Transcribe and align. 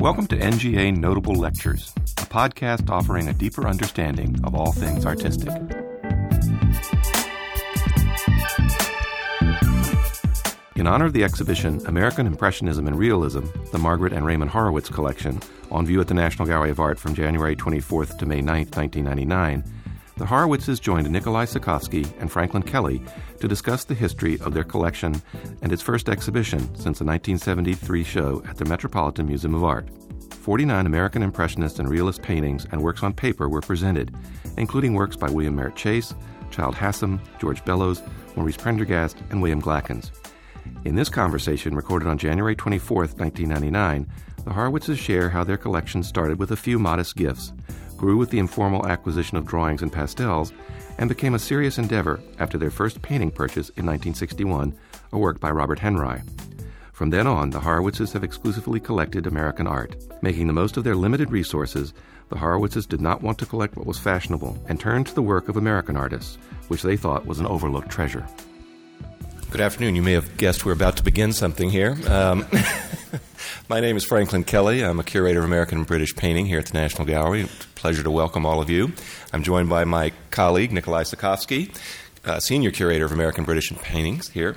Welcome 0.00 0.28
to 0.28 0.38
NGA 0.38 0.96
Notable 0.96 1.34
Lectures, 1.34 1.92
a 2.16 2.22
podcast 2.22 2.88
offering 2.88 3.28
a 3.28 3.34
deeper 3.34 3.68
understanding 3.68 4.34
of 4.44 4.54
all 4.54 4.72
things 4.72 5.04
artistic. 5.04 5.50
In 10.74 10.86
honor 10.86 11.04
of 11.04 11.12
the 11.12 11.22
exhibition 11.22 11.86
American 11.86 12.26
Impressionism 12.26 12.86
and 12.86 12.98
Realism, 12.98 13.44
the 13.72 13.78
Margaret 13.78 14.14
and 14.14 14.24
Raymond 14.24 14.50
Horowitz 14.50 14.88
collection, 14.88 15.38
on 15.70 15.84
view 15.84 16.00
at 16.00 16.08
the 16.08 16.14
National 16.14 16.48
Gallery 16.48 16.70
of 16.70 16.80
Art 16.80 16.98
from 16.98 17.14
January 17.14 17.54
24th 17.54 18.16
to 18.20 18.24
May 18.24 18.40
9th, 18.40 18.78
1999, 18.78 19.62
the 20.20 20.26
Horowitzes 20.26 20.78
joined 20.78 21.10
Nikolai 21.10 21.46
Cikovsky 21.46 22.06
and 22.20 22.30
Franklin 22.30 22.62
Kelly 22.62 23.00
to 23.38 23.48
discuss 23.48 23.84
the 23.84 23.94
history 23.94 24.38
of 24.42 24.52
their 24.52 24.64
collection 24.64 25.22
and 25.62 25.72
its 25.72 25.80
first 25.80 26.10
exhibition 26.10 26.60
since 26.74 26.98
the 26.98 27.06
1973 27.06 28.04
show 28.04 28.42
at 28.46 28.58
the 28.58 28.66
Metropolitan 28.66 29.26
Museum 29.26 29.54
of 29.54 29.64
Art. 29.64 29.88
49 30.42 30.84
American 30.84 31.22
Impressionist 31.22 31.78
and 31.78 31.88
Realist 31.88 32.20
paintings 32.20 32.66
and 32.70 32.82
works 32.82 33.02
on 33.02 33.14
paper 33.14 33.48
were 33.48 33.62
presented, 33.62 34.14
including 34.58 34.92
works 34.92 35.16
by 35.16 35.30
William 35.30 35.56
Merritt 35.56 35.74
Chase, 35.74 36.14
Childe 36.50 36.74
Hassam, 36.74 37.18
George 37.40 37.64
Bellows, 37.64 38.02
Maurice 38.36 38.58
Prendergast, 38.58 39.16
and 39.30 39.40
William 39.40 39.62
Glackens. 39.62 40.10
In 40.84 40.96
this 40.96 41.08
conversation, 41.08 41.74
recorded 41.74 42.06
on 42.06 42.18
January 42.18 42.54
24, 42.54 43.04
1999, 43.04 44.06
the 44.44 44.50
Horowitzes 44.50 44.98
share 44.98 45.30
how 45.30 45.44
their 45.44 45.56
collection 45.56 46.02
started 46.02 46.38
with 46.38 46.50
a 46.50 46.56
few 46.56 46.78
modest 46.78 47.16
gifts, 47.16 47.54
grew 48.00 48.16
with 48.16 48.30
the 48.30 48.38
informal 48.38 48.86
acquisition 48.88 49.36
of 49.36 49.44
drawings 49.44 49.82
and 49.82 49.92
pastels, 49.92 50.54
and 50.96 51.10
became 51.10 51.34
a 51.34 51.38
serious 51.38 51.76
endeavor 51.76 52.18
after 52.38 52.56
their 52.56 52.70
first 52.70 53.02
painting 53.02 53.30
purchase 53.30 53.68
in 53.76 53.84
1961, 53.84 54.74
a 55.12 55.18
work 55.18 55.38
by 55.38 55.50
Robert 55.50 55.78
Henri. 55.78 56.22
From 56.94 57.10
then 57.10 57.26
on, 57.26 57.50
the 57.50 57.60
Horowitzes 57.60 58.12
have 58.14 58.24
exclusively 58.24 58.80
collected 58.80 59.26
American 59.26 59.66
art. 59.66 59.96
Making 60.22 60.46
the 60.46 60.54
most 60.54 60.78
of 60.78 60.84
their 60.84 60.96
limited 60.96 61.30
resources, 61.30 61.92
the 62.30 62.36
Horowitzes 62.36 62.88
did 62.88 63.02
not 63.02 63.20
want 63.20 63.38
to 63.38 63.46
collect 63.46 63.76
what 63.76 63.86
was 63.86 63.98
fashionable 63.98 64.56
and 64.66 64.80
turned 64.80 65.06
to 65.08 65.14
the 65.14 65.20
work 65.20 65.50
of 65.50 65.58
American 65.58 65.96
artists, 65.96 66.38
which 66.68 66.82
they 66.82 66.96
thought 66.96 67.26
was 67.26 67.38
an 67.38 67.46
overlooked 67.46 67.90
treasure. 67.90 68.26
Good 69.50 69.60
afternoon. 69.60 69.96
You 69.96 70.02
may 70.02 70.12
have 70.12 70.36
guessed 70.36 70.64
we're 70.64 70.72
about 70.72 70.96
to 70.98 71.02
begin 71.02 71.32
something 71.32 71.70
here. 71.70 71.96
Um, 72.06 72.46
my 73.68 73.80
name 73.80 73.96
is 73.96 74.04
Franklin 74.04 74.44
Kelly. 74.44 74.84
I'm 74.84 75.00
a 75.00 75.04
curator 75.04 75.40
of 75.40 75.44
American 75.44 75.78
and 75.78 75.86
British 75.86 76.14
painting 76.14 76.46
here 76.46 76.60
at 76.60 76.66
the 76.66 76.74
National 76.74 77.04
Gallery. 77.04 77.48
Pleasure 77.74 78.04
to 78.04 78.10
welcome 78.12 78.46
all 78.46 78.62
of 78.62 78.70
you. 78.70 78.92
I'm 79.32 79.42
joined 79.42 79.68
by 79.68 79.84
my 79.84 80.12
colleague, 80.30 80.70
Nikolai 80.70 81.02
Cikovsky, 81.02 81.76
uh, 82.24 82.38
senior 82.38 82.70
curator 82.70 83.04
of 83.04 83.10
American 83.10 83.42
British 83.44 83.72
paintings 83.78 84.28
here 84.28 84.56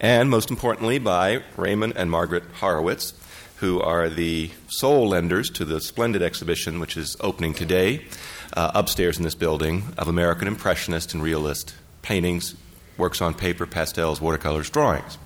and 0.00 0.30
most 0.30 0.50
importantly 0.50 0.98
by 0.98 1.42
Raymond 1.56 1.92
and 1.96 2.10
Margaret 2.10 2.44
Horowitz, 2.54 3.12
who 3.56 3.80
are 3.80 4.08
the 4.08 4.50
sole 4.68 5.08
lenders 5.08 5.50
to 5.50 5.66
the 5.66 5.80
splendid 5.80 6.22
exhibition 6.22 6.80
which 6.80 6.96
is 6.96 7.16
opening 7.20 7.52
today 7.52 8.06
uh, 8.54 8.70
upstairs 8.74 9.18
in 9.18 9.24
this 9.24 9.34
building 9.34 9.92
of 9.98 10.08
American 10.08 10.48
Impressionist 10.48 11.12
and 11.12 11.22
Realist 11.22 11.74
paintings, 12.00 12.54
works 12.96 13.20
on 13.20 13.34
paper, 13.34 13.66
pastels, 13.66 14.20
watercolors, 14.20 14.70
drawings. 14.70 15.18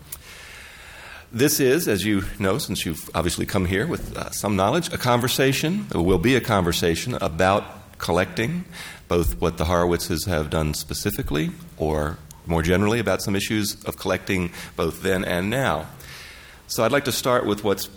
This 1.33 1.59
is, 1.59 1.89
as 1.89 2.05
you 2.05 2.23
know, 2.39 2.59
since 2.59 2.87
you've 2.87 3.11
obviously 3.15 3.45
come 3.45 3.67
here 3.67 3.87
with 3.87 4.17
uh, 4.17 4.31
some 4.31 4.55
knowledge, 4.55 4.93
a 4.93 4.99
conversation, 4.99 5.87
it 5.93 5.99
will 5.99 6.19
be 6.19 6.37
a 6.37 6.41
conversation 6.41 7.15
about 7.15 7.65
collecting, 7.99 8.65
both 9.09 9.41
what 9.41 9.59
the 9.59 9.65
Horowitzes 9.65 10.27
have 10.27 10.49
done 10.49 10.75
specifically 10.75 11.51
or 11.77 12.19
more 12.47 12.63
generally 12.63 12.99
about 12.99 13.23
some 13.23 13.35
issues 13.35 13.83
of 13.85 13.97
collecting 13.97 14.53
both 14.77 15.03
then 15.03 15.25
and 15.25 15.51
now. 15.51 15.87
So 16.67 16.85
I'd 16.85 16.93
like 16.93 17.07
to 17.07 17.13
start 17.13 17.47
with 17.47 17.65
what's 17.65 17.89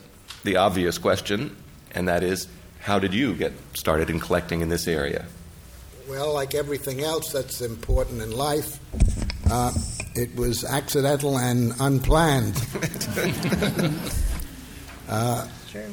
the 0.44 0.58
obvious 0.58 0.98
question, 0.98 1.56
and 1.94 2.08
that 2.08 2.24
is 2.24 2.48
how 2.80 3.00
did 3.00 3.14
you 3.14 3.36
get 3.36 3.54
started 3.74 4.10
in 4.10 4.20
collecting 4.20 4.62
in 4.62 4.70
this 4.70 4.88
area? 4.88 5.26
Well, 6.10 6.34
like 6.34 6.56
everything 6.56 7.02
else 7.02 7.32
that's 7.34 7.62
important 7.62 8.22
in 8.22 8.32
life, 8.32 8.80
uh, 9.50 9.72
it 10.16 10.36
was 10.36 10.64
accidental 10.64 11.38
and 11.38 11.74
unplanned. 11.80 12.56
uh, 15.10 15.48
sure. 15.70 15.84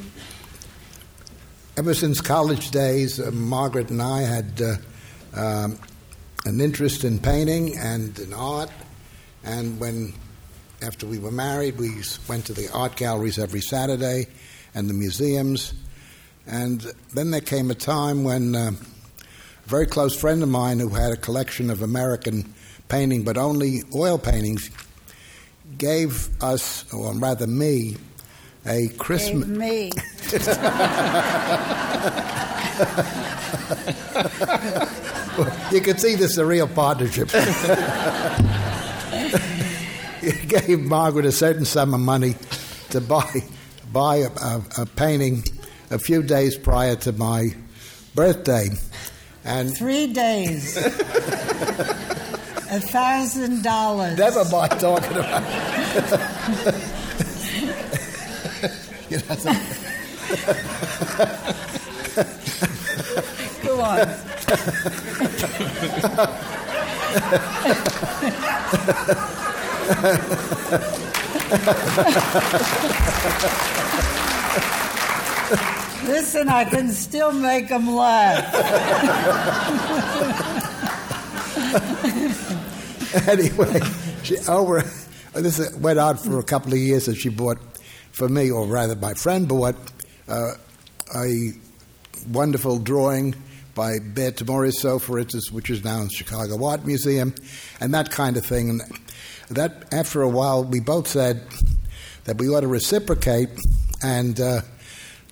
Ever 1.77 1.93
since 1.93 2.21
college 2.21 2.71
days, 2.71 3.19
uh, 3.19 3.31
Margaret 3.31 3.89
and 3.89 4.01
I 4.01 4.21
had 4.21 4.61
uh, 4.61 4.75
um, 5.39 5.77
an 6.45 6.59
interest 6.59 7.03
in 7.03 7.19
painting 7.19 7.77
and 7.77 8.17
in 8.17 8.33
art. 8.33 8.71
And 9.43 9.79
when, 9.79 10.13
after 10.81 11.05
we 11.05 11.19
were 11.19 11.31
married, 11.31 11.77
we 11.77 12.01
went 12.27 12.45
to 12.45 12.53
the 12.53 12.71
art 12.73 12.95
galleries 12.95 13.37
every 13.37 13.61
Saturday 13.61 14.25
and 14.73 14.89
the 14.89 14.93
museums. 14.93 15.73
And 16.47 16.81
then 17.13 17.31
there 17.31 17.41
came 17.41 17.69
a 17.69 17.75
time 17.75 18.23
when 18.23 18.55
uh, 18.55 18.71
a 19.65 19.69
very 19.69 19.85
close 19.85 20.19
friend 20.19 20.41
of 20.41 20.49
mine 20.49 20.79
who 20.79 20.89
had 20.89 21.11
a 21.11 21.17
collection 21.17 21.69
of 21.69 21.81
American 21.81 22.54
painting, 22.89 23.23
but 23.23 23.37
only 23.37 23.83
oil 23.93 24.17
paintings, 24.17 24.69
gave 25.77 26.29
us, 26.41 26.91
or 26.93 27.13
rather 27.13 27.47
me, 27.47 27.97
a 28.65 28.87
Christmas. 28.97 29.47
Gave 29.47 29.57
me. 29.57 29.91
you 35.71 35.81
can 35.81 35.97
see 35.97 36.15
this 36.15 36.31
is 36.31 36.37
a 36.37 36.45
real 36.45 36.67
partnership. 36.67 37.29
he 40.21 40.31
gave 40.47 40.79
Margaret 40.81 41.25
a 41.25 41.31
certain 41.31 41.65
sum 41.65 41.93
of 41.93 41.99
money 41.99 42.35
to 42.89 43.01
buy 43.01 43.41
buy 43.91 44.17
a, 44.17 44.29
a, 44.29 44.63
a 44.79 44.85
painting 44.85 45.43
a 45.91 45.99
few 45.99 46.23
days 46.23 46.57
prior 46.57 46.95
to 46.95 47.11
my 47.13 47.49
birthday, 48.15 48.69
and 49.43 49.75
three 49.75 50.11
days, 50.11 50.75
a 52.71 52.79
thousand 52.79 53.63
dollars. 53.63 54.17
Never 54.17 54.45
mind 54.45 54.71
talking 54.79 55.17
about. 55.17 55.43
you 59.09 59.17
know, 59.17 59.35
Go 63.63 63.81
on. 63.81 64.07
Listen, 76.05 76.49
I 76.49 76.65
can 76.65 76.89
still 76.89 77.31
make 77.31 77.69
them 77.69 77.95
laugh. 77.95 78.53
anyway, 83.27 83.79
she 84.23 84.37
over. 84.47 84.83
This 85.33 85.75
went 85.77 85.99
on 85.99 86.17
for 86.17 86.39
a 86.39 86.43
couple 86.43 86.73
of 86.73 86.79
years, 86.79 87.07
and 87.07 87.17
she 87.17 87.29
bought 87.29 87.57
for 88.15 88.29
me, 88.29 88.49
or 88.49 88.65
rather, 88.65 88.95
my 88.95 89.13
friend 89.13 89.47
bought 89.47 89.75
uh, 90.29 90.51
a 91.15 91.51
wonderful 92.29 92.79
drawing 92.79 93.35
by 93.73 93.99
Berthe 93.99 94.45
Morisot, 94.45 95.01
for 95.01 95.19
instance, 95.19 95.51
which 95.51 95.69
is 95.69 95.83
now 95.83 95.97
in 95.97 96.05
the 96.05 96.13
Chicago 96.13 96.63
Art 96.65 96.85
Museum, 96.85 97.35
and 97.81 97.93
that 97.93 98.09
kind 98.09 98.37
of 98.37 98.45
thing. 98.45 98.69
And 98.69 98.81
that, 99.49 99.93
after 99.93 100.21
a 100.21 100.29
while, 100.29 100.63
we 100.63 100.79
both 100.79 101.09
said 101.09 101.45
that 102.23 102.37
we 102.37 102.47
ought 102.47 102.61
to 102.61 102.67
reciprocate, 102.67 103.49
and 104.01 104.39
uh, 104.39 104.61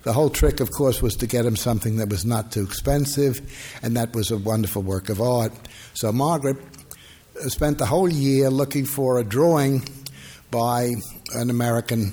the 0.02 0.12
whole 0.12 0.28
trick, 0.28 0.60
of 0.60 0.70
course, 0.70 1.00
was 1.00 1.16
to 1.16 1.26
get 1.26 1.46
him 1.46 1.56
something 1.56 1.96
that 1.96 2.10
was 2.10 2.26
not 2.26 2.52
too 2.52 2.64
expensive, 2.64 3.40
and 3.82 3.96
that 3.96 4.14
was 4.14 4.30
a 4.30 4.36
wonderful 4.36 4.82
work 4.82 5.08
of 5.08 5.22
art. 5.22 5.52
So 5.94 6.12
Margaret 6.12 6.58
spent 7.48 7.78
the 7.78 7.86
whole 7.86 8.10
year 8.10 8.50
looking 8.50 8.84
for 8.84 9.18
a 9.18 9.24
drawing 9.24 9.82
by 10.50 10.94
an 11.34 11.50
American 11.50 12.12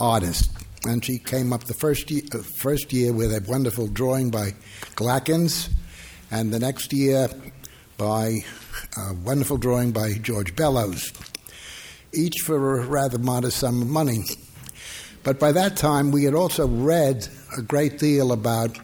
artist 0.00 0.50
and 0.84 1.04
she 1.04 1.18
came 1.18 1.52
up 1.52 1.64
the 1.64 1.74
first 1.74 2.10
year, 2.10 2.22
uh, 2.32 2.38
first 2.38 2.92
year 2.92 3.12
with 3.12 3.32
a 3.32 3.44
wonderful 3.48 3.88
drawing 3.88 4.30
by 4.30 4.54
Glackens, 4.94 5.68
and 6.30 6.52
the 6.52 6.58
next 6.58 6.92
year 6.92 7.28
by 7.96 8.38
a 8.96 9.14
wonderful 9.24 9.56
drawing 9.56 9.92
by 9.92 10.14
George 10.14 10.54
Bellows, 10.54 11.12
each 12.12 12.36
for 12.44 12.80
a 12.80 12.86
rather 12.86 13.18
modest 13.18 13.58
sum 13.58 13.82
of 13.82 13.88
money. 13.88 14.24
But 15.24 15.38
by 15.38 15.52
that 15.52 15.76
time, 15.76 16.10
we 16.10 16.24
had 16.24 16.34
also 16.34 16.66
read 16.66 17.26
a 17.56 17.62
great 17.62 17.98
deal 17.98 18.32
about 18.32 18.78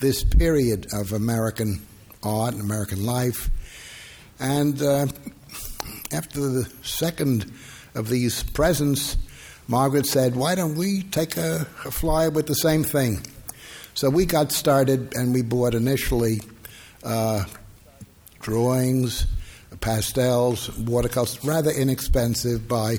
this 0.00 0.24
period 0.24 0.86
of 0.92 1.12
American 1.12 1.80
art 2.22 2.54
and 2.54 2.62
American 2.62 3.04
life. 3.04 3.50
And 4.40 4.80
uh, 4.80 5.06
after 6.12 6.40
the 6.40 6.72
second 6.82 7.52
of 7.94 8.08
these 8.08 8.42
presents, 8.42 9.16
Margaret 9.66 10.06
said, 10.06 10.36
Why 10.36 10.54
don't 10.54 10.76
we 10.76 11.02
take 11.02 11.36
a, 11.36 11.66
a 11.84 11.90
flyer 11.90 12.30
with 12.30 12.46
the 12.46 12.54
same 12.54 12.84
thing? 12.84 13.20
So 13.94 14.08
we 14.08 14.26
got 14.26 14.52
started 14.52 15.14
and 15.16 15.34
we 15.34 15.42
bought 15.42 15.74
initially 15.74 16.40
uh, 17.02 17.44
drawings, 18.40 19.26
pastels, 19.80 20.70
watercolors, 20.78 21.44
rather 21.44 21.70
inexpensive 21.70 22.68
by 22.68 22.98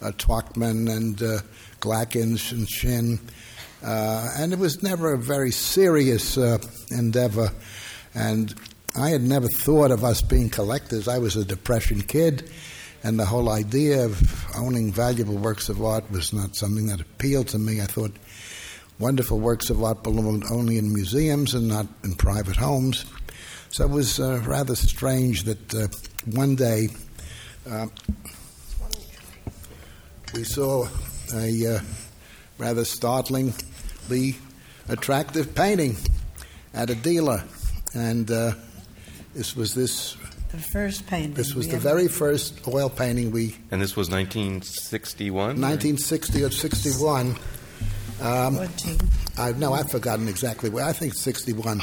uh, 0.00 0.10
Twachtman 0.12 0.90
and 0.94 1.22
uh, 1.22 1.38
Glackens 1.80 2.52
and 2.52 2.68
Shinn. 2.68 3.20
Uh, 3.82 4.30
and 4.36 4.52
it 4.52 4.58
was 4.58 4.82
never 4.82 5.12
a 5.12 5.18
very 5.18 5.50
serious 5.50 6.36
uh, 6.36 6.58
endeavor. 6.90 7.52
And 8.14 8.54
I 8.96 9.10
had 9.10 9.22
never 9.22 9.48
thought 9.48 9.90
of 9.90 10.04
us 10.04 10.22
being 10.22 10.50
collectors. 10.50 11.08
I 11.08 11.18
was 11.18 11.36
a 11.36 11.44
Depression 11.44 12.02
kid, 12.02 12.50
and 13.02 13.18
the 13.18 13.24
whole 13.24 13.48
idea 13.48 14.04
of 14.04 14.46
owning 14.56 14.92
valuable 14.92 15.36
works 15.36 15.68
of 15.68 15.82
art 15.82 16.10
was 16.10 16.32
not 16.32 16.56
something 16.56 16.86
that 16.86 17.00
appealed 17.00 17.48
to 17.48 17.58
me. 17.58 17.80
I 17.80 17.86
thought 17.86 18.12
wonderful 18.98 19.40
works 19.40 19.70
of 19.70 19.82
art 19.82 20.02
belonged 20.02 20.44
only 20.50 20.78
in 20.78 20.92
museums 20.92 21.54
and 21.54 21.68
not 21.68 21.86
in 22.04 22.14
private 22.14 22.56
homes. 22.56 23.04
So 23.70 23.84
it 23.84 23.90
was 23.90 24.20
uh, 24.20 24.42
rather 24.46 24.76
strange 24.76 25.44
that 25.44 25.74
uh, 25.74 25.88
one 26.30 26.54
day 26.54 26.88
uh, 27.68 27.86
we 30.34 30.44
saw 30.44 30.86
a 31.34 31.76
uh, 31.76 31.80
rather 32.58 32.84
startlingly 32.84 34.36
attractive 34.88 35.54
painting 35.54 35.96
at 36.74 36.90
a 36.90 36.94
dealer, 36.94 37.44
and 37.94 38.30
uh, 38.30 38.52
this 39.34 39.56
was 39.56 39.74
this. 39.74 40.16
The 40.50 40.58
first 40.58 41.06
painting. 41.06 41.34
This 41.34 41.54
was 41.54 41.68
the 41.68 41.76
ever- 41.76 41.88
very 41.88 42.08
first 42.08 42.66
oil 42.68 42.90
painting 42.90 43.30
we, 43.30 43.56
And 43.70 43.80
this 43.80 43.96
was 43.96 44.10
1961? 44.10 45.60
1960 45.60 46.44
or 46.44 46.50
61. 46.50 47.36
Um, 48.20 48.56
14. 48.56 48.98
I 49.38 49.52
no, 49.52 49.72
I've 49.72 49.90
forgotten 49.90 50.28
exactly 50.28 50.68
where. 50.70 50.84
I 50.84 50.92
think 50.92 51.14
61. 51.14 51.82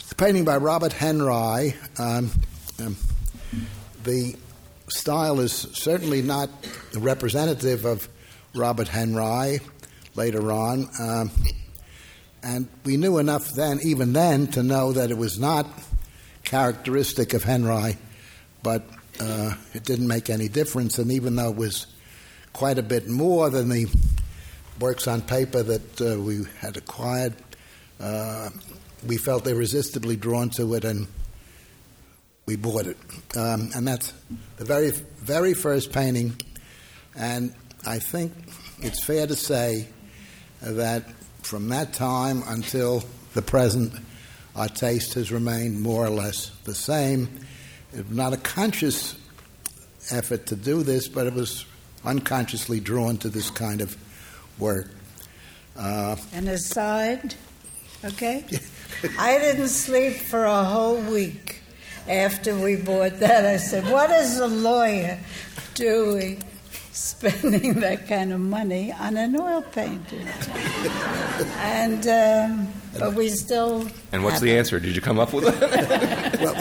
It's 0.00 0.12
a 0.12 0.14
painting 0.16 0.44
by 0.44 0.56
Robert 0.56 0.92
Henri. 0.92 1.74
Um, 1.98 2.30
um, 2.80 2.96
the 4.02 4.34
style 4.88 5.40
is 5.40 5.52
certainly 5.52 6.22
not 6.22 6.50
representative 6.94 7.84
of 7.84 8.08
Robert 8.54 8.88
Henri 8.88 9.60
later 10.14 10.52
on. 10.52 10.88
Um, 11.00 11.30
and 12.46 12.68
we 12.84 12.96
knew 12.96 13.18
enough 13.18 13.50
then, 13.50 13.80
even 13.82 14.12
then, 14.12 14.46
to 14.52 14.62
know 14.62 14.92
that 14.92 15.10
it 15.10 15.18
was 15.18 15.36
not 15.36 15.66
characteristic 16.44 17.34
of 17.34 17.42
Henri, 17.42 17.96
but 18.62 18.84
uh, 19.18 19.54
it 19.74 19.82
didn't 19.82 20.06
make 20.06 20.30
any 20.30 20.48
difference. 20.48 20.98
And 20.98 21.10
even 21.10 21.34
though 21.34 21.50
it 21.50 21.56
was 21.56 21.88
quite 22.52 22.78
a 22.78 22.84
bit 22.84 23.08
more 23.08 23.50
than 23.50 23.68
the 23.68 23.86
works 24.78 25.08
on 25.08 25.22
paper 25.22 25.64
that 25.64 26.00
uh, 26.00 26.20
we 26.20 26.44
had 26.60 26.76
acquired, 26.76 27.34
uh, 27.98 28.50
we 29.04 29.16
felt 29.16 29.44
irresistibly 29.48 30.14
drawn 30.14 30.48
to 30.50 30.74
it 30.74 30.84
and 30.84 31.08
we 32.46 32.54
bought 32.54 32.86
it. 32.86 32.96
Um, 33.36 33.70
and 33.74 33.88
that's 33.88 34.12
the 34.56 34.64
very, 34.64 34.92
very 34.92 35.52
first 35.52 35.92
painting. 35.92 36.40
And 37.16 37.52
I 37.84 37.98
think 37.98 38.32
it's 38.78 39.04
fair 39.04 39.26
to 39.26 39.34
say 39.34 39.88
that 40.62 41.04
from 41.46 41.68
that 41.68 41.92
time 41.92 42.42
until 42.48 43.04
the 43.34 43.42
present, 43.42 43.92
our 44.56 44.68
taste 44.68 45.14
has 45.14 45.30
remained 45.30 45.80
more 45.80 46.04
or 46.04 46.10
less 46.10 46.50
the 46.64 46.74
same. 46.74 47.28
It 47.92 48.08
was 48.08 48.16
not 48.16 48.32
a 48.32 48.36
conscious 48.36 49.14
effort 50.10 50.46
to 50.46 50.56
do 50.56 50.82
this, 50.82 51.06
but 51.06 51.28
it 51.28 51.34
was 51.34 51.64
unconsciously 52.04 52.80
drawn 52.80 53.16
to 53.18 53.28
this 53.28 53.50
kind 53.50 53.80
of 53.80 53.96
work. 54.58 54.90
Uh, 55.76 56.16
An 56.32 56.48
aside, 56.48 57.36
okay? 58.04 58.44
I 59.18 59.38
didn't 59.38 59.68
sleep 59.68 60.14
for 60.14 60.44
a 60.44 60.64
whole 60.64 61.00
week 61.00 61.60
after 62.08 62.58
we 62.58 62.74
bought 62.74 63.20
that. 63.20 63.44
I 63.44 63.58
said, 63.58 63.88
What 63.88 64.10
is 64.10 64.40
a 64.40 64.48
lawyer 64.48 65.20
doing 65.74 66.42
spending 66.96 67.74
that 67.80 68.08
kind 68.08 68.32
of 68.32 68.40
money 68.40 68.92
on 68.92 69.16
an 69.16 69.36
oil 69.38 69.62
painting? 69.62 70.26
and, 71.58 72.06
um, 72.08 72.68
but 72.98 73.14
we 73.14 73.28
still. 73.28 73.86
And 74.12 74.24
what's 74.24 74.40
the 74.40 74.52
it. 74.52 74.58
answer? 74.58 74.80
Did 74.80 74.94
you 74.96 75.02
come 75.02 75.18
up 75.18 75.32
with 75.32 75.44
it? 75.46 76.40
well, 76.40 76.54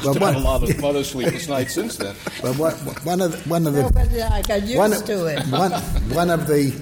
Still 0.00 0.14
one- 0.14 0.34
a 0.34 0.38
lot 0.38 0.62
of, 0.62 0.78
lot 0.82 0.96
of 0.96 1.04
sleepless 1.06 1.48
nights 1.48 1.74
since 1.74 1.96
then. 1.96 2.14
well, 2.42 2.54
one, 2.54 2.74
one 3.04 3.20
of 3.20 3.32
the, 3.32 3.48
one 3.48 3.66
of 3.66 3.74
the 3.74 3.82
No, 3.82 3.90
but 3.90 4.08
I 4.12 4.40
got 4.42 4.62
used 4.62 4.76
one, 4.78 4.90
to 4.92 5.26
it. 5.26 5.42
one, 5.48 5.72
one 6.14 6.30
of 6.30 6.46
the 6.46 6.72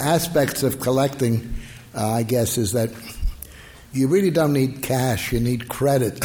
aspects 0.00 0.62
of 0.62 0.80
collecting, 0.80 1.52
uh, 1.94 2.08
I 2.12 2.22
guess, 2.22 2.56
is 2.56 2.72
that 2.72 2.90
you 3.92 4.08
really 4.08 4.30
don't 4.30 4.52
need 4.52 4.82
cash; 4.82 5.30
you 5.32 5.40
need 5.40 5.68
credit. 5.68 6.18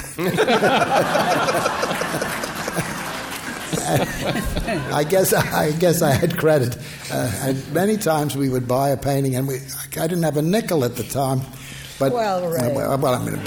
I 4.93 5.03
guess 5.03 5.33
I 5.33 5.71
guess 5.73 6.01
I 6.01 6.11
had 6.11 6.37
credit, 6.37 6.77
uh, 7.11 7.31
and 7.41 7.73
many 7.73 7.97
times 7.97 8.35
we 8.35 8.49
would 8.49 8.67
buy 8.67 8.89
a 8.89 8.97
painting, 8.97 9.35
and 9.35 9.47
we 9.47 9.55
I 9.97 10.07
didn't 10.07 10.23
have 10.23 10.37
a 10.37 10.41
nickel 10.41 10.83
at 10.85 10.95
the 10.95 11.03
time, 11.03 11.41
but 11.99 12.13
Well, 12.13 12.47
Ray. 12.49 12.73
well, 12.75 12.97
well, 12.97 13.15
I 13.15 13.25
mean, 13.25 13.35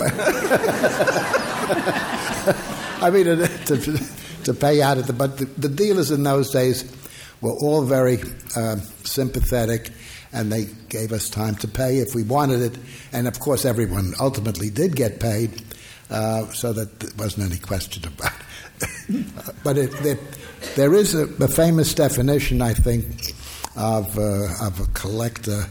I 3.02 3.10
mean 3.10 3.28
uh, 3.28 3.46
to, 3.66 3.98
to 4.44 4.54
pay 4.54 4.82
out 4.82 4.98
at 4.98 5.06
the 5.06 5.12
but 5.12 5.38
the, 5.38 5.46
the 5.46 5.68
dealers 5.68 6.10
in 6.10 6.22
those 6.22 6.50
days 6.50 6.84
were 7.40 7.54
all 7.62 7.82
very 7.84 8.18
uh, 8.56 8.76
sympathetic, 9.04 9.90
and 10.32 10.52
they 10.52 10.66
gave 10.88 11.12
us 11.12 11.28
time 11.28 11.54
to 11.56 11.68
pay 11.68 11.98
if 11.98 12.14
we 12.14 12.22
wanted 12.22 12.60
it, 12.62 12.78
and 13.12 13.26
of 13.26 13.38
course 13.40 13.64
everyone 13.64 14.12
ultimately 14.20 14.70
did 14.70 14.94
get 14.94 15.18
paid, 15.20 15.62
uh, 16.10 16.46
so 16.52 16.72
that 16.72 17.00
there 17.00 17.10
wasn't 17.18 17.50
any 17.50 17.58
question 17.60 18.04
about. 18.06 18.32
It. 18.82 19.54
but 19.64 19.78
it, 19.78 19.90
there, 20.02 20.18
there 20.76 20.94
is 20.94 21.14
a, 21.14 21.24
a 21.42 21.48
famous 21.48 21.94
definition, 21.94 22.62
I 22.62 22.74
think, 22.74 23.34
of 23.76 24.18
uh, 24.18 24.66
of 24.66 24.80
a 24.80 24.86
collector, 24.94 25.66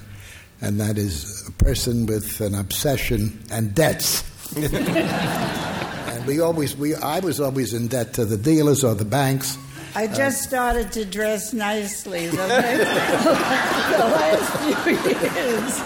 and 0.61 0.79
that 0.79 0.97
is 0.97 1.47
a 1.47 1.51
person 1.63 2.05
with 2.05 2.41
an 2.41 2.55
obsession 2.55 3.39
and 3.51 3.73
debts. 3.75 4.23
and 4.57 6.25
we 6.25 6.39
always, 6.39 6.75
we, 6.75 6.95
I 6.95 7.19
was 7.19 7.39
always 7.39 7.73
in 7.73 7.87
debt 7.87 8.13
to 8.15 8.25
the 8.25 8.37
dealers 8.37 8.83
or 8.83 8.95
the 8.95 9.05
banks. 9.05 9.57
I 9.93 10.07
just 10.07 10.43
started 10.43 10.91
to 10.93 11.05
dress 11.05 11.53
nicely 11.53 12.27
the 12.27 12.47
last, 12.47 12.77
the 13.97 14.05
last 14.07 14.57
few 14.83 14.93
years. 14.93 15.81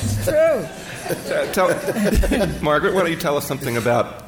it's 0.00 0.24
true. 0.24 0.87
Tell, 1.52 1.68
Margaret, 2.62 2.94
why 2.94 3.00
don't 3.02 3.10
you 3.10 3.16
tell 3.16 3.36
us 3.36 3.46
something 3.46 3.76
about 3.76 4.24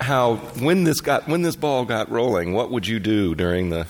how 0.00 0.36
when 0.60 0.84
this 0.84 1.00
got 1.00 1.26
when 1.28 1.42
this 1.42 1.56
ball 1.56 1.84
got 1.84 2.10
rolling? 2.10 2.52
What 2.52 2.70
would 2.70 2.86
you 2.86 2.98
do 3.00 3.34
during 3.34 3.70
the 3.70 3.86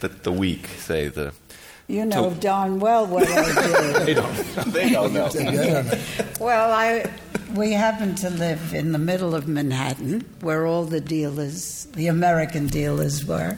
the, 0.00 0.08
the 0.08 0.32
week? 0.32 0.66
Say 0.78 1.08
the 1.08 1.32
You 1.86 2.04
know 2.06 2.30
So- 2.30 2.36
darn 2.40 2.80
well 2.80 3.06
what 3.06 3.26
I 3.28 3.44
do. 3.96 4.04
They 4.04 4.14
don't. 4.20 4.34
They 4.72 4.90
don't 4.90 5.12
know. 5.12 5.28
well, 6.40 6.72
I 6.72 7.10
we 7.54 7.72
happen 7.72 8.14
to 8.16 8.30
live 8.30 8.74
in 8.74 8.92
the 8.92 8.98
middle 8.98 9.34
of 9.34 9.48
Manhattan, 9.48 10.20
where 10.40 10.66
all 10.66 10.84
the 10.84 11.00
dealers, 11.00 11.86
the 11.94 12.06
American 12.08 12.66
dealers, 12.66 13.24
were. 13.24 13.56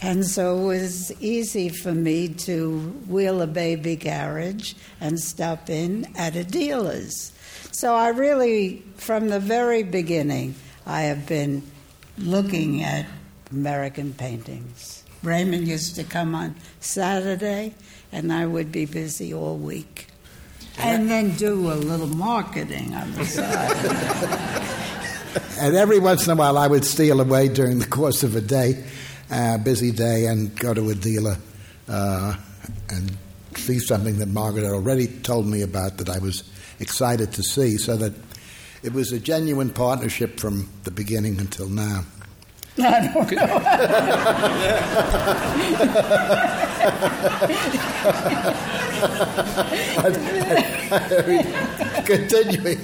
And 0.00 0.24
so 0.24 0.58
it 0.58 0.64
was 0.66 1.22
easy 1.22 1.68
for 1.68 1.92
me 1.92 2.28
to 2.28 2.78
wheel 3.08 3.42
a 3.42 3.46
baby 3.46 3.96
carriage 3.96 4.76
and 5.00 5.18
stop 5.18 5.68
in 5.68 6.06
at 6.16 6.36
a 6.36 6.44
dealer's. 6.44 7.32
So 7.72 7.94
I 7.94 8.08
really, 8.08 8.84
from 8.96 9.28
the 9.28 9.40
very 9.40 9.82
beginning, 9.82 10.54
I 10.86 11.02
have 11.02 11.26
been 11.26 11.62
looking 12.16 12.82
at 12.82 13.06
American 13.50 14.12
paintings. 14.14 15.02
Raymond 15.22 15.66
used 15.66 15.96
to 15.96 16.04
come 16.04 16.34
on 16.34 16.54
Saturday, 16.78 17.74
and 18.12 18.32
I 18.32 18.46
would 18.46 18.70
be 18.70 18.86
busy 18.86 19.34
all 19.34 19.56
week. 19.56 20.06
And 20.78 21.10
then 21.10 21.34
do 21.34 21.72
a 21.72 21.74
little 21.74 22.06
marketing 22.06 22.94
on 22.94 23.12
the 23.14 23.24
side. 23.24 24.74
And 25.60 25.74
every 25.74 25.98
once 25.98 26.24
in 26.26 26.32
a 26.32 26.36
while, 26.36 26.56
I 26.56 26.66
would 26.68 26.84
steal 26.84 27.20
away 27.20 27.48
during 27.48 27.80
the 27.80 27.86
course 27.86 28.22
of 28.22 28.36
a 28.36 28.40
day, 28.40 28.84
uh, 29.30 29.58
busy 29.58 29.92
day, 29.92 30.26
and 30.26 30.54
go 30.58 30.74
to 30.74 30.90
a 30.90 30.94
dealer 30.94 31.36
uh, 31.88 32.34
and 32.90 33.16
see 33.56 33.78
something 33.78 34.18
that 34.18 34.28
Margaret 34.28 34.64
had 34.64 34.72
already 34.72 35.06
told 35.06 35.46
me 35.46 35.62
about 35.62 35.98
that 35.98 36.08
I 36.08 36.18
was 36.18 36.44
excited 36.80 37.32
to 37.32 37.42
see. 37.42 37.76
So 37.76 37.96
that 37.96 38.12
it 38.82 38.92
was 38.92 39.12
a 39.12 39.18
genuine 39.18 39.70
partnership 39.70 40.38
from 40.38 40.68
the 40.84 40.90
beginning 40.90 41.40
until 41.40 41.68
now. 41.68 42.04
Continuing. 52.04 52.78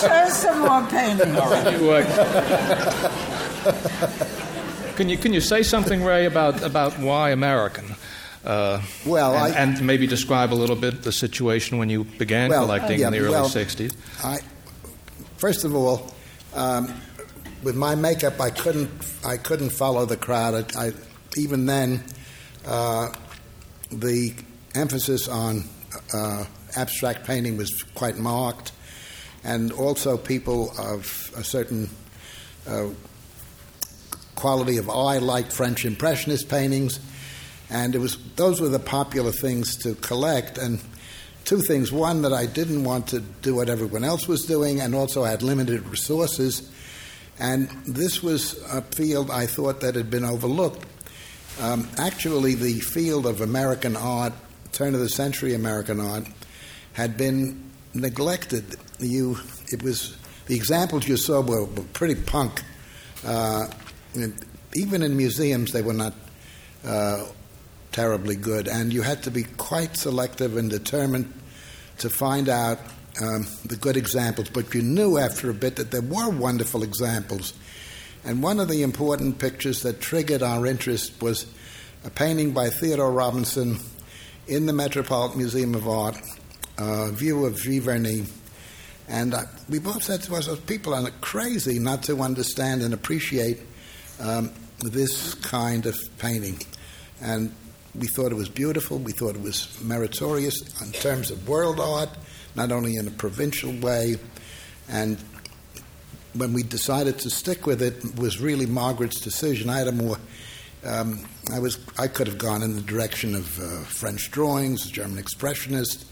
Show 0.00 0.28
some 0.30 0.60
more 0.60 0.86
paintings. 0.88 1.80
You, 1.80 1.90
uh, 1.90 3.39
can 4.96 5.08
you 5.08 5.16
can 5.16 5.32
you 5.32 5.40
say 5.40 5.62
something, 5.62 6.02
Ray, 6.02 6.26
about 6.26 6.62
about 6.62 6.98
why 6.98 7.30
American? 7.30 7.94
Uh, 8.44 8.80
Well, 9.04 9.34
and, 9.34 9.54
I- 9.54 9.58
and 9.58 9.82
maybe 9.86 10.06
describe 10.06 10.52
a 10.52 10.56
little 10.56 10.76
bit 10.76 11.02
the 11.02 11.12
situation 11.12 11.78
when 11.78 11.90
you 11.90 12.04
began 12.04 12.48
Well, 12.50 12.64
collecting 12.64 13.00
yeah, 13.00 13.08
in 13.08 13.12
the 13.12 13.18
early 13.20 13.32
well, 13.32 13.48
'60s. 13.48 13.94
I, 14.24 14.38
first 15.36 15.64
of 15.64 15.74
all, 15.74 16.12
um, 16.54 16.92
with 17.62 17.76
my 17.76 17.94
makeup, 17.94 18.40
I 18.40 18.50
couldn't 18.50 18.90
I 19.24 19.36
couldn't 19.36 19.70
follow 19.70 20.06
the 20.06 20.16
crowd. 20.16 20.74
I, 20.74 20.86
I 20.86 20.92
even 21.36 21.66
then, 21.66 22.02
uh, 22.66 23.12
the 23.92 24.32
emphasis 24.74 25.28
on 25.28 25.64
uh, 26.14 26.44
abstract 26.76 27.26
painting 27.26 27.56
was 27.58 27.82
quite 27.94 28.16
marked, 28.16 28.72
and 29.44 29.70
also 29.72 30.16
people 30.16 30.72
of 30.78 31.30
a 31.36 31.44
certain 31.44 31.90
uh, 32.66 32.88
quality 34.40 34.78
of 34.78 34.88
eye 34.88 35.18
like 35.18 35.52
French 35.52 35.84
Impressionist 35.84 36.48
paintings, 36.48 36.98
and 37.68 37.94
it 37.94 37.98
was 37.98 38.16
those 38.36 38.60
were 38.60 38.68
the 38.68 38.78
popular 38.78 39.32
things 39.32 39.76
to 39.84 39.94
collect 39.94 40.58
and. 40.58 40.80
Two 41.46 41.62
things. 41.62 41.90
One, 41.90 42.22
that 42.22 42.34
I 42.34 42.46
didn't 42.46 42.84
want 42.84 43.08
to 43.08 43.20
do 43.20 43.56
what 43.56 43.70
everyone 43.70 44.04
else 44.04 44.28
was 44.28 44.44
doing, 44.44 44.78
and 44.80 44.94
also 44.94 45.24
I 45.24 45.30
had 45.30 45.42
limited 45.42 45.88
resources. 45.88 46.70
And 47.40 47.70
this 47.86 48.22
was 48.22 48.62
a 48.70 48.82
field 48.82 49.30
I 49.30 49.46
thought 49.46 49.80
that 49.80 49.94
had 49.94 50.10
been 50.10 50.24
overlooked. 50.24 50.86
Um, 51.58 51.88
actually, 51.96 52.54
the 52.54 52.80
field 52.80 53.26
of 53.26 53.40
American 53.40 53.96
art, 53.96 54.34
turn 54.72 54.94
of 54.94 55.00
the 55.00 55.08
century 55.08 55.54
American 55.54 55.98
art, 55.98 56.28
had 56.92 57.16
been 57.16 57.70
neglected. 57.94 58.76
You, 58.98 59.38
it 59.72 59.82
was 59.82 60.16
the 60.46 60.54
examples 60.54 61.08
you 61.08 61.16
saw 61.16 61.40
were, 61.40 61.64
were 61.64 61.84
pretty 61.94 62.20
punk. 62.20 62.62
Uh, 63.24 63.66
even 64.74 65.02
in 65.02 65.16
museums, 65.16 65.72
they 65.72 65.82
were 65.82 65.92
not 65.92 66.14
uh, 66.84 67.24
terribly 67.92 68.36
good, 68.36 68.68
and 68.68 68.92
you 68.92 69.02
had 69.02 69.22
to 69.24 69.30
be 69.30 69.42
quite 69.42 69.96
selective 69.96 70.56
and 70.56 70.70
determined 70.70 71.32
to 71.98 72.08
find 72.08 72.48
out 72.48 72.78
um, 73.20 73.46
the 73.66 73.76
good 73.76 73.96
examples. 73.96 74.48
But 74.48 74.74
you 74.74 74.82
knew 74.82 75.18
after 75.18 75.50
a 75.50 75.54
bit 75.54 75.76
that 75.76 75.90
there 75.90 76.02
were 76.02 76.30
wonderful 76.30 76.82
examples. 76.82 77.52
And 78.24 78.42
one 78.42 78.60
of 78.60 78.68
the 78.68 78.82
important 78.82 79.38
pictures 79.38 79.82
that 79.82 80.00
triggered 80.00 80.42
our 80.42 80.66
interest 80.66 81.20
was 81.22 81.46
a 82.04 82.10
painting 82.10 82.52
by 82.52 82.68
Theodore 82.68 83.12
Robinson 83.12 83.78
in 84.46 84.66
the 84.66 84.72
Metropolitan 84.72 85.38
Museum 85.38 85.74
of 85.74 85.88
Art, 85.88 86.16
a 86.78 87.10
view 87.12 87.46
of 87.46 87.54
Giverny. 87.54 88.30
And 89.08 89.34
uh, 89.34 89.42
we 89.68 89.78
both 89.78 90.02
said 90.02 90.22
to 90.22 90.34
ourselves, 90.34 90.60
people 90.60 90.94
are 90.94 91.10
crazy 91.20 91.78
not 91.78 92.02
to 92.04 92.20
understand 92.20 92.82
and 92.82 92.94
appreciate 92.94 93.58
um, 94.20 94.52
this 94.78 95.34
kind 95.34 95.86
of 95.86 95.96
painting. 96.18 96.60
And 97.20 97.54
we 97.94 98.06
thought 98.06 98.32
it 98.32 98.36
was 98.36 98.48
beautiful. 98.48 98.98
We 98.98 99.12
thought 99.12 99.34
it 99.34 99.42
was 99.42 99.80
meritorious 99.82 100.60
in 100.82 100.92
terms 100.92 101.30
of 101.30 101.48
world 101.48 101.80
art, 101.80 102.10
not 102.54 102.72
only 102.72 102.96
in 102.96 103.08
a 103.08 103.10
provincial 103.10 103.72
way. 103.72 104.16
And 104.88 105.18
when 106.34 106.52
we 106.52 106.62
decided 106.62 107.18
to 107.20 107.30
stick 107.30 107.66
with 107.66 107.82
it, 107.82 108.04
it 108.04 108.18
was 108.18 108.40
really 108.40 108.66
Margaret's 108.66 109.20
decision. 109.20 109.68
I 109.68 109.78
had 109.78 109.88
a 109.88 109.92
more 109.92 110.16
um, 110.84 111.26
I 111.52 111.58
was 111.58 111.78
I 111.98 112.08
could 112.08 112.26
have 112.26 112.38
gone 112.38 112.62
in 112.62 112.74
the 112.74 112.82
direction 112.82 113.34
of 113.34 113.58
uh, 113.58 113.82
French 113.84 114.30
drawings, 114.30 114.90
German 114.90 115.22
expressionist, 115.22 116.04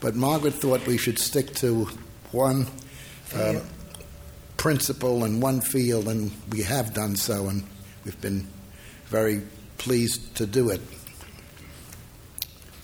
but 0.00 0.14
Margaret 0.14 0.54
thought 0.54 0.86
we 0.86 0.96
should 0.96 1.18
stick 1.18 1.52
to 1.56 1.86
one 2.32 2.66
um, 3.34 3.62
principle 4.56 5.24
in 5.24 5.40
one 5.40 5.60
field, 5.60 6.08
and 6.08 6.32
we 6.50 6.62
have 6.62 6.94
done 6.94 7.16
so, 7.16 7.48
and 7.48 7.64
we've 8.04 8.20
been 8.20 8.46
very 9.06 9.42
pleased 9.78 10.34
to 10.36 10.46
do 10.46 10.70
it. 10.70 10.80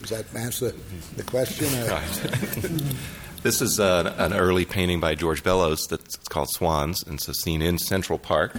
Does 0.01 0.11
that 0.11 0.35
answer 0.35 0.73
the 1.17 1.23
question? 1.23 1.69
this 3.43 3.63
is 3.63 3.79
uh, 3.79 4.15
an 4.19 4.33
early 4.33 4.65
painting 4.65 5.01
by 5.01 5.15
George 5.15 5.45
Bellows 5.45 5.87
that's 5.87 6.17
called 6.29 6.51
Swans, 6.51 7.03
and 7.05 7.15
it's 7.15 7.29
a 7.29 7.35
scene 7.35 7.63
in 7.63 7.79
Central 7.79 8.19
Park. 8.19 8.53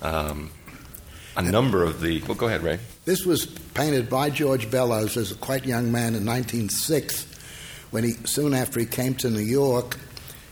Um, 0.00 0.50
a 1.36 1.42
number 1.42 1.84
of 1.84 2.00
the. 2.00 2.22
Well, 2.22 2.34
go 2.34 2.46
ahead, 2.46 2.62
Ray. 2.62 2.78
This 3.04 3.26
was 3.26 3.46
painted 3.46 4.08
by 4.08 4.30
George 4.30 4.70
Bellows 4.70 5.16
as 5.16 5.32
a 5.32 5.34
quite 5.34 5.66
young 5.66 5.92
man 5.92 6.14
in 6.14 6.24
1906, 6.24 7.26
when 7.90 8.04
he 8.04 8.12
soon 8.24 8.54
after 8.54 8.80
he 8.80 8.86
came 8.86 9.14
to 9.16 9.30
New 9.30 9.40
York. 9.40 9.98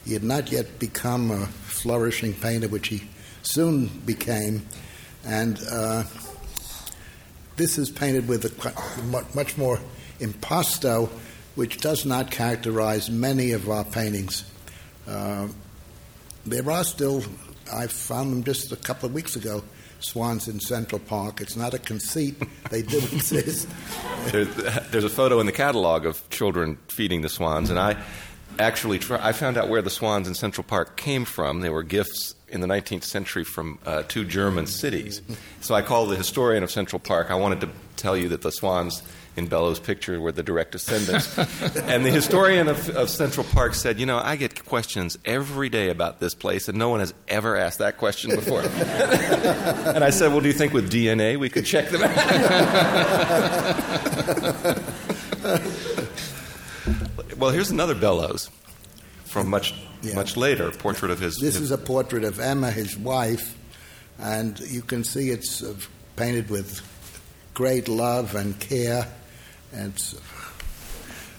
He 0.05 0.13
had 0.13 0.25
not 0.25 0.53
yet 0.53 0.79
become 0.79 1.31
a 1.31 1.49
flourishing 1.85 2.33
painter, 2.33 2.67
which 2.67 2.89
he 2.89 3.03
soon 3.43 3.89
became, 4.07 4.67
and 5.27 5.61
uh, 5.71 6.03
this 7.57 7.77
is 7.77 7.91
painted 7.91 8.27
with 8.27 8.47
a 8.47 9.35
much 9.37 9.59
more 9.59 9.79
impasto, 10.19 11.11
which 11.57 11.83
does 11.83 12.07
not 12.07 12.31
characterize 12.31 13.11
many 13.11 13.53
of 13.53 13.69
our 13.69 13.85
paintings. 13.85 14.51
Uh, 15.07 15.47
there 16.47 16.71
are 16.71 16.85
still, 16.85 17.23
I 17.71 17.87
found 17.87 18.33
them 18.33 18.45
just 18.45 18.73
a 18.73 18.77
couple 18.77 19.07
of 19.07 19.15
weeks 19.15 19.37
ago, 19.37 19.63
swans 20.01 20.49
in 20.49 20.61
Central 20.61 21.01
Park. 21.01 21.43
It's 21.43 21.55
not 21.55 21.75
a 21.75 21.79
conceit, 21.79 22.43
they 22.71 22.81
do 22.81 22.97
exist. 23.13 23.69
There's, 24.29 24.49
there's, 24.91 25.05
a 25.05 25.11
photo 25.11 25.39
in 25.39 25.45
the 25.45 25.53
catalog 25.53 26.07
of 26.07 26.27
children 26.31 26.79
feeding 26.89 27.21
the 27.21 27.29
swans, 27.29 27.69
and 27.69 27.79
I 27.79 28.03
actually 28.59 29.01
I 29.11 29.33
found 29.33 29.57
out 29.57 29.69
where 29.69 29.83
the 29.83 29.91
swans 29.91 30.29
in 30.29 30.35
Central 30.35 30.65
Park 30.65 30.97
came 30.97 31.25
from. 31.25 31.61
They 31.61 31.71
were 31.71 31.83
gifts 31.83 32.35
in 32.49 32.61
the 32.61 32.67
19th 32.67 33.05
century 33.05 33.45
from 33.45 33.79
uh, 33.85 34.03
two 34.05 34.25
German 34.25 34.67
cities. 34.67 35.23
So 35.61 35.75
I 35.75 35.83
called 35.83 36.11
the 36.11 36.17
historian 36.17 36.63
of 36.63 36.71
Central 36.71 37.01
Park. 37.01 37.31
I 37.31 37.35
wanted 37.35 37.61
to 37.63 37.69
tell 37.97 38.17
you 38.17 38.29
that 38.29 38.43
the 38.43 38.53
swans 38.53 39.03
in 39.37 39.47
Bellows' 39.49 39.81
picture 39.81 40.21
were 40.21 40.31
the 40.33 40.43
direct 40.43 40.73
descendants. 40.73 41.37
and 41.39 42.05
the 42.05 42.11
historian 42.11 42.69
of, 42.69 42.89
of, 42.91 43.11
Central 43.11 43.45
Park 43.45 43.75
said, 43.75 43.99
You 43.99 44.07
know, 44.07 44.19
I 44.19 44.37
get 44.37 44.65
questions 44.65 45.19
every 45.25 45.69
day 45.69 45.91
about 45.91 46.21
this 46.21 46.35
place, 46.35 46.69
and 46.69 46.79
no 46.79 46.89
one 46.89 47.01
has 47.01 47.13
ever 47.27 47.57
asked 47.57 47.79
that 47.79 47.99
question 47.99 48.31
before. 48.35 48.61
and 48.63 50.05
I 50.05 50.11
said, 50.11 50.31
Well, 50.31 50.41
do 50.41 50.47
you 50.47 50.55
think 50.55 50.73
with 50.73 50.93
DNA 50.93 51.37
we 51.37 51.49
could 51.49 51.67
check 51.67 51.89
them 51.89 52.03
out? 52.05 52.15
well, 57.45 57.53
here's 57.53 57.71
another 57.71 57.95
Bellows 57.95 58.49
from 59.27 59.51
much, 59.51 59.75
yeah. 60.01 60.15
much 60.15 60.35
later, 60.35 60.71
portrait 60.71 61.11
of 61.11 61.21
his. 61.21 61.37
This 61.37 61.57
his, 61.57 61.65
is 61.65 61.71
a 61.73 61.77
portrait 61.77 62.25
of 62.25 62.41
Emma, 62.41 62.71
his 62.71 62.97
wife, 62.97 63.55
and 64.19 64.59
you 64.61 64.81
can 64.81 65.05
see 65.05 65.29
it's 65.29 65.63
uh, 65.63 65.75
painted 66.17 66.49
with 66.49 66.81
great 67.53 67.87
love 67.87 68.35
and 68.35 68.59
care 68.59 69.07
and 69.75 69.93
it's 69.93 70.15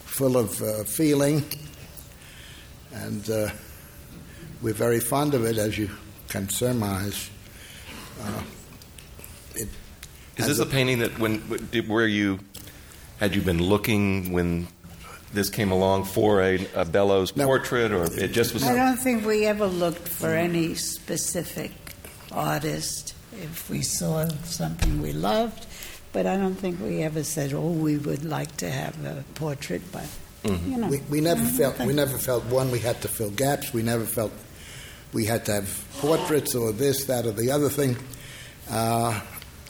full 0.06 0.38
of 0.38 0.62
uh, 0.62 0.84
feeling. 0.84 1.44
And 2.94 3.28
uh, 3.28 3.50
we're 4.62 4.76
very 4.76 5.00
fond 5.00 5.34
of 5.34 5.44
it, 5.44 5.58
as 5.58 5.76
you 5.76 5.90
can 6.28 6.50
surmise. 6.50 7.32
Uh, 8.22 8.44
it 9.56 9.70
Is 10.38 10.46
this 10.46 10.60
a, 10.60 10.64
a, 10.64 10.66
painting 10.68 11.00
that 11.00 11.18
when 11.18 11.40
where 11.88 12.08
you 12.08 12.42
had 13.18 13.34
you 13.34 13.42
been 13.42 13.64
looking 13.64 14.32
when 14.32 14.68
this 15.36 15.50
came 15.50 15.72
along 15.72 16.06
for 16.06 16.42
a, 16.42 16.66
a 16.76 16.86
Bellows 16.86 17.36
no, 17.36 17.46
portrait, 17.46 17.92
or 17.92 18.04
it 18.20 18.32
just 18.32 18.54
was? 18.54 18.64
I 18.64 18.76
don't 18.76 18.98
think 18.98 19.26
we 19.26 19.46
ever 19.46 19.68
looked 19.68 20.08
for 20.08 20.30
any 20.30 20.76
specific 20.76 21.72
artist. 22.32 23.14
If 23.34 23.70
we 23.70 23.82
saw 23.82 24.28
something 24.44 25.02
we 25.02 25.12
loved, 25.12 25.68
but 26.14 26.26
I 26.26 26.38
don't 26.38 26.56
think 26.56 26.80
we 26.80 27.04
ever 27.04 27.24
said, 27.24 27.54
"Oh, 27.54 27.72
we 27.72 27.98
would 27.98 28.26
like 28.26 28.56
to 28.58 28.70
have 28.70 29.04
a 29.06 29.24
portrait." 29.36 29.82
But 29.92 30.08
mm-hmm. 30.44 30.72
you 30.72 30.78
know, 30.78 30.88
we, 30.88 31.00
we 31.10 31.22
never 31.22 31.44
felt 31.44 31.78
we 31.80 31.94
never 31.94 32.18
felt 32.18 32.46
one 32.46 32.72
we 32.72 32.80
had 32.80 33.02
to 33.02 33.08
fill 33.08 33.32
gaps. 33.32 33.74
We 33.74 33.84
never 33.84 34.06
felt 34.06 34.32
we 35.14 35.26
had 35.26 35.46
to 35.46 35.54
have 35.54 35.86
portraits 36.00 36.56
or 36.56 36.72
this, 36.72 37.06
that, 37.06 37.26
or 37.26 37.32
the 37.32 37.52
other 37.52 37.70
thing. 37.70 37.98
Uh, 38.70 39.20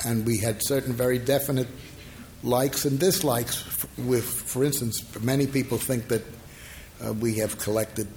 and 0.06 0.26
we 0.26 0.38
had 0.38 0.64
certain 0.64 0.94
very 0.94 1.20
definite 1.20 1.68
likes 2.46 2.86
and 2.86 3.00
dislikes. 3.00 3.64
With, 3.98 4.24
for 4.24 4.64
instance, 4.64 5.04
many 5.22 5.48
people 5.48 5.78
think 5.78 6.08
that 6.08 6.22
uh, 7.04 7.14
we 7.14 7.36
have 7.36 7.58
collected 7.58 8.08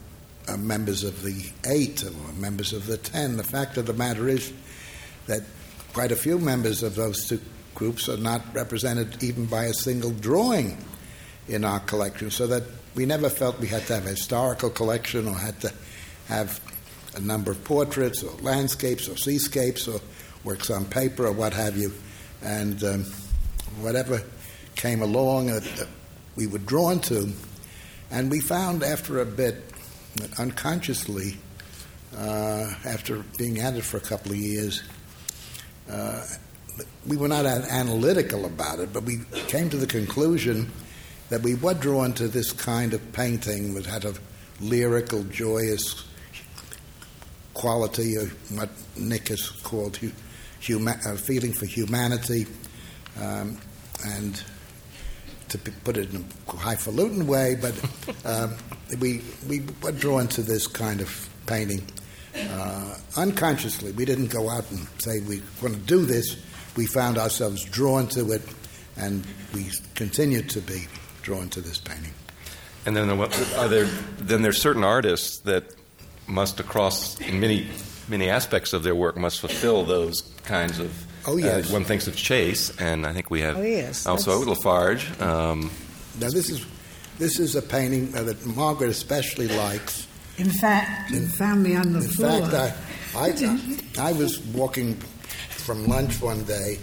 uh, 0.47 0.56
members 0.56 1.02
of 1.02 1.23
the 1.23 1.50
eight 1.66 2.04
or 2.04 2.12
members 2.35 2.73
of 2.73 2.87
the 2.87 2.99
ten. 2.99 3.37
The 3.37 3.42
fact 3.42 3.76
of 3.76 3.87
the 3.87 3.94
matter 3.94 4.28
is 4.28 4.52
that 5.26 5.42
quite 5.92 6.12
a 6.12 6.16
few 6.16 6.38
members 6.38 6.82
of 6.82 6.94
those 6.94 7.26
two 7.26 7.40
groups 7.75 8.08
are 8.08 8.16
not 8.16 8.42
represented 8.54 9.23
even 9.23 9.47
by 9.47 9.64
a 9.64 9.73
single 9.73 10.11
drawing 10.11 10.76
in 11.49 11.64
our 11.64 11.80
collection, 11.80 12.30
so 12.30 12.47
that 12.47 12.62
we 12.94 13.06
never 13.06 13.30
felt 13.30 13.58
we 13.58 13.68
had 13.68 13.87
to 13.87 13.94
have 13.94 14.06
a 14.06 14.11
historical 14.11 14.68
collection 14.68 15.26
or 15.26 15.35
had 15.35 15.58
to 15.61 15.73
have 16.26 16.61
a 17.14 17.20
number 17.20 17.50
of 17.50 17.64
portraits 17.64 18.23
or 18.23 18.30
landscapes 18.42 19.08
or 19.08 19.16
seascapes 19.16 19.88
or 19.88 20.00
works 20.44 20.70
on 20.70 20.85
paper 20.85 21.26
or 21.26 21.32
what 21.32 21.54
have 21.54 21.76
you. 21.76 21.92
And 22.42 22.82
um, 22.85 23.06
whatever 23.80 24.22
came 24.76 25.02
along 25.02 25.50
uh, 25.50 25.60
we 26.37 26.46
were 26.46 26.58
drawn 26.58 27.00
to. 27.00 27.32
And 28.10 28.30
we 28.30 28.40
found 28.40 28.82
after 28.82 29.20
a 29.20 29.26
bit, 29.26 29.56
unconsciously, 30.38 31.37
uh, 32.16 32.72
after 32.87 33.25
being 33.37 33.60
at 33.60 33.75
it 33.76 33.84
for 33.84 33.98
a 33.98 34.00
couple 34.00 34.32
of 34.32 34.38
years, 34.38 34.82
uh, 35.90 36.25
we 37.06 37.16
were 37.16 37.28
not 37.28 37.44
analytical 37.44 38.44
about 38.44 38.78
it, 38.78 38.92
but 38.92 39.02
we 39.02 39.18
came 39.48 39.68
to 39.70 39.76
the 39.76 39.87
conclusion 39.87 40.70
that 41.28 41.42
we 41.42 41.54
were 41.54 41.75
drawn 41.75 42.12
to 42.14 42.28
this 42.28 42.52
kind 42.52 42.94
of 42.94 43.12
painting 43.12 43.75
that 43.75 43.84
had 43.84 44.04
a 44.04 44.14
lyrical, 44.60 45.22
joyous 45.25 46.04
quality 47.54 48.14
of 48.14 48.30
what 48.56 48.70
Nick 48.96 49.28
has 49.28 49.50
called 49.50 49.96
hu- 49.96 50.12
huma- 50.60 51.04
a 51.04 51.16
feeling 51.16 51.52
for 51.52 51.66
humanity, 51.66 52.46
um, 53.20 53.58
and 54.04 54.42
to 55.48 55.58
put 55.58 55.96
it 55.96 56.12
in 56.12 56.25
a 56.48 56.56
highfalutin 56.56 57.26
way, 57.26 57.56
but 57.60 57.75
um, 58.25 58.54
we 59.00 59.22
we 59.48 59.62
were 59.82 59.92
drawn 59.92 60.28
to 60.28 60.42
this 60.42 60.66
kind 60.66 61.00
of 61.00 61.28
painting 61.46 61.82
uh, 62.37 62.94
unconsciously. 63.16 63.92
We 63.92 64.04
didn't 64.04 64.28
go 64.28 64.50
out 64.50 64.70
and 64.70 64.87
say 64.98 65.20
we 65.20 65.42
want 65.62 65.75
to 65.75 65.80
do 65.80 66.04
this. 66.04 66.37
We 66.76 66.87
found 66.87 67.18
ourselves 67.18 67.64
drawn 67.64 68.06
to 68.08 68.32
it, 68.32 68.42
and 68.96 69.26
we 69.54 69.70
continue 69.94 70.42
to 70.42 70.60
be 70.60 70.87
drawn 71.22 71.48
to 71.50 71.60
this 71.60 71.78
painting. 71.78 72.12
And 72.87 72.96
then 72.96 73.10
are 73.10 73.68
there 73.68 73.84
then 74.18 74.42
there's 74.42 74.60
certain 74.60 74.84
artists 74.84 75.40
that 75.40 75.75
must 76.26 76.60
across 76.60 77.18
in 77.20 77.40
many 77.40 77.66
many 78.08 78.28
aspects 78.28 78.72
of 78.72 78.82
their 78.82 78.94
work 78.94 79.16
must 79.16 79.40
fulfill 79.40 79.84
those 79.84 80.22
kinds 80.44 80.78
of. 80.78 80.92
Oh, 81.28 81.37
yes. 81.37 81.68
Uh, 81.68 81.73
one 81.75 81.85
thinks 81.85 82.06
of 82.06 82.16
Chase, 82.16 82.70
and 82.78 83.04
I 83.06 83.12
think 83.12 83.30
we 83.30 83.42
have 83.42 83.56
Oh, 83.58 83.62
yes, 83.62 84.06
also 84.06 84.38
that's- 84.38 84.49
Lafarge. 84.58 85.20
Um, 85.20 85.70
Now 86.18 86.30
this 86.30 86.49
is 86.50 86.64
this 87.18 87.38
is 87.38 87.54
a 87.56 87.62
painting 87.62 88.14
uh, 88.16 88.23
that 88.23 88.47
Margaret 88.47 88.90
especially 88.90 89.49
likes. 89.49 90.06
In 90.38 90.50
fact, 90.50 91.11
you 91.11 91.26
found 91.26 91.62
me 91.64 91.75
on 91.76 91.92
the 91.92 91.99
In 91.99 92.04
floor. 92.08 92.30
In 92.44 92.50
fact, 92.50 92.76
I, 93.14 93.26
I, 93.99 94.08
I 94.11 94.12
was 94.12 94.38
walking 94.54 94.94
from 95.50 95.87
lunch 95.87 96.20
one 96.23 96.44
day, 96.44 96.78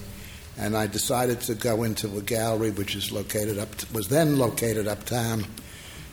and 0.57 0.75
I 0.77 0.87
decided 0.87 1.39
to 1.41 1.55
go 1.55 1.83
into 1.83 2.17
a 2.17 2.21
gallery 2.21 2.71
which 2.71 2.95
is 2.95 3.11
located 3.11 3.57
up 3.57 3.69
was 3.93 4.09
then 4.09 4.37
located 4.37 4.87
uptown, 4.87 5.45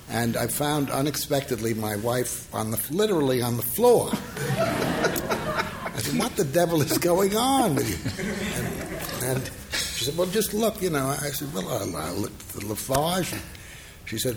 and 0.08 0.36
I 0.36 0.46
found 0.46 0.88
unexpectedly 0.90 1.74
my 1.74 1.96
wife 1.96 2.48
on 2.54 2.70
the 2.70 2.80
literally 2.90 3.42
on 3.42 3.56
the 3.56 3.62
floor. 3.76 4.10
I 5.94 5.98
said, 6.00 6.18
"What 6.18 6.36
the 6.36 6.44
devil 6.44 6.80
is 6.82 6.96
going 6.98 7.36
on 7.36 7.74
with 7.74 7.88
you?" 7.88 7.98
And, 9.28 9.36
and 9.36 9.50
she 9.72 10.04
said, 10.06 10.16
"Well, 10.16 10.26
just 10.28 10.54
look, 10.54 10.80
you 10.82 10.90
know." 10.90 11.06
I 11.08 11.30
said, 11.30 11.52
"Well, 11.54 11.68
I, 11.68 11.84
I 12.08 12.10
looked 12.12 12.40
at 12.56 12.60
the 12.60 12.66
Lafarge." 12.66 13.34
She 14.06 14.18
said, 14.18 14.36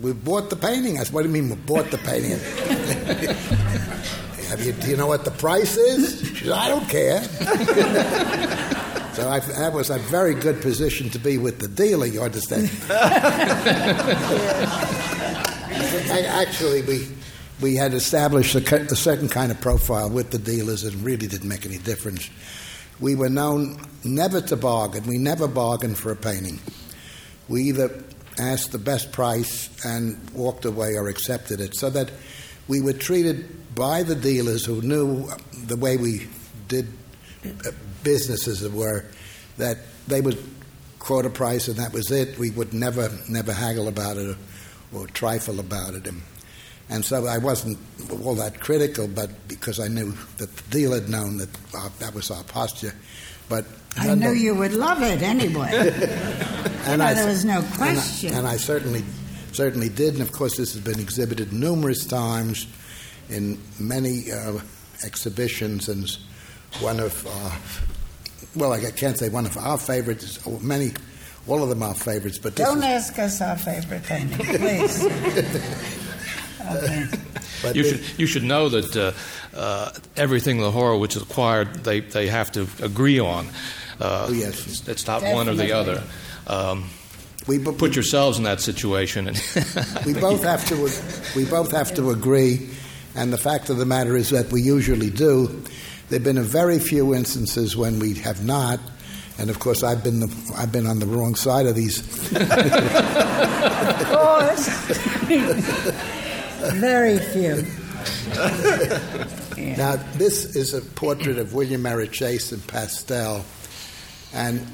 "We 0.00 0.12
bought 0.12 0.48
the 0.50 0.56
painting." 0.56 0.98
I 0.98 1.04
said, 1.04 1.12
"What 1.14 1.22
do 1.22 1.28
you 1.28 1.34
mean 1.34 1.48
we 1.50 1.56
bought 1.56 1.90
the 1.90 1.98
painting?" 1.98 2.38
Have 4.52 4.60
you, 4.66 4.72
do 4.72 4.90
you 4.90 4.96
know 4.98 5.06
what 5.06 5.24
the 5.24 5.30
price 5.30 5.76
is? 5.78 6.20
She 6.38 6.44
said, 6.44 6.52
"I 6.52 6.68
don't 6.68 6.88
care." 6.88 7.22
so 9.14 9.28
I, 9.28 9.40
that 9.40 9.72
was 9.72 9.88
a 9.90 9.98
very 9.98 10.34
good 10.34 10.60
position 10.62 11.08
to 11.10 11.18
be 11.18 11.38
with 11.38 11.58
the 11.58 11.68
dealer. 11.68 12.06
You 12.06 12.22
understand? 12.22 12.70
I- 16.10 16.26
Actually, 16.42 16.82
we 16.82 17.08
we 17.62 17.76
had 17.76 17.94
established 17.94 18.54
a 18.54 18.96
certain 18.96 19.28
kind 19.28 19.52
of 19.52 19.60
profile 19.60 20.10
with 20.10 20.30
the 20.30 20.38
dealers, 20.38 20.84
and 20.84 21.02
really 21.04 21.28
didn't 21.28 21.48
make 21.48 21.64
any 21.64 21.78
difference. 21.78 22.28
We 23.00 23.14
were 23.14 23.30
known 23.30 23.80
never 24.04 24.40
to 24.40 24.56
bargain. 24.56 25.06
We 25.06 25.18
never 25.18 25.48
bargained 25.48 25.96
for 25.96 26.12
a 26.12 26.16
painting. 26.16 26.60
We 27.48 27.62
either 27.64 28.04
asked 28.38 28.72
the 28.72 28.78
best 28.78 29.12
price 29.12 29.70
and 29.84 30.18
walked 30.30 30.64
away 30.64 30.96
or 30.96 31.08
accepted 31.08 31.60
it, 31.60 31.76
so 31.76 31.88
that 31.90 32.10
we 32.68 32.80
were 32.80 32.92
treated 32.92 33.74
by 33.74 34.02
the 34.02 34.14
dealers 34.14 34.64
who 34.64 34.82
knew 34.82 35.30
the 35.66 35.76
way 35.76 35.96
we 35.96 36.28
did 36.68 36.86
uh, 37.44 37.70
business, 38.02 38.48
as 38.48 38.62
it 38.62 38.72
were, 38.72 39.04
that 39.58 39.78
they 40.08 40.20
would 40.20 40.38
quote 40.98 41.26
a 41.26 41.30
price 41.30 41.68
and 41.68 41.76
that 41.76 41.92
was 41.92 42.10
it. 42.10 42.38
We 42.38 42.50
would 42.50 42.72
never, 42.72 43.10
never 43.28 43.52
haggle 43.52 43.88
about 43.88 44.16
it 44.16 44.36
or, 44.92 45.00
or 45.00 45.06
trifle 45.08 45.58
about 45.58 45.94
it. 45.94 46.06
And, 46.06 46.22
and 46.88 47.04
so 47.04 47.26
I 47.26 47.38
wasn't 47.38 47.78
all 48.24 48.34
that 48.36 48.60
critical, 48.60 49.08
but 49.08 49.30
because 49.48 49.80
I 49.80 49.88
knew 49.88 50.12
that 50.38 50.54
the 50.54 50.62
deal 50.70 50.92
had 50.92 51.08
known 51.08 51.38
that 51.38 51.48
our, 51.74 51.90
that 52.00 52.14
was 52.14 52.30
our 52.30 52.42
posture. 52.44 52.94
But 53.48 53.64
I 53.96 54.14
knew 54.14 54.30
you 54.32 54.54
would 54.54 54.72
love 54.72 55.02
it 55.02 55.22
anyway. 55.22 55.70
and 56.86 56.98
know, 56.98 57.04
I- 57.06 57.14
there 57.14 57.26
was 57.26 57.44
no 57.44 57.58
and 57.60 57.72
I- 57.72 57.76
question. 57.76 58.34
And 58.34 58.46
I, 58.46 58.56
certainly, 58.56 59.04
certainly 59.52 59.88
did. 59.88 60.14
And 60.14 60.22
of 60.22 60.32
course, 60.32 60.56
this 60.56 60.72
has 60.74 60.82
been 60.82 61.00
exhibited 61.00 61.52
numerous 61.52 62.06
times 62.06 62.66
in 63.28 63.58
many 63.78 64.30
uh, 64.32 64.58
exhibitions, 65.04 65.88
and 65.88 66.10
one 66.80 67.00
of, 67.00 67.26
uh, 67.26 67.56
well, 68.54 68.72
I 68.72 68.90
can't 68.90 69.16
say 69.18 69.28
one 69.28 69.46
of 69.46 69.56
our 69.56 69.78
favorites. 69.78 70.38
Many, 70.62 70.92
all 71.46 71.62
of 71.62 71.68
them 71.68 71.82
are 71.82 71.94
favorites, 71.94 72.38
but 72.38 72.54
Don't 72.56 72.78
is, 72.78 72.84
ask 72.84 73.18
us 73.18 73.40
our 73.40 73.56
favorite 73.56 74.02
painting, 74.02 74.38
please. 74.44 75.02
Okay. 76.76 77.06
but 77.62 77.76
You 77.76 77.84
should, 77.84 78.00
you 78.18 78.26
should 78.26 78.44
know 78.44 78.68
that 78.68 78.96
uh, 78.96 79.12
uh, 79.56 79.92
everything 80.16 80.58
the 80.58 80.70
is 81.16 81.22
acquired, 81.22 81.84
they, 81.84 82.00
they 82.00 82.28
have 82.28 82.52
to 82.52 82.66
agree 82.82 83.18
on. 83.18 83.46
Uh, 84.00 84.26
Oh, 84.28 84.32
yes. 84.32 84.66
It's, 84.66 84.88
it's 84.88 85.06
not 85.06 85.22
one 85.22 85.48
or 85.48 85.54
the 85.54 85.72
other. 85.72 86.02
Um, 86.46 86.88
we 87.46 87.58
bu- 87.58 87.72
put 87.72 87.94
yourselves 87.94 88.38
in 88.38 88.44
that 88.44 88.60
situation. 88.60 89.28
And 89.28 89.36
we 90.06 90.14
both 90.14 90.42
have 90.44 90.64
to 90.68 90.88
we 91.36 91.44
both 91.44 91.70
have 91.72 91.94
to 91.94 92.10
agree, 92.10 92.68
and 93.14 93.32
the 93.32 93.38
fact 93.38 93.68
of 93.70 93.78
the 93.78 93.86
matter 93.86 94.16
is 94.16 94.30
that 94.30 94.50
we 94.52 94.60
usually 94.62 95.10
do. 95.10 95.62
There've 96.08 96.22
been 96.22 96.38
a 96.38 96.42
very 96.42 96.78
few 96.78 97.14
instances 97.14 97.76
when 97.76 97.98
we 97.98 98.14
have 98.14 98.44
not, 98.44 98.80
and 99.38 99.50
of 99.50 99.58
course 99.58 99.82
I've 99.82 100.02
been 100.04 100.20
the, 100.20 100.52
I've 100.56 100.70
been 100.72 100.86
on 100.86 100.98
the 100.98 101.06
wrong 101.06 101.34
side 101.34 101.66
of 101.66 101.74
these. 101.74 102.02
Of 103.62 104.06
course. 104.08 104.68
Very 106.74 107.18
few. 107.18 107.64
Now 109.76 109.96
this 110.14 110.56
is 110.56 110.74
a 110.74 110.80
portrait 110.80 111.38
of 111.38 111.54
William 111.54 111.82
Merritt 111.82 112.10
Chase 112.10 112.52
in 112.52 112.60
pastel, 112.60 113.44
and 114.34 114.66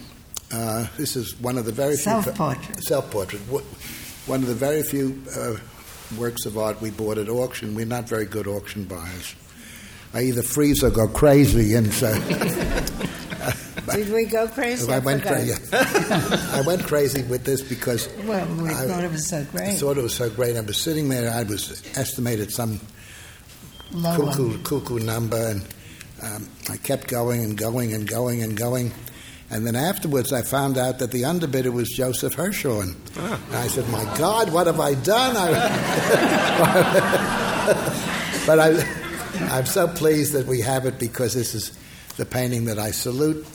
uh, 0.51 0.87
this 0.97 1.15
is 1.15 1.39
one 1.41 1.59
of 1.59 1.67
the 1.67 1.73
very 1.73 1.95
few 1.97 2.05
Self-portrait. 2.05 2.83
self-portrait. 2.83 3.41
One 3.41 4.41
of 4.43 4.49
the 4.49 4.55
very 4.55 4.83
few 4.83 5.21
uh, 5.37 5.57
works 6.17 6.47
of 6.47 6.57
art 6.57 6.81
we 6.81 6.91
bought 6.91 7.19
at 7.19 7.29
auction. 7.29 7.75
We're 7.75 7.85
not 7.87 8.09
very 8.09 8.25
good 8.25 8.47
auction 8.47 8.85
buyers. 8.85 9.35
I 10.15 10.23
either 10.23 10.43
freeze 10.43 10.83
or 10.83 10.91
go 10.91 11.07
crazy, 11.07 11.75
and 11.75 11.93
so. 11.93 12.15
Did 14.05 14.13
we 14.13 14.27
go 14.27 14.47
crazy? 14.47 14.91
I 14.93 14.99
went 15.01 15.23
crazy. 15.25 15.55
I 15.73 16.63
went 16.65 16.85
crazy 16.87 17.23
with 17.25 17.45
this 17.45 17.63
because 17.63 18.09
Well, 18.25 18.47
we 18.57 18.69
I- 18.71 18.87
thought 18.87 19.03
it 19.03 19.11
was 19.11 19.27
so 19.27 19.39
I 19.41 19.45
great. 19.45 19.79
thought 19.79 19.99
it 19.99 20.03
was 20.03 20.15
so 20.15 20.31
great. 20.31 20.57
I 20.57 20.61
was 20.61 20.77
sitting 20.81 21.09
there. 21.09 21.33
I 21.33 21.43
was 21.43 21.83
estimated 21.97 22.53
some 22.53 22.81
Low 23.91 24.17
cuckoo 24.17 24.49
one. 24.51 24.63
cuckoo 24.63 24.99
number, 25.01 25.37
and 25.49 25.63
um, 26.23 26.49
I 26.71 26.77
kept 26.77 27.09
going 27.09 27.43
and 27.43 27.57
going 27.57 27.93
and 27.95 28.07
going 28.07 28.43
and 28.43 28.57
going. 28.57 28.93
And 29.51 29.67
then 29.67 29.75
afterwards, 29.77 30.33
I 30.33 30.43
found 30.43 30.77
out 30.79 30.99
that 31.01 31.11
the 31.11 31.23
underbidder 31.23 31.73
was 31.73 31.89
Joseph 31.89 32.37
Hirshhorn. 32.37 32.95
And 33.17 33.57
I 33.57 33.67
said, 33.67 33.89
"My 33.89 34.05
God, 34.19 34.53
what 34.53 34.67
have 34.69 34.79
I 34.79 34.95
done?" 34.95 35.37
I, 35.37 35.49
but 38.47 38.59
I, 38.61 39.57
I'm 39.57 39.67
so 39.67 39.89
pleased 39.89 40.35
that 40.35 40.47
we 40.47 40.61
have 40.61 40.87
it 40.87 40.99
because 40.99 41.35
this 41.35 41.55
is 41.55 41.73
the 42.17 42.27
painting 42.27 42.67
that 42.67 42.79
I 42.79 42.91
salute 42.91 43.47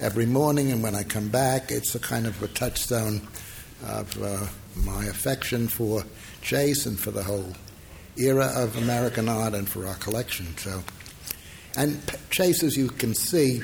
every 0.00 0.26
morning, 0.26 0.72
and 0.72 0.82
when 0.82 0.94
I 0.94 1.02
come 1.02 1.28
back, 1.28 1.70
it's 1.70 1.94
a 1.94 1.98
kind 1.98 2.26
of 2.26 2.42
a 2.42 2.48
touchstone 2.48 3.26
of 3.86 4.22
uh, 4.22 4.46
my 4.84 5.04
affection 5.06 5.68
for 5.68 6.04
Chase 6.42 6.86
and 6.86 6.98
for 6.98 7.10
the 7.10 7.22
whole 7.22 7.52
era 8.16 8.50
of 8.54 8.76
American 8.76 9.28
art 9.28 9.54
and 9.54 9.68
for 9.68 9.86
our 9.86 9.94
collection. 9.96 10.56
So, 10.58 10.82
and 11.76 12.00
Chase, 12.30 12.62
as 12.62 12.76
you 12.76 12.88
can 12.88 13.14
see, 13.14 13.62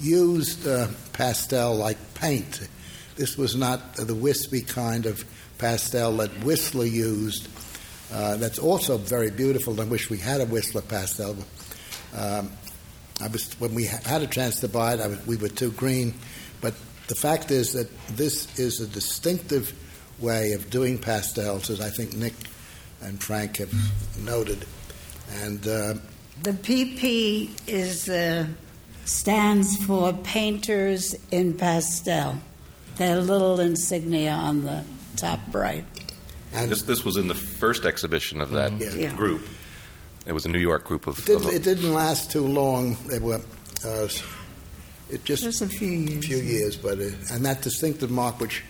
used 0.00 0.66
uh, 0.66 0.88
pastel 1.12 1.74
like 1.76 1.98
paint. 2.14 2.68
This 3.16 3.36
was 3.36 3.54
not 3.54 3.94
the 3.94 4.14
wispy 4.14 4.62
kind 4.62 5.06
of 5.06 5.24
pastel 5.58 6.16
that 6.18 6.30
Whistler 6.44 6.86
used. 6.86 7.48
Uh, 8.12 8.36
that's 8.36 8.58
also 8.58 8.98
very 8.98 9.30
beautiful. 9.30 9.80
I 9.80 9.84
wish 9.84 10.10
we 10.10 10.18
had 10.18 10.40
a 10.40 10.46
Whistler 10.46 10.82
pastel. 10.82 11.36
Um, 12.14 12.50
I 13.22 13.28
was 13.28 13.52
when 13.60 13.74
we 13.74 13.84
had 13.84 14.22
a 14.22 14.26
chance 14.26 14.60
to 14.60 14.68
buy 14.68 14.94
it. 14.94 15.00
I 15.00 15.06
was, 15.08 15.26
we 15.26 15.36
were 15.36 15.48
too 15.48 15.70
green, 15.72 16.14
but 16.60 16.74
the 17.08 17.14
fact 17.14 17.50
is 17.50 17.72
that 17.72 17.88
this 18.08 18.58
is 18.58 18.80
a 18.80 18.86
distinctive 18.86 19.72
way 20.18 20.52
of 20.52 20.70
doing 20.70 20.98
pastels, 20.98 21.70
as 21.70 21.80
I 21.80 21.90
think 21.90 22.16
Nick 22.16 22.34
and 23.02 23.22
Frank 23.22 23.58
have 23.58 23.72
noted. 24.24 24.64
And 25.42 25.60
uh, 25.66 25.94
The 26.42 26.52
PP 26.52 27.50
is 27.68 28.08
uh, 28.08 28.46
stands 29.04 29.76
for 29.84 30.12
Painters 30.12 31.14
in 31.30 31.54
Pastel. 31.54 32.38
That 32.96 33.22
little 33.22 33.58
insignia 33.60 34.30
on 34.30 34.62
the 34.64 34.84
top 35.16 35.40
right. 35.52 35.84
and 36.52 36.70
this, 36.70 36.82
this 36.82 37.04
was 37.04 37.16
in 37.16 37.26
the 37.28 37.34
first 37.34 37.84
exhibition 37.84 38.40
of 38.40 38.50
that 38.50 38.72
Yeah. 38.80 38.94
Yeah. 38.94 39.16
group. 39.16 39.42
It 40.26 40.32
was 40.32 40.46
a 40.46 40.48
New 40.48 40.58
York 40.58 40.84
group 40.84 41.06
of. 41.06 41.18
it 41.18 41.26
didn't, 41.26 41.44
of- 41.48 41.54
it 41.54 41.62
didn't 41.62 41.92
last 41.92 42.30
too 42.30 42.46
long. 42.46 42.96
They 43.08 43.18
were 43.18 43.40
uh, 43.84 44.08
it 45.10 45.24
just 45.24 45.42
Just 45.42 45.60
a 45.62 45.68
few 45.68 45.88
years. 45.90 46.24
few 46.26 46.38
years, 46.38 46.76
but 46.76 46.98
it, 46.98 47.14
and 47.30 47.44
that 47.44 47.60
distinctive 47.62 48.10
mark, 48.10 48.40
which 48.40 48.62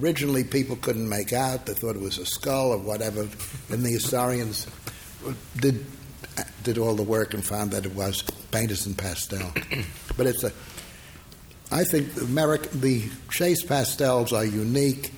originally 0.00 0.44
people 0.44 0.76
couldn't 0.76 1.08
make 1.08 1.32
out, 1.32 1.66
they 1.66 1.74
thought 1.74 1.96
it 1.96 2.00
was 2.00 2.18
a 2.18 2.26
skull 2.26 2.70
or 2.72 2.78
whatever, 2.78 3.22
and 3.70 3.82
the 3.82 3.90
historians 3.90 4.66
did 5.56 5.84
did 6.62 6.78
all 6.78 6.94
the 6.94 7.02
work 7.02 7.34
and 7.34 7.44
found 7.44 7.72
that 7.72 7.84
it 7.84 7.94
was 7.94 8.22
painters 8.52 8.86
in 8.86 8.94
pastel. 8.94 9.52
but 10.16 10.26
it's 10.26 10.44
a, 10.44 10.52
I 11.72 11.84
think 11.84 12.14
the, 12.14 12.22
American, 12.24 12.80
the 12.80 13.02
Chase 13.30 13.64
pastels 13.64 14.32
are 14.32 14.44
unique, 14.44 15.12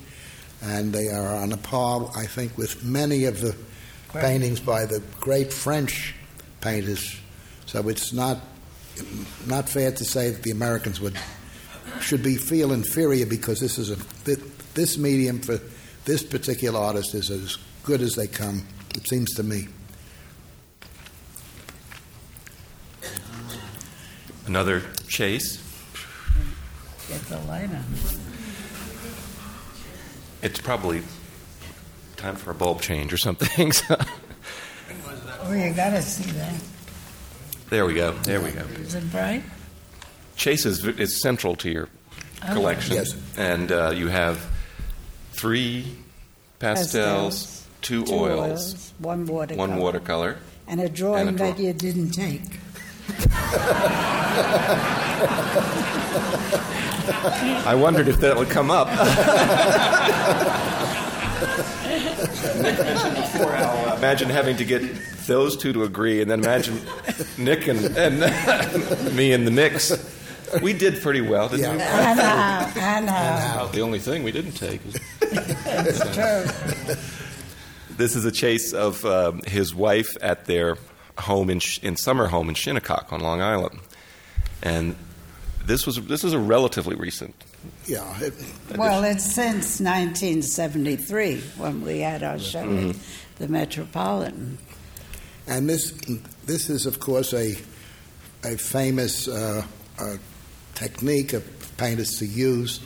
and 0.62 0.92
they 0.92 1.08
are 1.08 1.36
on 1.36 1.52
a 1.52 1.56
par, 1.58 2.10
I 2.16 2.24
think, 2.26 2.56
with 2.56 2.82
many 2.84 3.24
of 3.26 3.40
the 3.40 3.48
right. 3.50 3.58
Paintings 4.12 4.60
by 4.60 4.84
the 4.84 5.02
great 5.20 5.52
French 5.52 6.14
painters. 6.60 7.18
So 7.66 7.88
it's 7.88 8.12
not 8.12 8.38
not 9.46 9.68
fair 9.68 9.90
to 9.90 10.04
say 10.04 10.30
that 10.30 10.42
the 10.42 10.50
Americans 10.50 11.00
would 11.00 11.16
should 12.00 12.22
be 12.22 12.36
feel 12.36 12.72
inferior 12.72 13.26
because 13.26 13.60
this 13.60 13.78
is 13.78 13.90
a 13.90 13.96
this 14.74 14.98
medium 14.98 15.40
for 15.40 15.58
this 16.04 16.22
particular 16.22 16.78
artist 16.78 17.14
is 17.14 17.30
as 17.30 17.58
good 17.84 18.00
as 18.00 18.14
they 18.14 18.26
come. 18.26 18.66
It 18.94 19.08
seems 19.08 19.32
to 19.34 19.42
me. 19.42 19.68
Another 24.46 24.82
Chase. 25.08 25.62
Get 27.08 27.20
the 27.22 27.38
light 27.40 27.70
on. 27.70 27.84
It's 30.42 30.60
probably 30.60 31.02
time 32.22 32.36
for 32.36 32.52
a 32.52 32.54
bulb 32.54 32.80
change 32.80 33.12
or 33.12 33.16
something. 33.16 33.72
oh, 33.90 35.52
you 35.52 35.74
got 35.74 35.90
to 35.90 36.00
see 36.02 36.30
that. 36.32 36.54
There 37.68 37.84
we 37.84 37.94
go. 37.94 38.12
There 38.12 38.40
we 38.40 38.52
go. 38.52 38.60
Is 38.60 38.94
it 38.94 39.10
bright? 39.10 39.42
Chase 40.36 40.64
is, 40.64 40.84
is 40.86 41.20
central 41.20 41.56
to 41.56 41.68
your 41.70 41.88
oh. 42.48 42.52
collection. 42.54 42.94
Yes. 42.94 43.16
And 43.36 43.72
uh, 43.72 43.90
you 43.90 44.06
have 44.06 44.40
three 45.32 45.84
pastels, 46.60 46.92
pastels 46.92 47.66
two, 47.80 48.04
two 48.04 48.14
oils, 48.14 48.50
oils, 48.50 48.94
one 48.98 49.26
watercolor. 49.26 49.68
One 49.68 49.78
watercolor. 49.78 50.38
And 50.68 50.80
a 50.80 50.88
drawing 50.88 51.26
and 51.26 51.40
a 51.40 51.42
that 51.42 51.58
you 51.58 51.72
didn't 51.72 52.12
take. 52.12 52.42
I 57.64 57.74
wondered 57.74 58.06
if 58.06 58.20
that 58.20 58.36
would 58.36 58.48
come 58.48 58.70
up. 58.70 58.86
Nick 62.62 62.78
mentioned 62.78 63.16
before 63.16 63.52
how 63.52 63.70
uh, 63.92 63.96
imagine 63.96 64.28
having 64.28 64.56
to 64.56 64.64
get 64.64 64.82
those 65.26 65.56
two 65.56 65.72
to 65.72 65.84
agree, 65.84 66.20
and 66.20 66.30
then 66.30 66.40
imagine 66.40 66.80
Nick 67.38 67.68
and, 67.68 67.84
and 67.96 68.20
me 69.16 69.32
in 69.32 69.44
the 69.44 69.50
mix. 69.50 69.92
We 70.62 70.72
did 70.72 71.00
pretty 71.00 71.22
well, 71.22 71.48
didn't 71.48 71.78
yeah. 71.78 72.64
we? 72.74 72.80
I 72.80 73.00
know. 73.00 73.12
I 73.14 73.56
know. 73.56 73.68
The 73.72 73.80
only 73.80 73.98
thing 73.98 74.22
we 74.22 74.32
didn't 74.32 74.52
take 74.52 74.84
is. 74.86 74.96
It's 75.22 76.14
true. 76.14 76.94
This 77.96 78.16
is 78.16 78.24
a 78.24 78.32
Chase 78.32 78.72
of 78.72 79.04
uh, 79.04 79.32
his 79.46 79.74
wife 79.74 80.16
at 80.20 80.46
their 80.46 80.76
home 81.18 81.50
in, 81.50 81.60
in 81.82 81.96
summer 81.96 82.26
home 82.26 82.48
in 82.48 82.54
Shinnecock 82.54 83.12
on 83.12 83.20
Long 83.20 83.40
Island, 83.40 83.80
and 84.62 84.96
this 85.66 85.86
was 85.86 85.96
this 86.06 86.24
is 86.24 86.32
a 86.32 86.38
relatively 86.38 86.96
recent. 86.96 87.34
Yeah. 87.86 88.20
It, 88.20 88.34
well, 88.76 89.04
it's 89.04 89.24
since 89.24 89.80
1973 89.80 91.40
when 91.58 91.82
we 91.82 92.00
had 92.00 92.22
our 92.22 92.38
show 92.38 92.64
mm-hmm. 92.64 92.90
at 92.90 92.96
the 93.36 93.48
Metropolitan. 93.48 94.58
And 95.46 95.68
this 95.68 95.92
this 96.46 96.70
is, 96.70 96.86
of 96.86 97.00
course, 97.00 97.32
a 97.32 97.56
a 98.44 98.56
famous 98.56 99.28
uh, 99.28 99.64
uh, 99.98 100.16
technique 100.74 101.32
of 101.32 101.76
painters 101.76 102.18
to 102.18 102.26
use. 102.26 102.80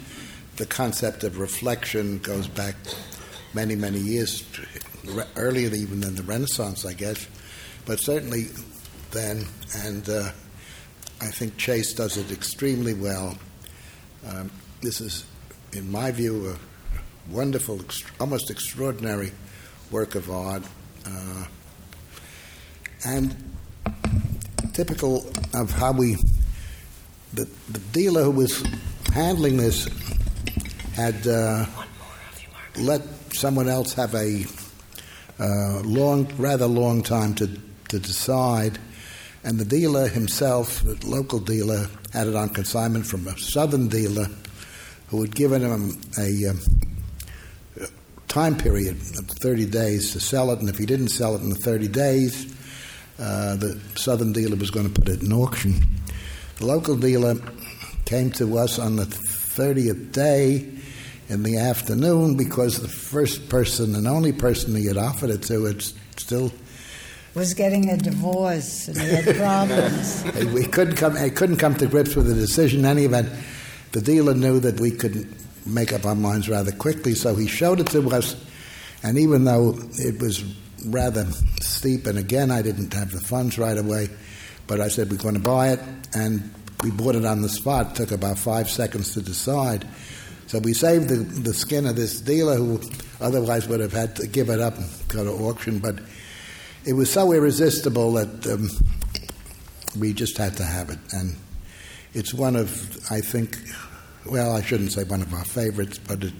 The 0.56 0.66
concept 0.66 1.24
of 1.24 1.38
reflection 1.38 2.18
goes 2.18 2.48
back 2.48 2.76
many, 3.52 3.74
many 3.74 3.98
years, 3.98 4.42
earlier 5.36 5.74
even 5.74 6.00
than 6.00 6.14
the 6.14 6.22
Renaissance, 6.22 6.86
I 6.86 6.94
guess 6.94 7.26
but 7.86 8.00
certainly 8.00 8.48
then, 9.12 9.46
and 9.76 10.06
uh, 10.08 10.30
I 11.20 11.26
think 11.26 11.56
Chase 11.56 11.92
does 11.94 12.16
it 12.16 12.30
extremely 12.30 12.94
well. 12.94 13.36
Um, 14.28 14.50
this 14.80 15.00
is, 15.00 15.24
in 15.72 15.90
my 15.90 16.10
view, 16.10 16.50
a 16.50 17.32
wonderful, 17.32 17.80
almost 18.20 18.50
extraordinary 18.50 19.32
work 19.90 20.14
of 20.14 20.30
art, 20.30 20.62
uh, 21.06 21.44
and 23.04 23.36
typical 24.72 25.26
of 25.54 25.70
how 25.70 25.92
we. 25.92 26.16
The, 27.34 27.48
the 27.70 27.80
dealer 27.92 28.22
who 28.22 28.30
was 28.30 28.62
handling 29.12 29.56
this 29.56 29.88
had 30.94 31.26
uh, 31.26 31.66
let 32.78 33.02
someone 33.32 33.68
else 33.68 33.92
have 33.94 34.14
a 34.14 34.44
uh, 35.38 35.80
long, 35.80 36.26
rather 36.38 36.66
long 36.66 37.02
time 37.02 37.34
to 37.34 37.48
to 37.88 37.98
decide. 37.98 38.78
And 39.46 39.60
the 39.60 39.64
dealer 39.64 40.08
himself, 40.08 40.80
the 40.82 40.98
local 41.06 41.38
dealer, 41.38 41.86
had 42.12 42.26
it 42.26 42.34
on 42.34 42.48
consignment 42.48 43.06
from 43.06 43.28
a 43.28 43.38
southern 43.38 43.86
dealer 43.86 44.26
who 45.06 45.22
had 45.22 45.36
given 45.36 45.62
him 45.62 46.00
a, 46.18 46.46
um, 46.46 46.60
time 48.26 48.58
period 48.58 48.96
of 48.96 49.28
30 49.28 49.66
days 49.66 50.10
to 50.14 50.20
sell 50.20 50.50
it. 50.50 50.58
And 50.58 50.68
if 50.68 50.76
he 50.76 50.84
didn't 50.84 51.10
sell 51.10 51.36
it 51.36 51.42
in 51.42 51.50
the 51.50 51.54
30 51.54 51.86
days, 51.86 52.52
uh, 53.20 53.54
the 53.54 53.80
southern 53.94 54.32
dealer 54.32 54.56
was 54.56 54.72
going 54.72 54.92
to 54.92 55.00
put 55.00 55.08
it 55.08 55.22
in 55.22 55.32
auction. 55.32 55.74
The 56.56 56.66
local 56.66 56.96
dealer 56.96 57.36
came 58.04 58.32
to 58.32 58.58
us 58.58 58.80
on 58.80 58.96
the 58.96 59.04
30th 59.04 60.10
day 60.10 60.68
in 61.28 61.44
the 61.44 61.58
afternoon 61.58 62.36
because 62.36 62.80
the 62.80 62.88
first 62.88 63.48
person 63.48 63.94
and 63.94 64.08
only 64.08 64.32
person 64.32 64.74
he 64.74 64.86
had 64.86 64.96
offered 64.96 65.30
it 65.30 65.42
to 65.44 65.66
had 65.66 65.82
still 66.16 66.50
was 67.36 67.52
getting 67.52 67.90
a 67.90 67.96
divorce 67.98 68.88
and 68.88 68.98
he 68.98 69.08
had 69.08 69.36
problems. 69.36 70.24
we 70.54 70.64
couldn't 70.66 70.96
come. 70.96 71.16
I 71.16 71.28
couldn't 71.28 71.58
come 71.58 71.74
to 71.76 71.86
grips 71.86 72.16
with 72.16 72.26
the 72.26 72.34
decision. 72.34 72.80
In 72.80 72.86
any 72.86 73.04
event, 73.04 73.28
the 73.92 74.00
dealer 74.00 74.34
knew 74.34 74.58
that 74.60 74.80
we 74.80 74.90
could 74.90 75.28
make 75.66 75.92
up 75.92 76.06
our 76.06 76.14
minds 76.14 76.48
rather 76.48 76.72
quickly, 76.72 77.14
so 77.14 77.34
he 77.34 77.46
showed 77.46 77.78
it 77.78 77.88
to 77.88 78.08
us. 78.10 78.42
And 79.02 79.18
even 79.18 79.44
though 79.44 79.78
it 79.98 80.20
was 80.20 80.42
rather 80.86 81.26
steep, 81.60 82.06
and 82.06 82.18
again 82.18 82.50
I 82.50 82.62
didn't 82.62 82.94
have 82.94 83.12
the 83.12 83.20
funds 83.20 83.58
right 83.58 83.76
away, 83.76 84.08
but 84.66 84.80
I 84.80 84.88
said 84.88 85.10
we're 85.10 85.18
going 85.18 85.34
to 85.34 85.40
buy 85.40 85.72
it, 85.72 85.80
and 86.14 86.50
we 86.82 86.90
bought 86.90 87.16
it 87.16 87.26
on 87.26 87.42
the 87.42 87.50
spot. 87.50 87.90
It 87.90 87.96
took 87.96 88.12
about 88.12 88.38
five 88.38 88.70
seconds 88.70 89.12
to 89.12 89.20
decide. 89.20 89.86
So 90.46 90.58
we 90.58 90.72
saved 90.72 91.08
the, 91.10 91.16
the 91.16 91.52
skin 91.52 91.86
of 91.86 91.96
this 91.96 92.20
dealer 92.20 92.54
who 92.54 92.80
otherwise 93.20 93.68
would 93.68 93.80
have 93.80 93.92
had 93.92 94.16
to 94.16 94.26
give 94.26 94.48
it 94.48 94.60
up 94.60 94.78
and 94.78 94.88
go 95.08 95.24
to 95.24 95.32
auction, 95.44 95.80
but 95.80 95.98
it 96.86 96.92
was 96.92 97.12
so 97.12 97.32
irresistible 97.32 98.12
that 98.12 98.46
um, 98.46 98.70
we 99.98 100.12
just 100.12 100.38
had 100.38 100.56
to 100.56 100.62
have 100.62 100.88
it. 100.88 100.98
And 101.12 101.34
it's 102.14 102.32
one 102.32 102.54
of, 102.54 102.70
I 103.10 103.20
think, 103.20 103.58
well, 104.24 104.52
I 104.52 104.62
shouldn't 104.62 104.92
say 104.92 105.02
one 105.02 105.20
of 105.20 105.34
our 105.34 105.44
favorites, 105.44 105.98
but 105.98 106.22
it, 106.22 106.32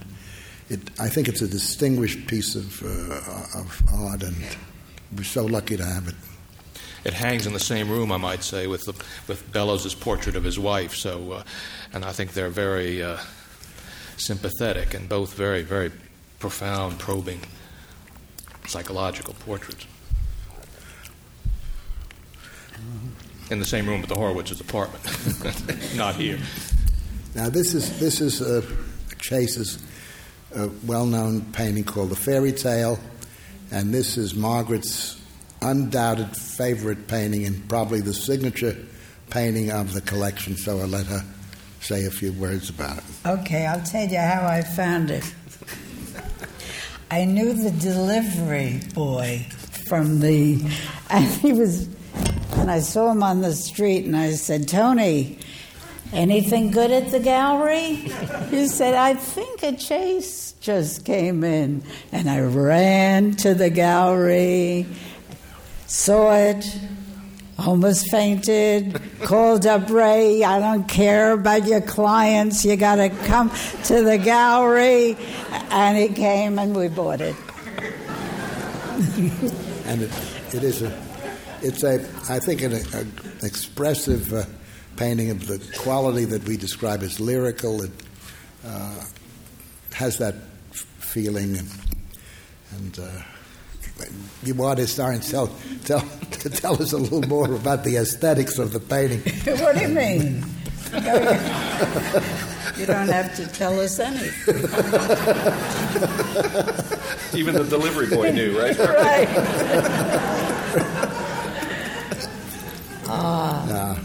it 0.69 0.79
I 0.99 1.09
think 1.09 1.27
it's 1.27 1.41
a 1.41 1.47
distinguished 1.47 2.27
piece 2.27 2.55
of, 2.55 2.81
uh, 2.81 3.59
of 3.59 3.81
art, 3.93 4.23
and 4.23 4.35
we're 5.15 5.23
so 5.23 5.45
lucky 5.45 5.75
to 5.75 5.85
have 5.85 6.07
it. 6.07 6.15
It 7.03 7.13
hangs 7.13 7.45
in 7.45 7.53
the 7.53 7.59
same 7.59 7.89
room, 7.89 8.11
I 8.11 8.17
might 8.17 8.43
say, 8.43 8.67
with 8.67 8.85
the, 8.85 8.93
with 9.27 9.51
Bellows's 9.51 9.95
portrait 9.95 10.35
of 10.35 10.43
his 10.45 10.57
wife. 10.57 10.95
So, 10.95 11.33
uh, 11.33 11.43
and 11.93 12.05
I 12.05 12.11
think 12.13 12.33
they're 12.33 12.49
very 12.49 13.03
uh, 13.03 13.17
sympathetic 14.15 14.93
and 14.93 15.09
both 15.09 15.33
very, 15.33 15.61
very 15.61 15.91
profound, 16.39 16.99
probing, 16.99 17.41
psychological 18.65 19.33
portraits. 19.45 19.85
In 23.49 23.59
the 23.59 23.65
same 23.65 23.87
room 23.87 24.01
with 24.01 24.09
the 24.09 24.15
Horowitz's 24.15 24.59
apartment, 24.59 25.95
not 25.95 26.15
here. 26.15 26.37
Now, 27.35 27.49
this 27.49 27.73
is 27.73 27.99
this 27.99 28.21
is 28.21 28.41
uh, 28.41 28.61
Chase's 29.19 29.83
uh, 30.55 30.69
well-known 30.85 31.41
painting 31.53 31.83
called 31.83 32.09
"The 32.09 32.15
Fairy 32.15 32.51
Tale," 32.51 32.99
and 33.71 33.93
this 33.93 34.17
is 34.17 34.35
Margaret's 34.35 35.21
undoubted 35.61 36.35
favorite 36.35 37.07
painting 37.07 37.45
and 37.45 37.67
probably 37.67 38.01
the 38.01 38.13
signature 38.13 38.75
painting 39.29 39.71
of 39.71 39.93
the 39.93 40.01
collection. 40.01 40.55
So 40.55 40.79
I'll 40.79 40.87
let 40.87 41.07
her 41.07 41.23
say 41.81 42.05
a 42.05 42.11
few 42.11 42.31
words 42.33 42.69
about 42.69 42.97
it. 42.97 43.03
Okay, 43.25 43.65
I'll 43.65 43.83
tell 43.83 44.07
you 44.07 44.19
how 44.19 44.45
I 44.45 44.61
found 44.61 45.09
it. 45.09 45.23
I 47.09 47.23
knew 47.23 47.53
the 47.53 47.71
delivery 47.71 48.81
boy 48.93 49.45
from 49.87 50.19
the, 50.19 50.61
and 51.09 51.25
he 51.25 51.53
was 51.53 51.87
and 52.51 52.71
I 52.71 52.79
saw 52.79 53.11
him 53.11 53.23
on 53.23 53.41
the 53.41 53.53
street 53.53 54.05
and 54.05 54.15
I 54.15 54.31
said, 54.31 54.67
Tony, 54.67 55.39
anything 56.13 56.71
good 56.71 56.91
at 56.91 57.11
the 57.11 57.19
gallery? 57.19 57.95
He 58.49 58.67
said, 58.67 58.93
I 58.93 59.13
think 59.13 59.63
a 59.63 59.75
Chase 59.75 60.53
just 60.59 61.05
came 61.05 61.43
in. 61.43 61.83
And 62.11 62.29
I 62.29 62.41
ran 62.41 63.33
to 63.37 63.53
the 63.53 63.69
gallery, 63.69 64.85
saw 65.85 66.35
it, 66.35 66.79
almost 67.57 68.09
fainted, 68.11 68.99
called 69.21 69.65
up 69.65 69.89
Ray. 69.89 70.43
I 70.43 70.59
don't 70.59 70.87
care 70.87 71.33
about 71.33 71.65
your 71.65 71.81
clients. 71.81 72.65
You 72.65 72.75
got 72.75 72.95
to 72.95 73.09
come 73.09 73.49
to 73.85 74.03
the 74.03 74.17
gallery. 74.17 75.17
And 75.69 75.97
he 75.97 76.09
came 76.09 76.59
and 76.59 76.75
we 76.75 76.87
bought 76.87 77.21
it. 77.21 77.35
and 79.85 80.01
it, 80.01 80.11
it 80.53 80.63
is 80.63 80.81
a 80.81 81.06
it's 81.61 81.83
a, 81.83 81.95
I 82.29 82.39
think, 82.39 82.61
an, 82.61 82.73
an 82.73 83.11
expressive 83.43 84.33
uh, 84.33 84.43
painting 84.95 85.29
of 85.31 85.47
the 85.47 85.59
quality 85.79 86.25
that 86.25 86.43
we 86.47 86.57
describe 86.57 87.03
as 87.03 87.19
lyrical. 87.19 87.83
It 87.83 87.91
uh, 88.65 89.03
has 89.93 90.17
that 90.17 90.35
f- 90.71 90.85
feeling, 90.99 91.57
and, 91.57 91.69
and 92.75 92.99
uh, 92.99 93.21
you 94.43 94.53
want 94.53 94.79
to 94.79 94.87
start 94.87 95.15
and 95.15 95.23
tell, 95.23 95.47
tell, 95.85 96.01
to 96.31 96.49
tell 96.61 96.81
us 96.81 96.93
a 96.93 96.97
little 96.97 97.23
more 97.23 97.53
about 97.53 97.83
the 97.83 97.97
aesthetics 97.97 98.59
of 98.59 98.73
the 98.73 98.79
painting. 98.79 99.21
what 99.61 99.75
do 99.75 99.81
you 99.81 99.89
mean? 99.89 100.43
You 102.77 102.85
don't 102.85 103.07
have 103.07 103.35
to 103.37 103.47
tell 103.47 103.79
us 103.79 103.99
anything. 103.99 104.55
Even 107.37 107.55
the 107.55 107.63
delivery 107.67 108.07
boy 108.07 108.31
knew, 108.31 108.57
right? 108.59 108.77
Right. 108.97 110.53
Uh, 113.09 113.95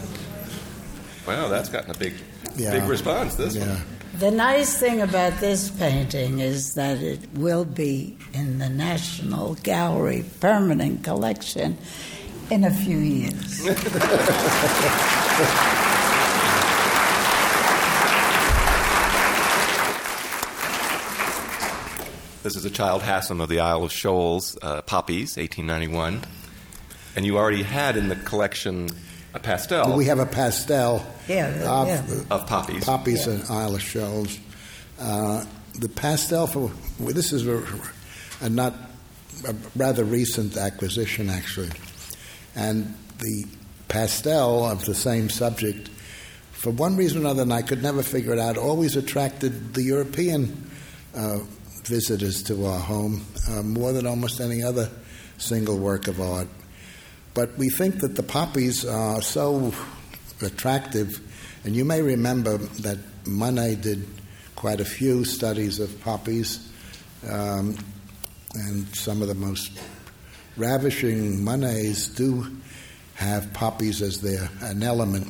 Wow, 1.27 1.49
that's 1.49 1.69
gotten 1.69 1.91
a 1.91 1.95
big, 1.95 2.15
Yeah. 2.57 2.73
big 2.73 2.89
response. 2.89 3.37
This 3.37 3.55
yeah. 3.55 3.69
one. 3.69 3.83
The 4.19 4.31
nice 4.31 4.77
thing 4.77 5.01
about 5.01 5.39
this 5.41 5.71
painting 5.71 6.41
is 6.41 6.75
that 6.75 6.99
it 6.99 7.21
will 7.35 7.65
be 7.65 8.17
in 8.35 8.59
the 8.59 8.69
National 8.69 9.55
Gallery 9.63 10.25
permanent 10.41 11.05
collection 11.05 11.79
in 12.51 12.65
a 12.65 12.71
few 12.71 12.99
years. 12.99 13.67
This 22.43 22.57
is 22.57 22.65
a 22.65 22.71
Childe 22.71 23.03
Hassam 23.03 23.41
of 23.41 23.49
the 23.49 23.61
Isle 23.61 23.85
of 23.85 23.93
Shoals, 23.93 24.59
uh, 24.63 24.83
Poppies, 24.83 25.37
1891. 25.37 26.23
And 27.17 27.27
you 27.27 27.37
already 27.37 27.63
had 27.63 27.97
in 27.97 28.09
the 28.09 28.17
collection 28.17 28.89
a 29.35 29.39
pastel 29.39 29.97
We 29.97 30.07
have 30.07 30.19
a 30.19 30.27
pastel 30.27 31.05
Yeah, 31.29 31.49
of, 31.65 31.89
yeah. 31.89 32.25
of 32.31 32.47
poppies. 32.47 32.85
poppies 32.85 33.27
and 33.27 33.43
Isle 33.51 33.75
of 33.77 33.83
Shoals. 33.83 34.39
Uh, 35.01 35.45
the 35.79 35.89
pastel 35.89 36.47
for 36.47 36.71
well, 36.99 37.15
this 37.15 37.33
is 37.33 37.47
a, 37.47 37.63
a 38.43 38.49
not 38.49 38.75
a 39.47 39.55
rather 39.75 40.05
recent 40.05 40.57
acquisition 40.57 41.31
actually, 41.31 41.71
and 42.55 42.95
the 43.19 43.47
pastel 43.89 44.65
of 44.67 44.85
the 44.85 44.95
same 44.95 45.29
subject, 45.31 45.89
for 46.53 46.71
one 46.71 46.97
reason 46.97 47.19
or 47.19 47.21
another, 47.23 47.43
and 47.43 47.53
I 47.53 47.63
could 47.63 47.83
never 47.83 48.03
figure 48.03 48.33
it 48.33 48.39
out, 48.39 48.57
always 48.57 48.97
attracted 48.97 49.75
the 49.75 49.83
European 49.83 50.71
uh, 51.15 51.39
visitors 51.85 52.43
to 52.45 52.67
our 52.67 52.79
home 52.79 53.25
uh, 53.51 53.63
more 53.63 53.93
than 53.93 54.07
almost 54.07 54.41
any 54.41 54.63
other 54.63 54.91
single 55.39 55.79
work 55.79 56.07
of 56.07 56.21
art. 56.21 56.49
But 57.35 57.57
we 57.57 57.71
think 57.71 58.01
that 58.01 58.17
the 58.17 58.23
poppies 58.23 58.85
are 58.85 59.23
so 59.23 59.73
attractive, 60.43 61.21
and 61.65 61.75
you 61.75 61.85
may 61.85 62.03
remember 62.03 62.59
that 62.59 62.99
Monet 63.27 63.77
did 63.77 64.07
quite 64.57 64.81
a 64.81 64.85
few 64.85 65.25
studies 65.25 65.81
of 65.81 65.99
poppies, 66.03 66.69
um, 67.29 67.77
and 68.55 68.87
some 68.95 69.23
of 69.23 69.29
the 69.29 69.35
most 69.35 69.81
ravishing 70.57 71.43
Monets 71.43 72.09
do 72.09 72.47
have 73.15 73.53
poppies 73.55 74.03
as 74.03 74.21
their 74.21 74.51
an 74.61 74.83
element. 74.83 75.29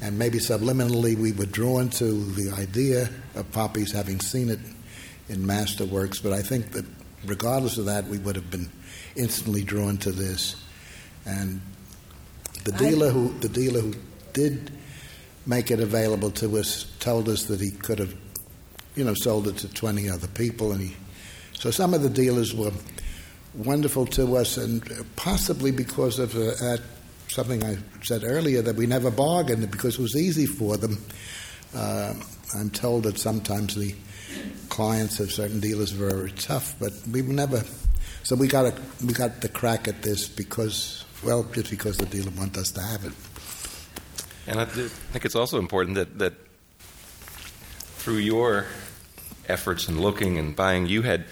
And 0.00 0.18
maybe 0.18 0.38
subliminally, 0.38 1.16
we 1.16 1.32
were 1.32 1.46
drawn 1.46 1.90
to 1.90 2.24
the 2.32 2.50
idea 2.58 3.10
of 3.34 3.50
poppies, 3.52 3.92
having 3.92 4.18
seen 4.20 4.48
it 4.48 4.58
in 5.28 5.44
masterworks. 5.44 6.22
But 6.22 6.32
I 6.32 6.40
think 6.40 6.72
that, 6.72 6.86
regardless 7.26 7.76
of 7.76 7.84
that, 7.84 8.06
we 8.06 8.18
would 8.18 8.36
have 8.36 8.50
been 8.50 8.70
instantly 9.16 9.62
drawn 9.62 9.98
to 9.98 10.12
this. 10.12 10.56
And 11.26 11.60
the 12.64 12.72
dealer 12.72 13.10
who 13.10 13.32
the 13.40 13.48
dealer 13.48 13.80
who 13.80 13.94
did 14.32 14.70
make 15.46 15.70
it 15.70 15.80
available 15.80 16.30
to 16.32 16.58
us 16.58 16.86
told 17.00 17.28
us 17.28 17.44
that 17.44 17.60
he 17.60 17.70
could 17.70 17.98
have, 17.98 18.14
you 18.94 19.04
know, 19.04 19.14
sold 19.14 19.48
it 19.48 19.56
to 19.58 19.68
twenty 19.72 20.08
other 20.08 20.28
people, 20.28 20.72
and 20.72 20.80
he. 20.80 20.96
So 21.54 21.70
some 21.70 21.94
of 21.94 22.02
the 22.02 22.10
dealers 22.10 22.54
were 22.54 22.72
wonderful 23.54 24.06
to 24.06 24.36
us, 24.36 24.56
and 24.56 24.82
possibly 25.16 25.70
because 25.70 26.18
of 26.18 26.34
uh, 26.34 26.54
that, 26.60 26.82
something 27.28 27.64
I 27.64 27.78
said 28.02 28.22
earlier 28.24 28.62
that 28.62 28.76
we 28.76 28.86
never 28.86 29.10
bargained 29.10 29.70
because 29.70 29.98
it 29.98 30.02
was 30.02 30.16
easy 30.16 30.46
for 30.46 30.76
them. 30.76 30.98
Uh, 31.74 32.14
I'm 32.54 32.70
told 32.70 33.04
that 33.04 33.18
sometimes 33.18 33.74
the 33.74 33.94
clients 34.68 35.20
of 35.20 35.32
certain 35.32 35.60
dealers 35.60 35.96
were 35.96 36.10
very 36.10 36.32
tough, 36.32 36.74
but 36.78 36.92
we 37.10 37.22
never. 37.22 37.62
So 38.22 38.36
we 38.36 38.48
got 38.48 38.66
a, 38.66 38.74
we 39.04 39.12
got 39.12 39.40
the 39.40 39.48
crack 39.48 39.86
at 39.86 40.02
this 40.02 40.28
because, 40.28 41.03
well, 41.24 41.44
just 41.52 41.70
because 41.70 41.96
the 41.96 42.06
dealer 42.06 42.30
wanted 42.36 42.58
us 42.58 42.70
to 42.72 42.80
have 42.80 43.04
it. 43.04 43.12
And 44.46 44.60
I 44.60 44.64
think 44.66 45.24
it's 45.24 45.34
also 45.34 45.58
important 45.58 45.96
that, 45.96 46.18
that 46.18 46.34
through 47.96 48.18
your 48.18 48.66
efforts 49.48 49.88
and 49.88 50.00
looking 50.00 50.38
and 50.38 50.54
buying, 50.54 50.86
you 50.86 51.02
had 51.02 51.24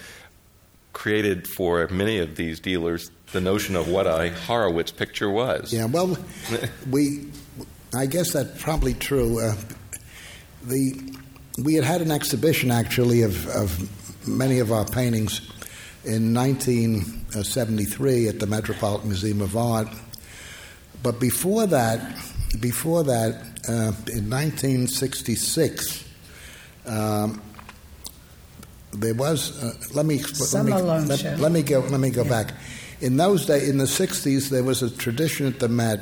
created 0.93 1.47
for 1.47 1.87
many 1.89 2.19
of 2.19 2.35
these 2.35 2.59
dealers 2.59 3.11
the 3.31 3.41
notion 3.41 3.75
of 3.75 3.87
what 3.87 4.05
a 4.07 4.29
Horowitz 4.29 4.91
picture 4.91 5.29
was. 5.29 5.73
Yeah, 5.73 5.85
well, 5.85 6.17
we, 6.89 7.27
I 7.95 8.05
guess 8.05 8.33
that's 8.33 8.61
probably 8.61 8.93
true. 8.93 9.39
Uh, 9.39 9.55
the 10.63 11.17
we 11.59 11.75
had 11.75 11.83
had 11.83 12.01
an 12.01 12.11
exhibition 12.11 12.71
actually 12.71 13.21
of, 13.21 13.47
of 13.49 14.27
many 14.27 14.59
of 14.59 14.71
our 14.71 14.85
paintings 14.85 15.52
in 16.05 16.33
1973 16.33 18.27
at 18.27 18.39
the 18.39 18.47
Metropolitan 18.47 19.09
Museum 19.09 19.41
of 19.41 19.55
Art. 19.55 19.87
But 21.01 21.19
before 21.19 21.65
that, 21.67 21.99
before 22.59 23.03
that, 23.03 23.35
uh, 23.67 23.93
in 24.11 24.29
1966, 24.29 26.03
um, 26.85 27.41
there 28.91 29.13
was. 29.13 29.61
Uh, 29.61 29.73
let 29.93 30.05
me 30.05 30.19
expl- 30.19 30.53
let 30.53 30.65
me, 30.65 30.73
let, 30.73 31.39
let 31.39 31.51
me 31.51 31.61
go. 31.63 31.79
Let 31.79 31.99
me 31.99 32.09
go 32.09 32.23
back. 32.23 32.53
In 33.01 33.17
those 33.17 33.45
days, 33.45 33.67
in 33.67 33.77
the 33.77 33.85
60s, 33.85 34.49
there 34.49 34.63
was 34.63 34.81
a 34.83 34.89
tradition 34.89 35.47
at 35.47 35.59
the 35.59 35.67
Met 35.67 35.99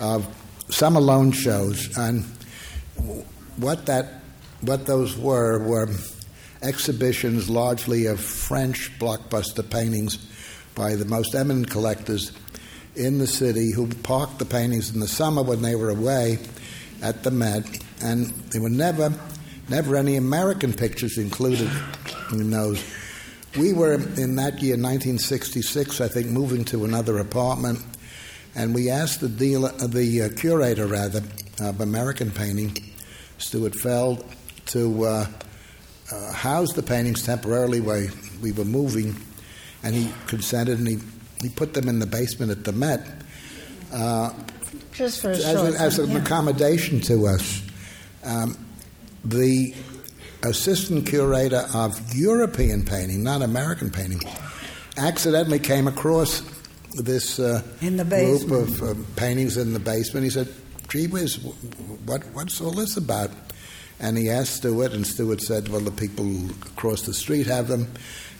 of 0.00 0.26
summer 0.70 1.00
loan 1.00 1.32
shows, 1.32 1.96
and 1.96 2.24
what 3.56 3.86
that, 3.86 4.20
what 4.60 4.86
those 4.86 5.16
were 5.16 5.58
were 5.58 5.88
exhibitions 6.66 7.48
largely 7.48 8.06
of 8.06 8.20
French 8.20 8.90
blockbuster 8.98 9.68
paintings 9.68 10.18
by 10.74 10.94
the 10.94 11.04
most 11.04 11.34
eminent 11.34 11.70
collectors 11.70 12.32
in 12.96 13.18
the 13.18 13.26
city 13.26 13.72
who 13.72 13.86
parked 13.86 14.38
the 14.38 14.44
paintings 14.44 14.92
in 14.92 15.00
the 15.00 15.08
summer 15.08 15.42
when 15.42 15.62
they 15.62 15.74
were 15.74 15.90
away 15.90 16.38
at 17.02 17.22
the 17.22 17.30
Met, 17.30 17.64
and 18.02 18.26
there 18.50 18.62
were 18.62 18.70
never, 18.70 19.12
never 19.68 19.96
any 19.96 20.16
American 20.16 20.72
pictures 20.72 21.18
included 21.18 21.70
in 22.32 22.50
those. 22.50 22.82
We 23.56 23.72
were 23.72 23.94
in 23.94 24.36
that 24.36 24.60
year, 24.60 24.76
1966, 24.76 26.00
I 26.00 26.08
think, 26.08 26.28
moving 26.28 26.64
to 26.66 26.84
another 26.84 27.18
apartment, 27.18 27.80
and 28.54 28.74
we 28.74 28.90
asked 28.90 29.20
the 29.20 29.28
dealer, 29.28 29.72
uh, 29.80 29.86
the 29.86 30.22
uh, 30.22 30.28
curator 30.36 30.86
rather 30.86 31.22
of 31.60 31.80
American 31.80 32.30
painting, 32.30 32.76
Stuart 33.38 33.74
Feld, 33.74 34.24
to 34.66 35.04
uh, 35.04 35.26
uh, 36.12 36.32
house 36.32 36.72
the 36.72 36.82
paintings 36.82 37.24
temporarily 37.24 37.80
while 37.80 38.06
we 38.40 38.52
were 38.52 38.64
moving, 38.64 39.16
and 39.82 39.94
he 39.94 40.12
consented, 40.26 40.78
and 40.78 40.88
he, 40.88 40.98
he 41.40 41.48
put 41.48 41.74
them 41.74 41.88
in 41.88 41.98
the 41.98 42.06
basement 42.06 42.50
at 42.50 42.64
the 42.64 42.72
Met 42.72 43.06
uh, 43.92 44.32
Just 44.92 45.20
for 45.20 45.30
a 45.30 45.34
as, 45.34 45.44
short 45.44 45.74
a, 45.74 45.80
as 45.80 45.98
an 45.98 46.10
yeah. 46.10 46.18
accommodation 46.18 47.00
to 47.02 47.26
us. 47.26 47.62
Um, 48.24 48.56
the 49.24 49.74
assistant 50.42 51.06
curator 51.06 51.66
of 51.74 51.98
European 52.14 52.84
painting, 52.84 53.22
not 53.22 53.42
American 53.42 53.90
painting, 53.90 54.20
accidentally 54.96 55.58
came 55.58 55.86
across 55.88 56.42
this 57.02 57.38
uh, 57.38 57.62
In 57.80 57.96
the 57.96 58.04
group 58.04 58.50
of 58.50 58.82
uh, 58.82 58.94
paintings 59.16 59.56
in 59.56 59.72
the 59.72 59.80
basement. 59.80 60.24
He 60.24 60.30
said, 60.30 60.48
"Gee 60.88 61.06
whiz, 61.06 61.36
what, 62.04 62.22
what's 62.32 62.60
all 62.60 62.72
this 62.72 62.96
about?" 62.96 63.30
And 63.98 64.18
he 64.18 64.28
asked 64.28 64.56
Stuart, 64.56 64.92
and 64.92 65.06
Stuart 65.06 65.40
said, 65.40 65.68
"Well, 65.68 65.80
the 65.80 65.90
people 65.90 66.50
across 66.66 67.02
the 67.02 67.14
street 67.14 67.46
have 67.46 67.68
them, 67.68 67.88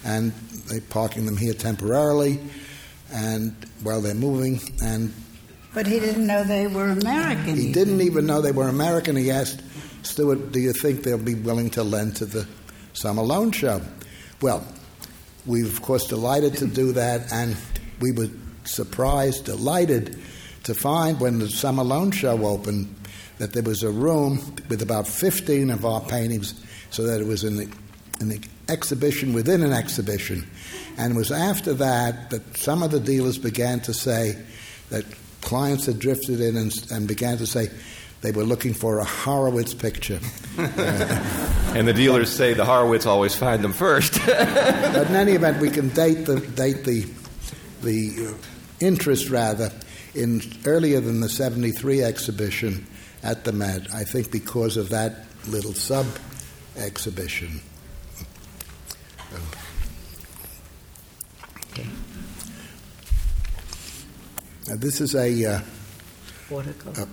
and 0.05 0.33
they're 0.69 0.81
parking 0.83 1.25
them 1.27 1.37
here 1.37 1.55
temporarily, 1.55 2.41
and 3.13 3.55
while 3.83 4.01
they're 4.03 4.15
moving." 4.15 4.61
And 4.83 5.13
But 5.73 5.87
he 5.87 5.99
didn't 5.99 6.27
know 6.27 6.45
they 6.45 6.67
were 6.67 6.91
American. 6.91 7.57
he 7.57 7.63
even. 7.63 7.73
didn't 7.73 8.01
even 8.03 8.27
know 8.27 8.41
they 8.43 8.53
were 8.53 8.69
American. 8.69 9.17
He 9.17 9.31
asked 9.31 9.61
Stuart, 10.03 10.53
"Do 10.53 10.61
you 10.61 10.73
think 10.73 11.03
they'll 11.03 11.19
be 11.19 11.35
willing 11.35 11.71
to 11.71 11.83
lend 11.83 12.17
to 12.17 12.27
the 12.27 12.47
Summer 12.93 13.23
Loan 13.23 13.51
Show?" 13.51 13.81
Well, 14.43 14.63
we 15.47 15.63
were 15.63 15.69
of 15.69 15.81
course 15.81 16.07
delighted 16.07 16.57
to 16.59 16.67
do 16.67 16.93
that, 16.93 17.33
and 17.33 17.57
we 18.01 18.13
were 18.13 18.29
surprised, 18.65 19.45
delighted 19.47 20.19
to 20.65 20.75
find 20.75 21.19
when 21.19 21.39
the 21.39 21.49
Summer 21.49 21.85
Loan 21.85 22.11
Show 22.11 22.45
opened 22.45 22.89
that 23.39 23.53
there 23.53 23.63
was 23.63 23.83
a 23.83 23.91
room 23.91 24.39
with 24.69 24.83
about 24.83 25.07
15 25.07 25.71
of 25.71 25.85
our 25.85 26.01
paintings, 26.01 26.55
so 26.91 27.03
that 27.05 27.21
it 27.21 27.27
was 27.27 27.45
in 27.45 27.57
the 27.57 27.69
in 28.21 28.29
the 28.29 28.41
exhibition 28.69 29.33
within 29.33 29.63
an 29.63 29.73
exhibition. 29.73 30.49
And 30.97 31.15
it 31.15 31.17
was 31.17 31.31
after 31.31 31.75
that 31.75 32.31
that 32.31 32.57
some 32.57 32.83
of 32.83 32.91
the 32.91 33.01
dealers 33.01 33.39
began 33.39 33.81
to 33.81 33.93
say 33.93 34.39
that 34.91 35.05
clients 35.43 35.87
had 35.87 35.99
drifted 35.99 36.41
in 36.41 36.57
and, 36.57 36.87
and 36.91 37.07
began 37.07 37.39
to 37.39 37.47
say 37.47 37.69
they 38.23 38.33
were 38.33 38.45
looking 38.45 38.73
for 38.73 38.99
a 38.99 39.05
Horowitz 39.05 39.75
picture. 39.75 40.19
and 40.59 41.87
the 41.87 41.93
dealers 41.93 42.31
say 42.31 42.55
the 42.55 42.65
Horowitz 42.65 43.07
always 43.07 43.35
find 43.35 43.63
them 43.63 43.73
first. 43.73 44.19
but 44.27 45.07
in 45.09 45.15
any 45.15 45.33
event, 45.33 45.61
we 45.61 45.71
can 45.71 45.91
date 45.91 46.25
the 46.25 46.41
date 46.41 46.85
the 46.85 47.07
the 47.83 48.29
uh, 48.29 48.35
interest 48.81 49.29
rather 49.29 49.71
in 50.15 50.41
earlier 50.65 50.99
than 51.01 51.21
the 51.21 51.29
73 51.29 52.03
exhibition 52.03 52.87
at 53.27 53.43
the 53.43 53.53
Met, 53.53 53.93
I 53.93 54.05
think 54.05 54.31
because 54.31 54.77
of 54.77 54.91
that 54.91 55.25
little 55.49 55.75
sub 55.75 56.07
exhibition. 56.77 57.61
Okay. 61.73 61.89
Now, 64.69 64.77
this 64.77 65.01
is 65.01 65.17
a, 65.17 65.45
uh, 65.45 65.61
a 66.53 67.09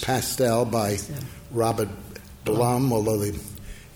pastel 0.00 0.64
by 0.64 0.96
Robert 1.50 1.90
Blum, 2.46 2.90
although 2.90 3.18
the, 3.18 3.38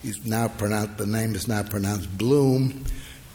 he's 0.03 0.27
now 0.27 0.49
pronounced, 0.49 0.99
the 0.99 1.07
name 1.07 1.35
is 1.35 1.49
now 1.49 1.63
pronounced 1.63 2.17
Bloom 2.19 2.85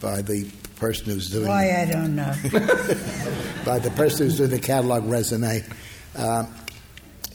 by 0.00 0.22
the 0.22 0.48
person 0.76 1.06
who's 1.06 1.30
doing 1.30 1.48
Why, 1.48 1.82
I 1.82 1.90
don't 1.90 2.14
know. 2.14 2.32
by 3.64 3.80
the 3.80 3.92
person 3.96 4.26
who's 4.26 4.36
doing 4.36 4.50
the 4.50 4.60
catalog 4.60 5.02
raisonné. 5.02 5.68
Uh, 6.16 6.46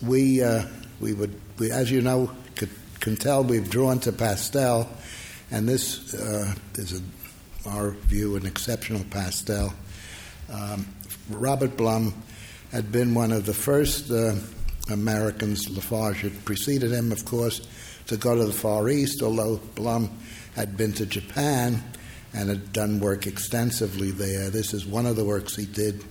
we, 0.02 0.44
uh, 0.44 0.64
we 1.00 1.14
would, 1.14 1.34
we, 1.58 1.72
as 1.72 1.92
you 1.92 2.02
know, 2.02 2.32
could, 2.56 2.70
can 3.00 3.16
tell 3.16 3.44
we've 3.44 3.70
drawn 3.70 4.00
to 4.00 4.12
pastel, 4.12 4.90
and 5.52 5.68
this 5.68 6.14
uh, 6.14 6.54
is, 6.76 7.02
our 7.66 7.92
view, 7.92 8.36
an 8.36 8.46
exceptional 8.46 9.04
pastel. 9.10 9.74
Um, 10.52 10.88
Robert 11.30 11.78
Blum 11.78 12.14
had 12.72 12.92
been 12.92 13.14
one 13.14 13.32
of 13.32 13.46
the 13.46 13.54
first 13.54 14.10
uh, 14.12 14.36
Americans, 14.90 15.70
La 15.70 15.82
Farge 15.82 16.22
had 16.22 16.46
preceded 16.46 16.92
him, 16.92 17.12
of 17.12 17.26
course, 17.26 17.68
to 18.08 18.18
go 18.18 18.36
to 18.36 18.46
the 18.46 18.54
Far 18.54 18.90
East, 18.90 19.22
although 19.22 19.58
Blum 19.76 20.10
had 20.56 20.78
been 20.78 20.94
to 20.94 21.06
Japan 21.06 21.84
and 22.34 22.50
had 22.50 22.74
done 22.74 23.00
work 23.00 23.28
extensively 23.28 24.12
there. 24.12 24.50
This 24.50 24.74
is 24.74 24.86
one 24.86 25.06
of 25.06 25.16
the 25.16 25.26
works 25.26 25.56
he 25.56 25.66
did 25.66 26.04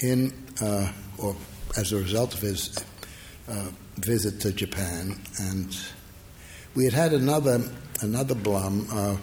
in, 0.00 0.32
uh, 0.62 0.90
or 1.18 1.36
as 1.76 1.92
a 1.92 1.96
result 1.96 2.34
of 2.34 2.40
his 2.40 2.76
uh, 3.48 3.68
visit 3.96 4.40
to 4.40 4.52
Japan. 4.52 5.20
And 5.38 5.76
we 6.74 6.84
had 6.84 6.92
had 6.92 7.12
another 7.12 7.62
another 8.00 8.34
Blum, 8.34 8.86
uh, 8.90 9.16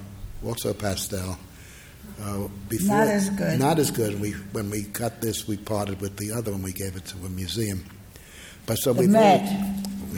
also 0.46 0.74
pastel. 0.74 1.38
Uh, 2.22 2.48
before, 2.68 2.98
not 2.98 3.08
as 3.08 3.30
good. 3.30 3.60
Not 3.60 3.80
as 3.80 3.92
good. 3.92 4.20
We, 4.20 4.32
when 4.32 4.72
we 4.72 4.84
cut 4.84 5.22
this, 5.22 5.48
we 5.48 5.58
parted 5.58 6.02
with 6.02 6.18
the 6.18 6.32
other 6.32 6.52
one. 6.52 6.64
We 6.64 6.74
gave 6.74 6.96
it 6.96 7.06
to 7.06 7.18
a 7.18 7.30
museum. 7.30 7.86
But 8.66 8.80
so 8.80 8.94
the 8.94 9.02
we 9.02 9.08
Met. 9.08 9.46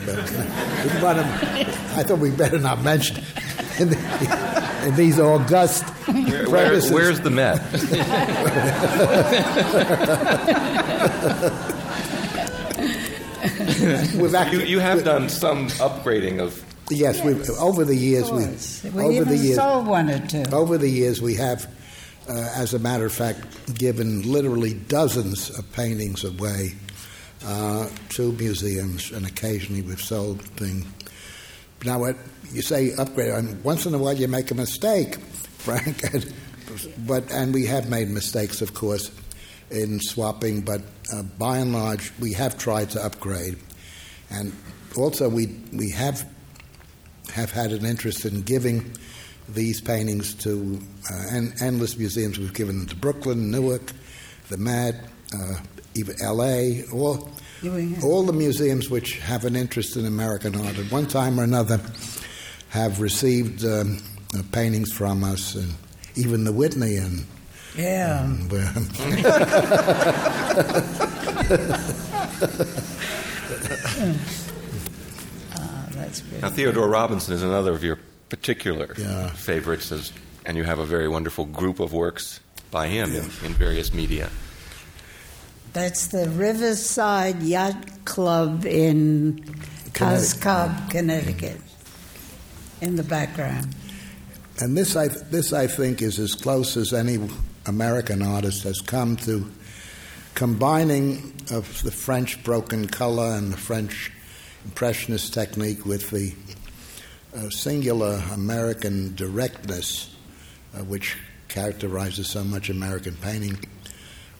Thought, 0.00 1.18
I 1.18 2.02
thought 2.04 2.20
we 2.20 2.30
better 2.30 2.58
not 2.58 2.82
mention 2.82 3.16
in, 3.78 3.90
the, 3.90 4.84
in 4.86 4.96
these 4.96 5.20
august 5.20 5.84
where, 6.06 6.48
where, 6.48 6.80
where's 6.80 7.20
the 7.20 7.28
Met? 7.28 7.60
actually, 14.34 14.60
you, 14.60 14.66
you, 14.66 14.78
have 14.78 15.04
done 15.04 15.28
some 15.28 15.68
upgrading 15.68 16.40
of. 16.40 16.64
Yes, 16.90 17.22
yes 17.22 17.24
we 17.24 17.54
over 17.56 17.84
the 17.84 17.94
years 17.94 18.30
we 18.30 18.90
we 18.90 19.18
over 19.18 19.24
the 19.24 19.36
years 19.36 19.56
sold 19.56 19.86
one 19.86 20.10
or 20.10 20.26
two. 20.26 20.44
Over 20.52 20.78
the 20.78 20.88
years, 20.88 21.20
we 21.20 21.34
have, 21.34 21.66
uh, 22.28 22.52
as 22.56 22.74
a 22.74 22.78
matter 22.78 23.04
of 23.04 23.12
fact, 23.12 23.74
given 23.74 24.30
literally 24.30 24.74
dozens 24.74 25.50
of 25.58 25.70
paintings 25.72 26.24
away 26.24 26.74
uh, 27.44 27.88
to 28.10 28.32
museums, 28.32 29.10
and 29.12 29.26
occasionally 29.26 29.82
we've 29.82 30.02
sold 30.02 30.42
things. 30.42 30.86
Now, 31.84 32.00
what 32.00 32.16
you 32.52 32.62
say 32.62 32.92
upgrade, 32.94 33.30
and 33.30 33.62
once 33.64 33.86
in 33.86 33.94
a 33.94 33.98
while 33.98 34.14
you 34.14 34.28
make 34.28 34.50
a 34.50 34.54
mistake, 34.54 35.16
Frank, 35.58 36.02
and, 36.12 36.32
but 37.06 37.30
and 37.30 37.54
we 37.54 37.66
have 37.66 37.88
made 37.88 38.08
mistakes, 38.08 38.62
of 38.62 38.74
course, 38.74 39.10
in 39.70 40.00
swapping, 40.00 40.60
but 40.62 40.82
uh, 41.12 41.22
by 41.22 41.58
and 41.58 41.72
large 41.72 42.12
we 42.18 42.32
have 42.34 42.58
tried 42.58 42.90
to 42.90 43.04
upgrade, 43.04 43.56
and 44.30 44.52
also 44.96 45.28
we 45.28 45.46
we 45.72 45.90
have 45.90 46.28
have 47.32 47.50
had 47.50 47.72
an 47.72 47.84
interest 47.84 48.24
in 48.24 48.42
giving 48.42 48.92
these 49.48 49.80
paintings 49.80 50.34
to 50.34 50.80
uh, 51.10 51.24
en- 51.30 51.52
endless 51.60 51.96
museums. 51.96 52.38
We've 52.38 52.54
given 52.54 52.78
them 52.78 52.86
to 52.88 52.96
Brooklyn, 52.96 53.50
Newark, 53.50 53.92
the 54.48 54.56
Met, 54.56 54.96
uh, 55.34 55.60
even 55.94 56.16
L.A. 56.22 56.84
All 56.92 57.30
all 58.02 58.22
the 58.24 58.32
museums 58.32 58.88
which 58.88 59.18
have 59.18 59.44
an 59.44 59.54
interest 59.54 59.96
in 59.96 60.06
American 60.06 60.56
art 60.56 60.78
at 60.78 60.90
one 60.90 61.06
time 61.06 61.38
or 61.38 61.44
another 61.44 61.80
have 62.70 63.00
received 63.00 63.64
um, 63.64 63.98
uh, 64.34 64.42
paintings 64.52 64.92
from 64.92 65.22
us, 65.24 65.54
and 65.54 65.74
even 66.16 66.44
the 66.44 66.52
Whitney 66.52 66.96
and. 66.96 67.24
Yeah. 67.76 68.24
And, 68.24 68.52
uh, 68.52 68.66
that's 75.90 76.20
good. 76.20 76.42
Now, 76.42 76.50
Theodore 76.50 76.88
Robinson 76.88 77.34
is 77.34 77.42
another 77.42 77.72
of 77.72 77.84
your 77.84 77.98
particular 78.28 78.94
yeah. 78.98 79.28
favorites, 79.30 79.92
as, 79.92 80.12
and 80.44 80.56
you 80.56 80.64
have 80.64 80.78
a 80.78 80.86
very 80.86 81.08
wonderful 81.08 81.44
group 81.44 81.80
of 81.80 81.92
works 81.92 82.40
by 82.70 82.88
him 82.88 83.12
yeah. 83.12 83.20
in, 83.20 83.46
in 83.46 83.54
various 83.54 83.92
media. 83.92 84.30
That's 85.72 86.08
the 86.08 86.28
Riverside 86.30 87.42
Yacht 87.42 88.04
Club 88.04 88.66
in 88.66 89.44
Cos 89.94 90.32
Cob, 90.34 90.90
Connecticut, 90.90 91.60
in 92.80 92.96
the 92.96 93.04
background. 93.04 93.74
And 94.58 94.76
this, 94.76 94.96
I, 94.96 95.08
this, 95.08 95.52
I 95.52 95.68
think, 95.68 96.02
is 96.02 96.18
as 96.18 96.34
close 96.34 96.76
as 96.76 96.92
any 96.92 97.18
American 97.66 98.22
artist 98.22 98.64
has 98.64 98.80
come 98.80 99.16
to 99.16 99.50
combining 100.34 101.34
of 101.50 101.82
the 101.82 101.90
French 101.90 102.42
broken 102.42 102.86
color 102.86 103.34
and 103.34 103.52
the 103.52 103.56
French 103.56 104.10
impressionist 104.64 105.34
technique 105.34 105.84
with 105.84 106.10
the 106.10 106.34
uh, 107.36 107.48
singular 107.50 108.22
American 108.32 109.14
directness, 109.14 110.14
uh, 110.74 110.84
which 110.84 111.16
characterizes 111.48 112.28
so 112.28 112.44
much 112.44 112.70
American 112.70 113.16
painting 113.16 113.58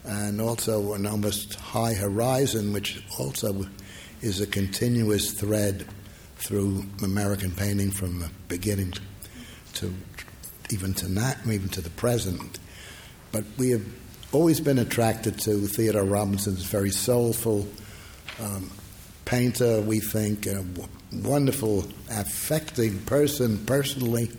and 0.05 0.41
also 0.41 0.95
an 0.95 1.07
almost 1.07 1.55
high 1.55 1.95
horizon, 1.95 2.73
which 2.73 3.03
also 3.19 3.67
is 4.23 4.41
a 4.41 4.47
continuous 4.47 5.33
thread 5.33 5.87
through 6.37 6.85
American 7.03 7.51
painting 7.51 7.91
from 7.91 8.21
the 8.21 8.31
beginning 8.49 8.93
to 9.75 9.93
even 10.71 10.95
to 10.95 11.09
not, 11.09 11.37
even 11.47 11.69
to 11.69 11.81
the 11.81 11.91
present. 11.91 12.59
But 13.33 13.45
we 13.59 13.71
have 13.71 13.87
always 14.33 14.61
been 14.61 14.79
attracted 14.79 15.39
to 15.41 15.67
Theodore 15.67 16.05
Robinson's 16.05 16.65
very 16.65 16.91
soulful 16.91 17.67
um, 18.41 18.71
painter. 19.25 19.81
We 19.81 20.01
think 20.01 20.47
a 20.47 20.63
w- 20.63 20.89
wonderful, 21.13 21.85
affecting 22.11 22.99
person 23.01 23.65
personally. 23.67 24.31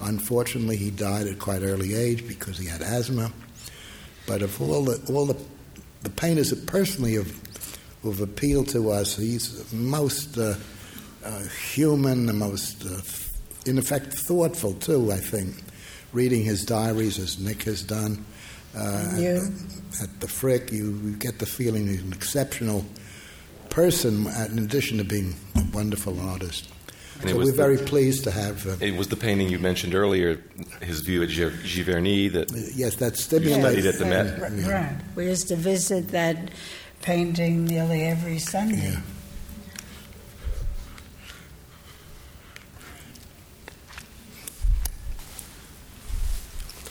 Unfortunately, 0.00 0.76
he 0.76 0.90
died 0.90 1.26
at 1.26 1.38
quite 1.38 1.62
early 1.62 1.94
age 1.94 2.26
because 2.28 2.58
he 2.58 2.66
had 2.66 2.82
asthma. 2.82 3.32
But 4.26 4.42
of 4.42 4.60
all 4.60 4.84
the 4.84 5.12
all 5.12 5.26
the, 5.26 5.36
the 6.02 6.10
painters 6.10 6.50
that 6.50 6.66
personally 6.66 7.14
have 7.14 7.32
have 8.04 8.20
appealed 8.20 8.68
to 8.68 8.90
us, 8.90 9.16
he's 9.16 9.72
most 9.72 10.36
uh, 10.38 10.54
uh, 11.24 11.42
human, 11.72 12.26
the 12.26 12.32
most, 12.32 12.84
uh, 12.84 13.00
in 13.68 13.78
effect, 13.78 14.12
thoughtful 14.12 14.74
too. 14.74 15.10
I 15.10 15.16
think 15.16 15.54
reading 16.16 16.42
his 16.42 16.64
diaries 16.64 17.18
as 17.18 17.38
Nick 17.38 17.62
has 17.64 17.82
done. 17.82 18.24
Uh, 18.74 19.12
at, 19.16 20.02
at, 20.02 20.20
the 20.20 20.28
Frick, 20.28 20.72
you, 20.72 20.98
you, 21.04 21.16
get 21.16 21.38
the 21.38 21.46
feeling 21.46 21.86
he's 21.86 22.02
an 22.02 22.12
exceptional 22.12 22.84
person, 23.70 24.26
in 24.50 24.58
addition 24.58 24.98
to 24.98 25.04
being 25.04 25.34
a 25.54 25.62
wonderful 25.72 26.18
artist. 26.20 26.68
And 27.20 27.30
so 27.30 27.36
we're 27.36 27.52
very 27.52 27.78
pleased 27.78 28.24
to 28.24 28.30
have. 28.30 28.66
Uh, 28.66 28.76
it 28.80 28.96
was 28.96 29.08
the 29.08 29.16
painting 29.16 29.48
you 29.48 29.58
mentioned 29.58 29.94
earlier, 29.94 30.42
his 30.82 31.00
view 31.00 31.22
at 31.22 31.30
Giverny 31.30 32.30
that. 32.32 32.50
Yes, 32.74 32.96
that 32.96 33.16
stimulated. 33.16 33.84
Yes, 33.84 33.94
at 33.94 34.00
the 34.00 34.06
Met. 34.06 34.40
Right, 34.40 34.66
right. 34.66 34.96
We 35.14 35.26
used 35.26 35.48
to 35.48 35.56
visit 35.56 36.08
that 36.08 36.50
painting 37.00 37.64
nearly 37.64 38.02
every 38.02 38.38
Sunday. 38.38 38.90
Yeah. 38.92 39.00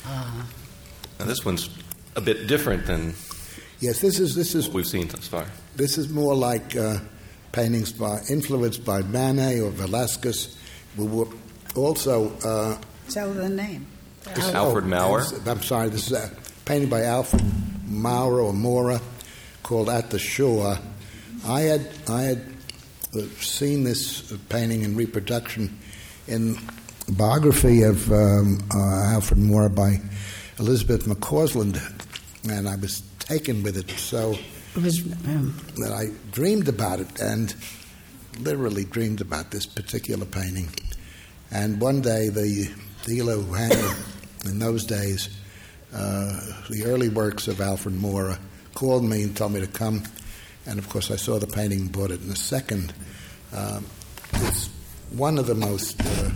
Ah. 0.05 0.47
Now 1.19 1.25
this 1.25 1.43
one's 1.43 1.69
a 2.15 2.21
bit 2.21 2.47
different 2.47 2.85
than. 2.85 3.13
Yes, 3.79 3.99
this 3.99 4.19
is 4.19 4.35
this 4.35 4.55
is 4.55 4.67
what 4.67 4.75
we've 4.75 4.87
seen 4.87 5.07
thus 5.07 5.27
far. 5.27 5.45
This 5.75 5.97
is 5.97 6.09
more 6.09 6.35
like. 6.35 6.75
Uh, 6.75 6.99
paintings 7.55 7.93
by, 7.93 8.19
influenced 8.29 8.83
by 8.83 9.01
Manet 9.01 9.61
or 9.61 9.71
Velasquez. 9.71 10.57
We 10.97 11.07
were 11.07 11.27
also 11.75 12.31
uh, 12.43 12.77
Tell 13.09 13.33
the 13.33 13.49
name. 13.49 13.87
This, 14.35 14.53
Alfred 14.53 14.85
Maurer? 14.85 15.23
I'm 15.45 15.61
sorry, 15.61 15.89
this 15.89 16.11
is 16.11 16.13
a 16.13 16.31
painting 16.65 16.89
by 16.89 17.03
Alfred 17.03 17.43
Maurer 17.85 18.41
or 18.41 18.53
Mora 18.53 18.99
called 19.63 19.89
At 19.89 20.09
the 20.09 20.19
Shore. 20.19 20.77
I 21.45 21.61
had, 21.61 21.87
I 22.09 22.21
had 22.23 22.41
uh, 23.15 23.21
seen 23.39 23.83
this 23.83 24.33
painting 24.49 24.81
in 24.81 24.95
reproduction 24.95 25.79
in 26.27 26.57
a 26.57 26.84
biography 27.09 27.83
of 27.83 28.11
um, 28.11 28.59
uh, 28.73 29.13
Alfred 29.13 29.39
Moore 29.39 29.69
by 29.69 30.01
Elizabeth 30.59 31.05
McCausland, 31.05 31.79
and 32.49 32.67
I 32.67 32.75
was 32.75 33.01
taken 33.19 33.63
with 33.63 33.77
it 33.77 33.89
so 33.91 34.35
It 34.75 34.83
was 34.83 35.01
um, 35.27 35.55
that 35.77 35.91
I 35.91 36.07
dreamed 36.31 36.67
about 36.67 36.99
it 36.99 37.19
and 37.21 37.55
literally 38.39 38.85
dreamed 38.85 39.21
about 39.21 39.51
this 39.51 39.65
particular 39.65 40.25
painting. 40.25 40.69
And 41.51 41.79
one 41.79 42.01
day, 42.01 42.29
the 42.29 42.69
dealer 43.05 43.35
who 43.35 43.53
handled, 43.53 43.95
in 44.45 44.59
those 44.59 44.83
days, 44.83 45.29
uh, 45.93 46.39
the 46.69 46.83
early 46.85 47.09
works 47.09 47.47
of 47.47 47.61
Alfred 47.61 47.95
Mora 47.95 48.37
called 48.73 49.03
me 49.03 49.23
and 49.23 49.35
told 49.35 49.53
me 49.53 49.61
to 49.61 49.67
come. 49.67 50.03
And 50.65 50.79
of 50.79 50.89
course, 50.89 51.11
I 51.11 51.15
saw 51.15 51.39
the 51.39 51.47
painting 51.47 51.81
and 51.81 51.91
bought 51.91 52.11
it 52.11 52.21
in 52.21 52.29
a 52.29 52.35
second. 52.35 52.93
Um, 53.53 53.85
it's 54.33 54.69
one 55.11 55.37
of 55.37 55.47
the 55.47 55.55
most 55.55 56.01
uh, 56.01 56.31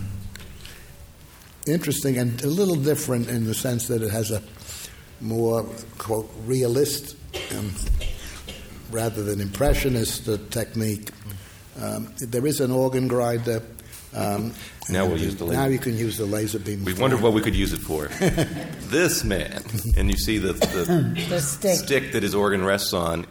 interesting 1.70 2.18
and 2.18 2.42
a 2.42 2.46
little 2.46 2.76
different 2.76 3.28
in 3.28 3.44
the 3.44 3.54
sense 3.54 3.88
that 3.88 4.02
it 4.02 4.10
has 4.10 4.30
a 4.30 4.42
more, 5.20 5.64
quote, 5.98 6.30
realist 6.44 7.16
um, 7.56 7.72
rather 8.90 9.22
than 9.22 9.40
impressionist 9.40 10.28
uh, 10.28 10.38
technique. 10.50 11.10
Um, 11.80 12.12
there 12.18 12.46
is 12.46 12.60
an 12.60 12.70
organ 12.70 13.08
grinder. 13.08 13.62
Um, 14.14 14.52
Now 14.88 15.04
we'll 15.04 15.14
and 15.14 15.22
use 15.22 15.36
the 15.36 15.44
laser. 15.44 15.60
Now 15.60 15.66
you 15.66 15.78
can 15.78 15.96
use 15.96 16.16
the 16.16 16.26
laser 16.26 16.58
beam. 16.58 16.84
We 16.84 16.94
wondered 16.94 17.20
what 17.20 17.32
we 17.32 17.40
could 17.42 17.54
use 17.54 17.72
it 17.72 17.78
for. 17.78 18.06
this 18.88 19.22
man, 19.22 19.62
and 19.96 20.10
you 20.10 20.16
see 20.16 20.38
the, 20.38 20.52
the 20.54 21.24
the 21.28 21.40
stick. 21.40 21.76
stick 21.76 22.12
that 22.12 22.22
his 22.22 22.34
organ 22.34 22.64
rests 22.64 22.92
on, 22.92 23.26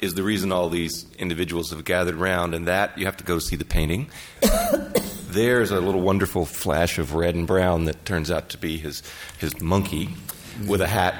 is 0.00 0.14
the 0.14 0.22
reason 0.22 0.52
all 0.52 0.68
these 0.68 1.06
individuals 1.18 1.70
have 1.70 1.84
gathered 1.84 2.14
round, 2.14 2.54
and 2.54 2.68
that 2.68 2.96
you 2.96 3.06
have 3.06 3.16
to 3.16 3.24
go 3.24 3.40
see 3.40 3.56
the 3.56 3.64
painting. 3.64 4.10
There's 5.32 5.70
a 5.70 5.80
little 5.80 6.00
wonderful 6.00 6.44
flash 6.44 6.98
of 6.98 7.14
red 7.14 7.34
and 7.34 7.46
brown 7.46 7.86
that 7.86 8.04
turns 8.04 8.30
out 8.30 8.50
to 8.50 8.58
be 8.58 8.76
his 8.76 9.02
his 9.38 9.60
monkey 9.60 10.10
with 10.66 10.80
a 10.80 10.86
hat, 10.86 11.14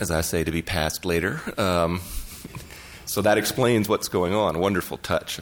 as 0.00 0.10
I 0.10 0.20
say, 0.20 0.44
to 0.44 0.50
be 0.50 0.62
passed 0.62 1.04
later. 1.04 1.40
Um, 1.58 2.00
so 3.04 3.20
that 3.22 3.36
explains 3.36 3.88
what's 3.88 4.08
going 4.08 4.32
on. 4.32 4.54
A 4.54 4.58
wonderful 4.58 4.98
touch. 4.98 5.40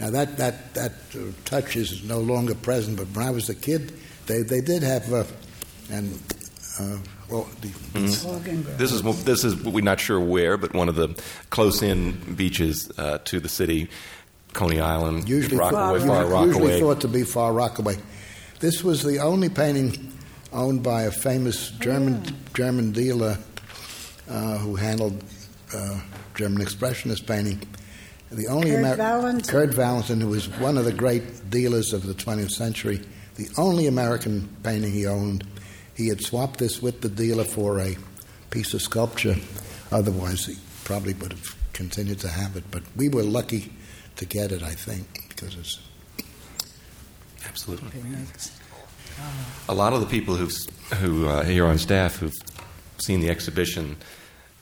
Now 0.00 0.10
that 0.10 0.38
that 0.38 0.74
that 0.74 0.92
uh, 1.14 1.32
touch 1.44 1.76
is 1.76 2.02
no 2.02 2.20
longer 2.20 2.54
present. 2.54 2.96
But 2.96 3.08
when 3.08 3.26
I 3.26 3.30
was 3.30 3.48
a 3.48 3.54
kid, 3.54 3.92
they 4.26 4.42
they 4.42 4.60
did 4.60 4.82
have 4.82 5.12
uh, 5.12 5.24
and 5.90 6.18
uh, 6.80 6.96
well 7.28 7.48
the, 7.60 7.68
Mm-hmm. 7.92 8.76
This 8.78 8.92
is 8.92 9.24
this 9.24 9.44
is 9.44 9.54
we're 9.62 9.84
not 9.84 10.00
sure 10.00 10.18
where, 10.18 10.56
but 10.56 10.72
one 10.72 10.88
of 10.88 10.94
the 10.94 11.08
close-in 11.50 12.34
beaches 12.34 12.90
uh, 12.96 13.18
to 13.26 13.38
the 13.38 13.48
city, 13.48 13.90
Coney 14.52 14.80
Island, 14.80 15.28
usually 15.28 15.56
Rockaway, 15.56 16.00
thought, 16.00 16.06
Far 16.28 16.46
usually 16.46 16.62
Rockaway. 16.66 16.80
thought 16.80 17.00
to 17.02 17.08
be 17.08 17.22
Far 17.24 17.52
Rockaway. 17.52 17.96
This 18.60 18.84
was 18.84 19.02
the 19.02 19.18
only 19.18 19.48
painting 19.48 20.12
owned 20.52 20.82
by 20.82 21.02
a 21.02 21.10
famous 21.10 21.70
German 21.72 22.22
German 22.54 22.92
dealer 22.92 23.38
uh, 24.28 24.58
who 24.58 24.76
handled 24.76 25.22
uh, 25.74 26.00
German 26.34 26.62
expressionist 26.62 27.26
painting. 27.26 27.60
The 28.30 28.46
only 28.48 28.70
Kurt 28.70 28.84
Ameri- 28.84 28.96
Valentin. 28.96 29.48
Kurt 29.50 29.74
Valentin, 29.74 30.20
who 30.20 30.28
was 30.28 30.48
one 30.58 30.78
of 30.78 30.84
the 30.84 30.92
great 30.92 31.50
dealers 31.50 31.92
of 31.92 32.06
the 32.06 32.14
20th 32.14 32.50
century, 32.50 33.00
the 33.36 33.48
only 33.58 33.86
American 33.86 34.48
painting 34.62 34.92
he 34.92 35.06
owned. 35.06 35.44
He 35.94 36.08
had 36.08 36.22
swapped 36.22 36.58
this 36.58 36.80
with 36.80 37.00
the 37.02 37.08
dealer 37.10 37.44
for 37.44 37.78
a 37.80 37.96
piece 38.50 38.72
of 38.74 38.80
sculpture. 38.82 39.36
Otherwise, 39.90 40.46
he 40.46 40.56
probably 40.84 41.12
would 41.14 41.32
have 41.32 41.56
continued 41.74 42.20
to 42.20 42.28
have 42.28 42.56
it. 42.56 42.64
But 42.70 42.82
we 42.96 43.08
were 43.10 43.22
lucky 43.22 43.70
to 44.16 44.24
get 44.24 44.52
it, 44.52 44.62
I 44.62 44.74
think, 44.74 45.28
because 45.28 45.56
it's 45.56 45.80
Absolutely. 47.46 48.00
A 49.68 49.74
lot 49.74 49.92
of 49.92 50.00
the 50.00 50.06
people 50.06 50.36
who've, 50.36 50.56
who 50.98 51.28
uh, 51.28 51.44
here 51.44 51.66
on 51.66 51.78
staff 51.78 52.16
who've 52.16 52.36
seen 52.98 53.20
the 53.20 53.28
exhibition 53.28 53.96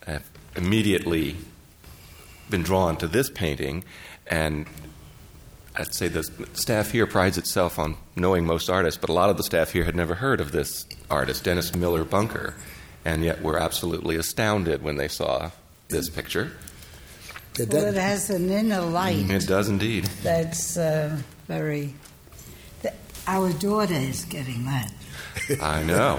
have 0.06 0.28
immediately 0.56 1.36
been 2.48 2.62
drawn 2.62 2.96
to 2.96 3.06
this 3.06 3.30
painting, 3.30 3.84
and 4.26 4.66
I'd 5.76 5.94
say 5.94 6.08
the 6.08 6.24
staff 6.54 6.90
here 6.90 7.06
prides 7.06 7.38
itself 7.38 7.78
on 7.78 7.96
knowing 8.16 8.44
most 8.44 8.68
artists, 8.68 9.00
but 9.00 9.08
a 9.08 9.12
lot 9.12 9.30
of 9.30 9.36
the 9.36 9.44
staff 9.44 9.70
here 9.70 9.84
had 9.84 9.94
never 9.94 10.16
heard 10.16 10.40
of 10.40 10.50
this 10.50 10.84
artist, 11.08 11.44
Dennis 11.44 11.74
Miller 11.74 12.04
Bunker, 12.04 12.54
and 13.04 13.22
yet 13.22 13.40
were 13.40 13.58
absolutely 13.58 14.16
astounded 14.16 14.82
when 14.82 14.96
they 14.96 15.08
saw 15.08 15.50
this 15.88 16.08
picture. 16.08 16.52
It 17.60 17.72
Well, 17.72 17.86
it 17.86 17.94
has 17.94 18.30
an 18.30 18.50
inner 18.50 18.80
light 18.80 19.30
It 19.30 19.46
does 19.46 19.68
indeed. 19.68 20.04
that's 20.22 20.76
uh, 20.76 21.16
very. 21.46 21.94
th- 22.82 22.94
our 23.26 23.52
daughter 23.54 23.94
is 23.94 24.24
getting 24.24 24.64
that. 24.66 24.92
I 25.60 25.82
know. 25.82 26.18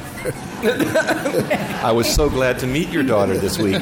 I 1.84 1.92
was 1.92 2.08
so 2.14 2.30
glad 2.30 2.60
to 2.60 2.68
meet 2.68 2.90
your 2.90 3.04
daughter 3.04 3.38
this 3.38 3.58
week. 3.58 3.82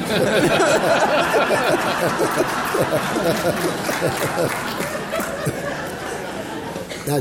Now, 7.06 7.18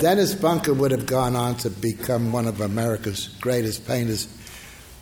Dennis 0.00 0.34
Bunker 0.34 0.74
would 0.74 0.90
have 0.90 1.06
gone 1.06 1.34
on 1.34 1.56
to 1.56 1.70
become 1.70 2.30
one 2.32 2.46
of 2.46 2.60
America's 2.60 3.28
greatest 3.40 3.86
painters, 3.86 4.28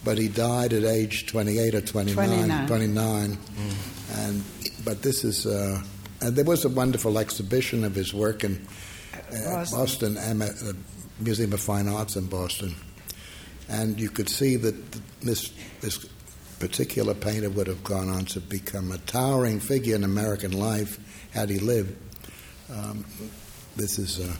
but 0.04 0.16
he 0.16 0.28
died 0.28 0.72
at 0.72 0.84
age 0.84 1.26
28 1.26 1.74
or 1.74 1.80
29. 1.80 2.14
29. 2.14 2.66
29. 2.66 3.38
And, 4.12 4.42
but 4.84 5.02
this 5.02 5.24
is, 5.24 5.46
uh, 5.46 5.82
and 6.20 6.34
there 6.34 6.44
was 6.44 6.64
a 6.64 6.68
wonderful 6.68 7.18
exhibition 7.18 7.84
of 7.84 7.94
his 7.94 8.14
work 8.14 8.44
in 8.44 8.66
uh, 9.14 9.64
Boston. 9.64 9.78
Boston, 9.78 10.18
Em- 10.18 10.42
uh, 10.42 10.72
Museum 11.20 11.52
of 11.52 11.60
Fine 11.60 11.88
Arts 11.88 12.16
in 12.16 12.26
Boston. 12.26 12.74
And 13.68 14.00
you 14.00 14.08
could 14.08 14.28
see 14.28 14.56
that 14.56 14.74
this, 15.20 15.52
this 15.80 16.06
particular 16.58 17.14
painter 17.14 17.50
would 17.50 17.66
have 17.66 17.84
gone 17.84 18.08
on 18.08 18.24
to 18.26 18.40
become 18.40 18.92
a 18.92 18.98
towering 18.98 19.60
figure 19.60 19.94
in 19.94 20.04
American 20.04 20.52
life 20.52 20.98
had 21.32 21.50
he 21.50 21.58
lived. 21.58 21.94
Um, 22.72 23.04
this 23.76 23.98
is, 23.98 24.20
uh, 24.20 24.34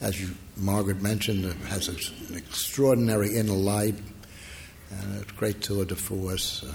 as 0.00 0.20
you, 0.20 0.34
Margaret 0.56 1.00
mentioned, 1.00 1.44
has 1.64 1.88
an 1.88 2.36
extraordinary 2.36 3.36
inner 3.36 3.52
light 3.52 3.94
and 4.90 5.22
a 5.22 5.32
great 5.34 5.60
tour 5.62 5.84
de 5.84 5.94
force. 5.94 6.64
Uh, 6.64 6.74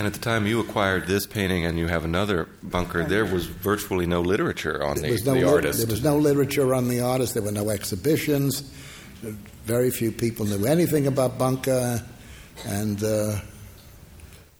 And 0.00 0.06
at 0.06 0.14
the 0.14 0.18
time 0.18 0.46
you 0.46 0.60
acquired 0.60 1.06
this 1.06 1.26
painting 1.26 1.66
and 1.66 1.78
you 1.78 1.86
have 1.86 2.06
another 2.06 2.48
Bunker, 2.62 3.04
there 3.04 3.26
was 3.26 3.44
virtually 3.44 4.06
no 4.06 4.22
literature 4.22 4.82
on 4.82 4.96
there, 4.96 5.14
the, 5.14 5.24
no 5.26 5.34
the 5.34 5.40
lit- 5.44 5.54
artist. 5.54 5.78
there 5.78 5.86
was 5.88 6.02
no 6.02 6.16
literature 6.16 6.74
on 6.74 6.88
the 6.88 7.00
artist. 7.00 7.34
There 7.34 7.42
were 7.42 7.52
no 7.52 7.68
exhibitions. 7.68 8.62
Very 9.66 9.90
few 9.90 10.10
people 10.10 10.46
knew 10.46 10.64
anything 10.64 11.06
about 11.06 11.36
Bunker, 11.36 12.02
and 12.64 13.04
uh, 13.04 13.40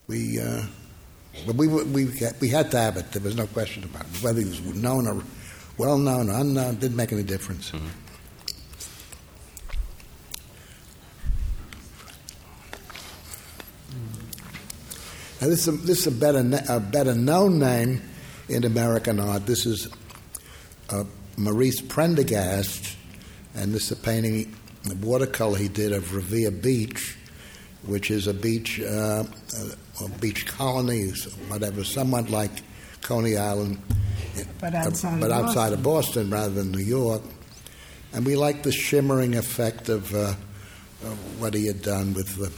we, 0.08 0.38
uh, 0.38 0.60
but 1.46 1.56
we, 1.56 1.68
we 1.68 2.10
we 2.38 2.48
had 2.50 2.70
to 2.72 2.78
have 2.78 2.98
it. 2.98 3.10
There 3.12 3.22
was 3.22 3.34
no 3.34 3.46
question 3.46 3.82
about 3.84 4.02
it. 4.02 4.22
Whether 4.22 4.40
he 4.40 4.46
was 4.46 4.60
known 4.74 5.06
or 5.06 5.22
well 5.78 5.96
known 5.96 6.28
or 6.28 6.38
unknown 6.38 6.74
didn't 6.74 6.96
make 6.96 7.12
any 7.12 7.22
difference. 7.22 7.72
Now, 15.40 15.48
this 15.48 15.66
is 15.66 15.68
a, 15.68 15.72
this 15.72 16.06
is 16.06 16.06
a 16.08 16.10
better 16.10 16.62
a 16.68 16.80
better 16.80 17.14
known 17.14 17.58
name 17.58 18.02
in 18.48 18.64
American 18.64 19.18
art. 19.18 19.46
This 19.46 19.64
is 19.64 19.88
uh, 20.90 21.04
Maurice 21.38 21.80
Prendergast, 21.80 22.96
and 23.54 23.72
this 23.72 23.90
is 23.90 23.92
a 23.92 23.96
painting, 23.96 24.54
a 24.90 24.94
watercolor 24.96 25.56
he 25.56 25.68
did 25.68 25.92
of 25.92 26.14
Revere 26.14 26.50
Beach, 26.50 27.16
which 27.86 28.10
is 28.10 28.26
a 28.26 28.34
beach, 28.34 28.80
uh, 28.80 29.24
a, 29.24 30.04
a 30.04 30.08
beach 30.20 30.46
colony, 30.46 31.10
whatever, 31.48 31.84
somewhat 31.84 32.28
like 32.28 32.50
Coney 33.00 33.38
Island, 33.38 33.80
But 34.60 34.74
outside 34.74 35.20
but 35.20 35.30
of 35.30 35.44
outside 35.44 35.70
Boston. 35.70 35.72
of 35.72 35.82
Boston 35.82 36.30
rather 36.30 36.54
than 36.54 36.70
New 36.70 36.84
York. 36.84 37.22
And 38.12 38.26
we 38.26 38.36
like 38.36 38.62
the 38.62 38.72
shimmering 38.72 39.36
effect 39.36 39.88
of, 39.88 40.12
uh, 40.14 40.34
of 41.04 41.40
what 41.40 41.54
he 41.54 41.66
had 41.66 41.80
done 41.80 42.12
with 42.12 42.36
the 42.36 42.52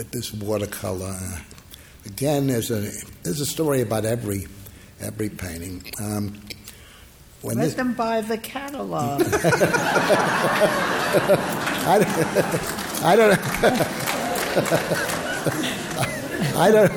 with 0.00 0.10
this 0.12 0.32
watercolor. 0.32 1.14
Again, 2.06 2.46
there's 2.46 2.70
a 2.70 2.90
there's 3.22 3.38
a 3.38 3.44
story 3.44 3.82
about 3.82 4.06
every 4.06 4.46
every 4.98 5.28
painting. 5.28 5.84
Um, 6.00 6.40
when 7.42 7.58
Let 7.58 7.64
this, 7.64 7.74
them 7.74 7.92
buy 7.92 8.22
the 8.22 8.38
catalog. 8.38 9.20
I, 11.84 12.00
I 13.02 13.14
don't. 13.14 13.38
I 16.56 16.70
don't. 16.70 16.92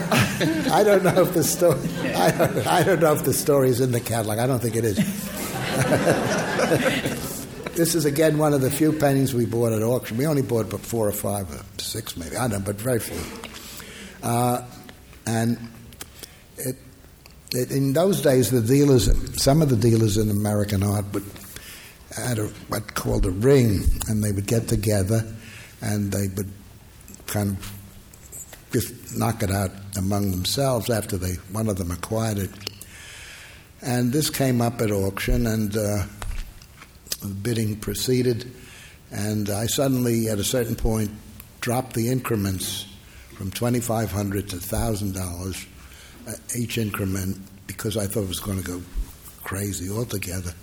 I 0.71 0.83
don't 0.85 1.03
know 1.03 1.23
if 1.23 1.33
the 1.33 1.43
story. 1.43 1.81
I 2.15 2.31
don't, 2.31 2.67
I 2.67 2.83
don't 2.83 3.01
know 3.01 3.11
if 3.11 3.25
the 3.25 3.33
story 3.33 3.67
is 3.67 3.81
in 3.81 3.91
the 3.91 3.99
catalog. 3.99 4.39
I 4.39 4.47
don't 4.47 4.61
think 4.61 4.77
it 4.77 4.85
is. 4.85 4.97
this 7.75 7.95
is 7.95 8.05
again 8.05 8.37
one 8.37 8.53
of 8.53 8.61
the 8.61 8.71
few 8.71 8.93
paintings 8.93 9.33
we 9.33 9.45
bought 9.45 9.73
at 9.73 9.81
auction. 9.81 10.17
We 10.17 10.27
only 10.27 10.41
bought 10.41 10.67
about 10.67 10.81
four 10.81 11.07
or 11.07 11.11
five 11.11 11.51
or 11.51 11.63
six, 11.77 12.15
maybe 12.15 12.37
I 12.37 12.47
don't 12.47 12.59
know, 12.59 12.65
but 12.65 12.75
very 12.75 12.99
few. 12.99 13.19
Uh, 14.21 14.65
and 15.25 15.57
it, 16.57 16.75
it, 17.51 17.71
in 17.71 17.93
those 17.93 18.21
days, 18.21 18.51
the 18.51 18.61
dealers, 18.61 19.09
some 19.41 19.61
of 19.61 19.69
the 19.69 19.75
dealers 19.75 20.17
in 20.17 20.29
American 20.29 20.83
art 20.83 21.05
would 21.13 21.25
had 22.15 22.37
a, 22.37 22.47
what 22.67 22.93
called 22.93 23.25
a 23.25 23.31
ring, 23.31 23.83
and 24.07 24.23
they 24.23 24.31
would 24.31 24.45
get 24.45 24.67
together, 24.67 25.25
and 25.81 26.11
they 26.11 26.27
would 26.35 26.51
kind 27.25 27.57
of 27.57 27.73
just 28.71 29.17
knock 29.17 29.43
it 29.43 29.51
out 29.51 29.71
among 29.97 30.31
themselves 30.31 30.89
after 30.89 31.17
they 31.17 31.33
one 31.51 31.69
of 31.69 31.77
them 31.77 31.91
acquired 31.91 32.37
it. 32.37 32.51
And 33.81 34.13
this 34.13 34.29
came 34.29 34.61
up 34.61 34.79
at 34.81 34.91
auction, 34.91 35.47
and 35.47 35.75
uh, 35.75 36.05
bidding 37.27 37.75
proceeded, 37.77 38.51
and 39.11 39.49
I 39.49 39.67
suddenly, 39.67 40.29
at 40.29 40.39
a 40.39 40.43
certain 40.43 40.75
point, 40.75 41.11
dropped 41.61 41.93
the 41.93 42.09
increments 42.09 42.85
from 43.35 43.51
2,500 43.51 44.49
to 44.49 44.57
thousand 44.57 45.13
dollars 45.13 45.65
uh, 46.27 46.33
each 46.57 46.77
increment 46.77 47.37
because 47.67 47.97
I 47.97 48.05
thought 48.05 48.23
it 48.23 48.27
was 48.27 48.39
going 48.39 48.59
to 48.59 48.63
go 48.63 48.81
crazy 49.43 49.89
altogether. 49.89 50.53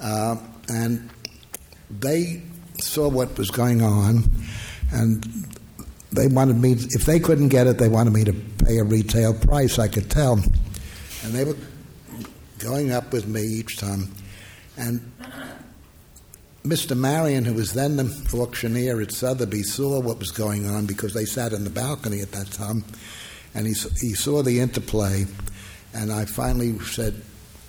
Uh, 0.00 0.36
and 0.68 1.10
they 1.90 2.42
saw 2.80 3.08
what 3.08 3.36
was 3.38 3.50
going 3.50 3.82
on, 3.82 4.24
and 4.92 5.24
they 6.12 6.26
wanted 6.26 6.56
me. 6.56 6.72
If 6.72 7.04
they 7.04 7.20
couldn't 7.20 7.48
get 7.48 7.66
it, 7.66 7.78
they 7.78 7.88
wanted 7.88 8.12
me 8.12 8.24
to 8.24 8.32
pay 8.32 8.78
a 8.78 8.84
retail 8.84 9.34
price. 9.34 9.78
I 9.78 9.88
could 9.88 10.10
tell, 10.10 10.34
and 11.22 11.32
they 11.32 11.44
were 11.44 11.56
going 12.58 12.92
up 12.92 13.12
with 13.12 13.26
me 13.26 13.42
each 13.42 13.78
time. 13.78 14.10
And 14.76 15.12
Mr. 16.64 16.96
Marion, 16.96 17.44
who 17.44 17.52
was 17.52 17.74
then 17.74 17.96
the 17.96 18.30
auctioneer 18.32 19.02
at 19.02 19.12
Sotheby's, 19.12 19.74
saw 19.74 20.00
what 20.00 20.18
was 20.18 20.30
going 20.30 20.66
on 20.66 20.86
because 20.86 21.12
they 21.12 21.26
sat 21.26 21.52
in 21.52 21.62
the 21.62 21.68
balcony 21.68 22.22
at 22.22 22.32
that 22.32 22.50
time, 22.50 22.82
and 23.54 23.66
he 23.66 23.74
he 24.00 24.14
saw 24.14 24.42
the 24.42 24.60
interplay. 24.60 25.26
And 25.92 26.10
I 26.10 26.24
finally 26.24 26.78
said, 26.78 27.20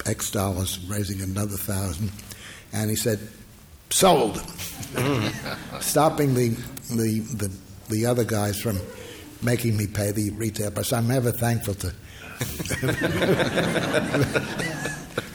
X 0.05 0.31
dollars, 0.31 0.79
raising 0.87 1.21
another 1.21 1.57
thousand, 1.57 2.09
and 2.71 2.89
he 2.89 2.95
said, 2.95 3.19
sold, 3.89 4.37
stopping 5.81 6.33
the, 6.33 6.55
the 6.89 7.19
the 7.35 7.51
the 7.89 8.05
other 8.05 8.23
guys 8.23 8.61
from 8.61 8.79
making 9.41 9.75
me 9.75 9.87
pay 9.87 10.11
the 10.11 10.29
retail 10.31 10.71
price. 10.71 10.93
I'm 10.93 11.11
ever 11.11 11.33
thankful 11.33 11.73
to. 11.73 11.93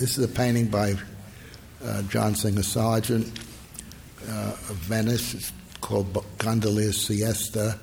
This 0.00 0.16
is 0.16 0.24
a 0.24 0.28
painting 0.28 0.68
by 0.68 0.94
uh, 1.84 2.00
John 2.04 2.34
Singer 2.34 2.62
Sargent 2.62 3.38
uh, 4.26 4.52
of 4.52 4.76
Venice. 4.76 5.34
It's 5.34 5.52
called 5.82 6.24
Gondolier's 6.38 6.98
Siesta. 6.98 7.78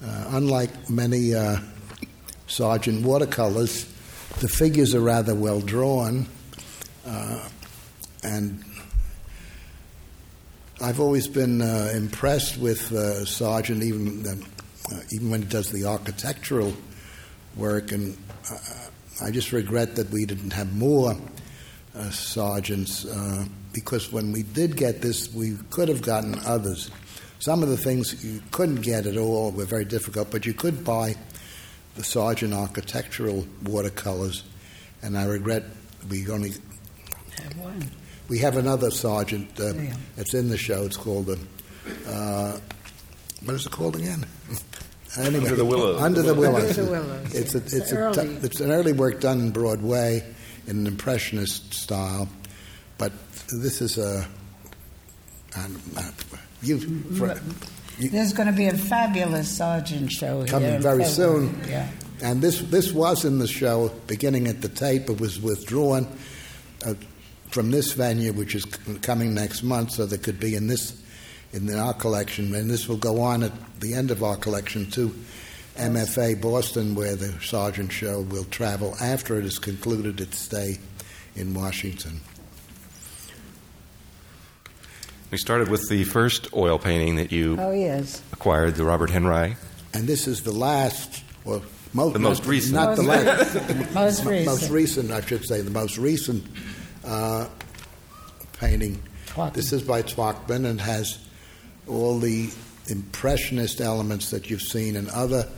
Uh, 0.00 0.24
unlike 0.28 0.88
many 0.88 1.34
uh, 1.34 1.56
Sargent 2.46 3.04
watercolors, 3.04 3.84
the 4.38 4.46
figures 4.46 4.94
are 4.94 5.00
rather 5.00 5.34
well 5.34 5.60
drawn, 5.60 6.28
uh, 7.04 7.48
and 8.22 8.64
I've 10.80 11.00
always 11.00 11.26
been 11.26 11.62
uh, 11.62 11.90
impressed 11.96 12.58
with 12.58 13.26
Sargent, 13.26 13.82
even 13.82 14.46
even 15.10 15.30
when 15.30 15.42
he 15.42 15.48
does 15.48 15.72
the 15.72 15.84
architectural 15.84 16.72
work, 17.56 17.90
and 17.90 18.16
uh, 18.48 18.83
I 19.22 19.30
just 19.30 19.52
regret 19.52 19.96
that 19.96 20.10
we 20.10 20.24
didn't 20.26 20.52
have 20.52 20.74
more 20.76 21.12
uh, 21.94 21.98
Sargents 22.10 23.06
uh, 23.06 23.46
because 23.72 24.12
when 24.12 24.32
we 24.32 24.42
did 24.42 24.76
get 24.76 25.00
this, 25.02 25.32
we 25.32 25.56
could 25.70 25.88
have 25.88 26.02
gotten 26.02 26.38
others. 26.44 26.90
Some 27.38 27.62
of 27.62 27.68
the 27.68 27.76
things 27.76 28.24
you 28.24 28.40
couldn't 28.50 28.80
get 28.82 29.06
at 29.06 29.16
all 29.16 29.50
were 29.52 29.64
very 29.66 29.84
difficult, 29.84 30.30
but 30.30 30.46
you 30.46 30.54
could 30.54 30.84
buy 30.84 31.14
the 31.94 32.02
Sargent 32.02 32.52
architectural 32.54 33.46
watercolors, 33.64 34.42
and 35.02 35.16
I 35.16 35.24
regret 35.26 35.62
we 36.10 36.28
only 36.28 36.52
Have 37.42 37.56
one. 37.58 37.90
we 38.28 38.38
have 38.38 38.56
another 38.56 38.90
Sargent 38.90 39.58
uh, 39.60 39.74
Yeah. 39.74 39.94
that's 40.16 40.34
in 40.34 40.48
the 40.48 40.58
show. 40.58 40.84
It's 40.84 40.96
called 40.96 41.26
the 41.26 41.38
uh, 42.08 42.58
what 43.44 43.54
is 43.54 43.66
it 43.66 43.72
called 43.72 43.94
again? 43.96 44.26
anyway, 45.18 45.44
Under 45.44 45.56
the 45.56 45.64
Willows. 45.64 46.00
Under 46.02 46.22
the 46.22 46.34
Willows. 46.34 46.70
Under 46.78 46.82
the 46.84 46.90
Willows. 46.90 47.34
It's 47.34 47.54
a, 47.54 47.58
It's 47.58 47.72
it's, 47.72 47.92
a 47.92 47.96
early. 47.96 48.26
it's 48.42 48.60
an 48.60 48.70
early 48.70 48.92
work 48.92 49.20
done 49.20 49.40
in 49.40 49.50
Broadway 49.50 50.22
in 50.66 50.78
an 50.78 50.86
impressionist 50.86 51.74
style, 51.74 52.28
but 52.98 53.12
this 53.52 53.80
is 53.80 53.98
a. 53.98 54.26
I 55.56 55.62
don't 55.62 55.94
know, 55.94 56.02
you, 56.62 56.80
for, 57.16 57.40
you, 57.98 58.08
There's 58.08 58.32
going 58.32 58.48
to 58.48 58.56
be 58.56 58.66
a 58.66 58.76
fabulous 58.76 59.48
Sargent 59.48 60.10
show. 60.10 60.44
Coming 60.46 60.74
in 60.74 60.82
very 60.82 61.04
February. 61.04 61.48
soon. 61.48 61.60
Yeah. 61.68 61.88
And 62.22 62.42
this 62.42 62.60
this 62.62 62.92
was 62.92 63.24
in 63.24 63.38
the 63.38 63.46
show 63.46 63.90
beginning 64.06 64.48
at 64.48 64.62
the 64.62 64.68
tape. 64.68 65.08
It 65.10 65.20
was 65.20 65.40
withdrawn 65.40 66.08
uh, 66.84 66.94
from 67.50 67.70
this 67.70 67.92
venue, 67.92 68.32
which 68.32 68.54
is 68.56 68.64
coming 69.02 69.34
next 69.34 69.62
month, 69.62 69.92
so 69.92 70.06
that 70.06 70.22
could 70.24 70.40
be 70.40 70.56
in 70.56 70.66
this 70.66 71.00
in 71.54 71.72
our 71.78 71.94
collection, 71.94 72.54
and 72.54 72.68
this 72.68 72.88
will 72.88 72.96
go 72.96 73.20
on 73.20 73.42
at 73.42 73.52
the 73.80 73.94
end 73.94 74.10
of 74.10 74.22
our 74.22 74.36
collection 74.36 74.90
to 74.90 75.14
MFA 75.76 76.40
Boston, 76.40 76.94
where 76.94 77.16
the 77.16 77.32
Sargent 77.40 77.90
Show 77.92 78.20
will 78.22 78.44
travel 78.44 78.94
after 79.00 79.38
it 79.38 79.44
has 79.44 79.58
concluded 79.58 80.20
its 80.20 80.38
stay 80.38 80.78
in 81.36 81.54
Washington. 81.54 82.20
We 85.30 85.38
started 85.38 85.68
with 85.68 85.88
the 85.88 86.04
first 86.04 86.52
oil 86.54 86.78
painting 86.78 87.16
that 87.16 87.32
you 87.32 87.56
Oh, 87.58 87.72
yes. 87.72 88.22
acquired, 88.32 88.76
the 88.76 88.84
Robert 88.84 89.10
Henri. 89.10 89.56
And 89.92 90.06
this 90.06 90.26
is 90.28 90.42
the 90.42 90.52
last, 90.52 91.22
or 91.44 91.62
most, 91.92 92.12
The 92.12 92.18
most 92.20 92.42
not, 92.42 92.48
recent. 92.48 92.74
not 92.74 92.96
the 92.96 93.02
Most 93.02 93.54
last, 93.54 93.54
Most 93.94 94.24
Mo- 94.24 94.30
recent. 94.30 94.46
most 94.46 94.70
recent, 94.70 95.10
I 95.10 95.20
should 95.22 95.44
say, 95.44 95.60
the 95.60 95.70
most 95.70 95.98
recent 95.98 96.44
uh, 97.04 97.48
painting. 98.58 99.02
Twachtman. 99.26 99.54
This 99.54 99.72
is 99.72 99.82
by 99.82 100.02
Twachtman 100.02 100.64
and 100.66 100.80
has 100.80 101.18
all 101.88 102.18
the 102.18 102.50
impressionist 102.88 103.80
elements 103.80 104.30
that 104.30 104.50
you've 104.50 104.62
seen 104.62 104.96
in 104.96 105.08
other 105.10 105.48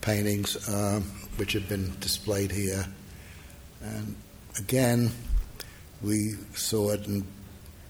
paintings, 0.00 0.68
uh, 0.68 1.00
which 1.36 1.52
have 1.52 1.68
been 1.68 1.92
displayed 2.00 2.50
here. 2.50 2.84
And 3.82 4.16
again, 4.58 5.10
we 6.02 6.34
saw 6.54 6.90
it 6.90 7.06
and 7.06 7.24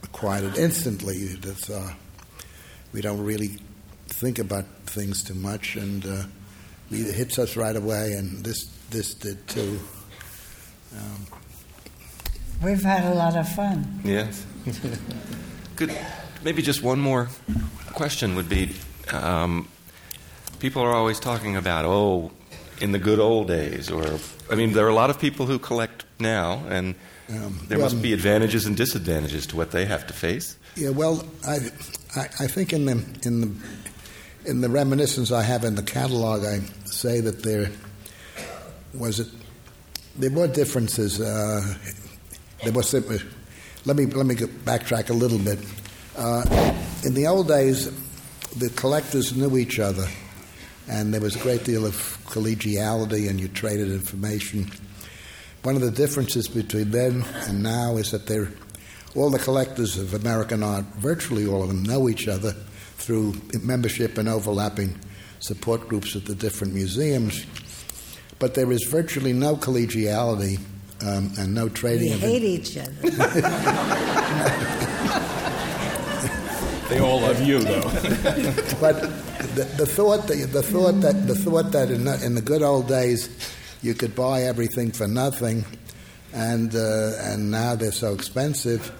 acquired 0.03 0.45
it 0.45 0.59
instantly. 0.59 1.27
That's, 1.37 1.71
uh, 1.71 1.93
we 2.93 3.01
don't 3.01 3.23
really 3.23 3.59
think 4.09 4.39
about 4.39 4.65
things 4.87 5.23
too 5.23 5.35
much, 5.35 5.77
and 5.77 6.05
uh, 6.05 6.25
it 6.91 7.15
hits 7.15 7.39
us 7.39 7.57
right 7.57 7.77
away. 7.77 8.15
And 8.15 8.45
this 8.45 8.65
this 8.91 9.15
did 9.15 9.47
too. 9.47 9.79
Um, 10.97 11.27
We've 12.63 12.83
had 12.83 13.05
a 13.11 13.15
lot 13.15 13.37
of 13.37 13.49
fun. 13.49 14.01
Yes. 14.05 14.45
Good. 15.77 15.97
Maybe 16.43 16.63
just 16.63 16.83
one 16.83 17.01
more 17.01 17.29
question 17.93 18.35
would 18.37 18.49
be 18.49 18.73
um, 19.13 19.69
people 20.59 20.83
are 20.83 20.93
always 20.95 21.21
talking 21.21 21.57
about, 21.57 21.85
oh, 21.85 22.31
in 22.81 22.93
the 22.93 22.99
good 22.99 23.19
old 23.19 23.49
days, 23.49 23.91
or, 23.91 24.19
I 24.51 24.55
mean, 24.55 24.73
there 24.73 24.87
are 24.87 24.89
a 24.91 24.95
lot 24.95 25.11
of 25.11 25.19
people 25.19 25.47
who 25.47 25.59
collect 25.59 26.05
now, 26.19 26.63
and 26.69 26.95
Um, 27.29 27.61
there 27.69 27.79
well- 27.79 27.91
must 27.91 28.03
be 28.03 28.13
advantages 28.13 28.67
and 28.67 28.77
disadvantages 28.77 29.47
to 29.49 29.57
what 29.57 29.71
they 29.71 29.85
have 29.87 30.07
to 30.07 30.13
face. 30.15 30.57
Yeah, 30.77 30.91
well, 30.91 31.25
I, 31.47 31.59
I, 32.17 32.29
I 32.45 32.47
think 32.47 32.73
in 32.73 32.87
the 32.87 32.97
in 33.27 33.41
the 33.41 33.51
in 34.51 34.61
the 34.63 34.69
reminiscence 34.69 35.31
I 35.31 35.43
have 35.43 35.65
in 35.65 35.75
the 35.75 35.83
catalog, 35.83 36.45
I 36.45 36.61
say 36.87 37.21
that 37.21 37.43
there 37.43 37.71
was 38.95 39.21
it 39.21 39.29
there 40.19 40.31
were 40.31 40.49
differences. 40.49 41.21
Uh, 41.21 41.75
there 42.65 42.73
was 42.73 42.93
let 42.95 43.97
me 43.97 44.07
let 44.07 44.27
me 44.27 44.35
backtrack 44.65 45.11
a 45.11 45.15
little 45.15 45.39
bit. 45.39 45.59
Uh, 46.21 46.45
in 47.03 47.15
the 47.15 47.27
old 47.27 47.49
days, 47.49 47.91
the 48.59 48.69
collectors 48.77 49.35
knew 49.35 49.57
each 49.57 49.79
other, 49.79 50.07
and 50.87 51.15
there 51.15 51.21
was 51.23 51.35
a 51.35 51.39
great 51.39 51.65
deal 51.65 51.87
of 51.87 51.95
collegiality, 52.27 53.31
and 53.31 53.41
you 53.41 53.49
traded 53.49 53.91
information. 53.91 54.71
One 55.63 55.77
of 55.77 55.81
the 55.81 55.91
differences 55.91 56.47
between 56.47 56.91
then 56.91 57.25
and 57.47 57.63
now 57.63 57.97
is 57.97 58.11
that 58.11 58.27
they're 58.27 58.53
all 59.15 59.31
the 59.31 59.39
collectors 59.39 59.97
of 59.97 60.13
American 60.13 60.63
art, 60.63 60.85
virtually 60.97 61.47
all 61.47 61.63
of 61.63 61.69
them, 61.69 61.85
know 61.85 62.07
each 62.07 62.29
other 62.29 62.53
through 62.99 63.35
membership 63.63 64.19
and 64.19 64.29
overlapping 64.29 64.99
support 65.39 65.89
groups 65.89 66.17
at 66.17 66.27
the 66.27 66.35
different 66.35 66.75
museums. 66.75 67.47
But 68.39 68.53
there 68.53 68.71
is 68.71 68.85
virtually 68.85 69.33
no 69.33 69.57
collegiality 69.57 70.59
um, 71.01 71.33
and 71.39 71.55
no 71.55 71.65
We 71.65 71.71
trading 71.71 72.13
of 72.13 72.21
hate 72.21 72.43
each 72.43 72.77
other. 72.77 73.09
They 76.91 76.99
all 76.99 77.21
love 77.21 77.41
you, 77.41 77.61
though. 77.61 77.83
But 78.81 79.01
the, 79.55 79.65
the 79.79 79.87
thought 79.87 80.27
that 80.27 80.51
the 80.53 80.63
thought 80.63 81.01
that 81.03 81.27
the 81.29 81.37
thought 81.37 81.71
that 81.71 81.91
in 81.91 82.05
the, 82.05 82.21
in 82.25 82.35
the 82.35 82.43
good 82.43 82.63
old 82.63 82.89
days 82.89 83.29
you 83.81 83.95
could 83.95 84.17
buy 84.17 84.43
everything 84.43 84.91
for 84.91 85.07
nothing 85.07 85.65
and 86.33 86.75
uh, 86.75 87.13
and 87.21 87.51
now 87.51 87.77
they're 87.77 87.93
so 87.93 88.13
expensive 88.13 88.91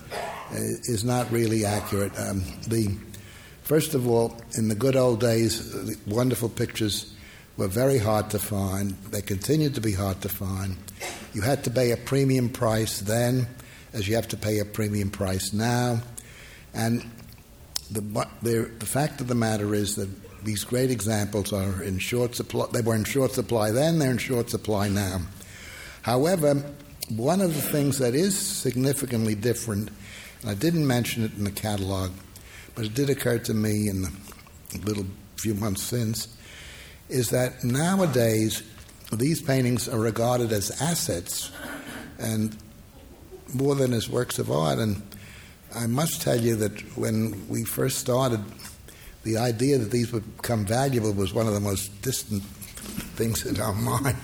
uh, 0.53 0.55
is 0.55 1.05
not 1.05 1.31
really 1.33 1.65
accurate. 1.65 2.13
Um, 2.17 2.45
the 2.69 2.97
first 3.63 3.95
of 3.95 4.09
all, 4.09 4.41
in 4.57 4.69
the 4.69 4.77
good 4.77 4.97
old 4.97 5.21
days, 5.21 5.73
the 5.73 5.97
wonderful 6.07 6.49
pictures 6.49 7.13
were 7.57 7.69
very 7.69 7.99
hard 7.99 8.31
to 8.31 8.39
find. 8.39 8.93
They 9.11 9.23
continued 9.23 9.75
to 9.75 9.81
be 9.81 9.93
hard 9.93 10.21
to 10.23 10.29
find. 10.29 10.77
You 11.35 11.43
had 11.43 11.65
to 11.65 11.71
pay 11.71 11.91
a 11.91 11.97
premium 11.97 12.51
price 12.51 13.01
then, 13.01 13.49
as 13.93 14.09
you 14.09 14.15
have 14.15 14.29
to 14.29 14.37
pay 14.37 14.61
a 14.61 14.65
premium 14.65 15.11
price 15.11 15.53
now, 15.53 16.03
and 16.73 17.05
the, 17.91 18.27
the, 18.43 18.71
the 18.79 18.87
fact 18.87 19.21
of 19.21 19.29
the 19.29 19.35
matter 19.35 19.75
is 19.75 19.97
that 19.97 20.09
these 20.45 20.65
great 20.65 20.91
examples 20.91 21.53
are 21.53 21.83
in 21.83 21.99
short 21.99 22.35
supply. 22.35 22.67
They 22.73 22.81
were 22.81 22.95
in 22.95 23.05
short 23.05 23.33
supply 23.33 23.71
then, 23.71 23.99
they're 23.99 24.11
in 24.11 24.19
short 24.19 24.51
supply 24.51 24.89
now. 24.89 25.21
However, 26.03 26.63
one 27.09 27.41
of 27.41 27.55
the 27.55 27.61
things 27.61 27.99
that 27.99 28.15
is 28.15 28.39
significantly 28.39 29.35
different, 29.35 29.91
and 30.41 30.51
I 30.51 30.55
didn't 30.55 30.87
mention 30.87 31.25
it 31.25 31.33
in 31.37 31.45
the 31.45 31.51
catalog, 31.51 32.13
but 32.75 32.85
it 32.85 32.95
did 32.95 33.11
occur 33.11 33.39
to 33.39 33.55
me 33.55 33.89
in 33.89 34.03
the 34.03 34.11
little 34.85 35.07
few 35.37 35.55
months 35.55 35.83
since, 35.83 36.29
is 37.09 37.31
that 37.31 37.65
nowadays 37.65 38.63
these 39.13 39.43
paintings 39.43 39.89
are 39.89 39.99
regarded 39.99 40.53
as 40.53 40.81
assets 40.81 41.51
and 42.19 42.57
more 43.53 43.75
than 43.75 43.93
as 43.93 44.09
works 44.09 44.39
of 44.39 44.51
art. 44.51 44.79
And 44.79 45.03
I 45.75 45.87
must 45.87 46.23
tell 46.23 46.41
you 46.41 46.57
that 46.57 46.81
when 46.97 47.49
we 47.49 47.65
first 47.65 47.99
started, 47.99 48.41
the 49.23 49.37
idea 49.37 49.79
that 49.79 49.91
these 49.91 50.13
would 50.13 50.37
become 50.37 50.65
valuable 50.65 51.13
was 51.13 51.33
one 51.33 51.47
of 51.47 51.55
the 51.55 51.61
most 51.61 52.03
distant 52.03 52.43
things 53.15 53.45
in 53.47 53.61
our 53.61 53.73
mind. 53.91 54.17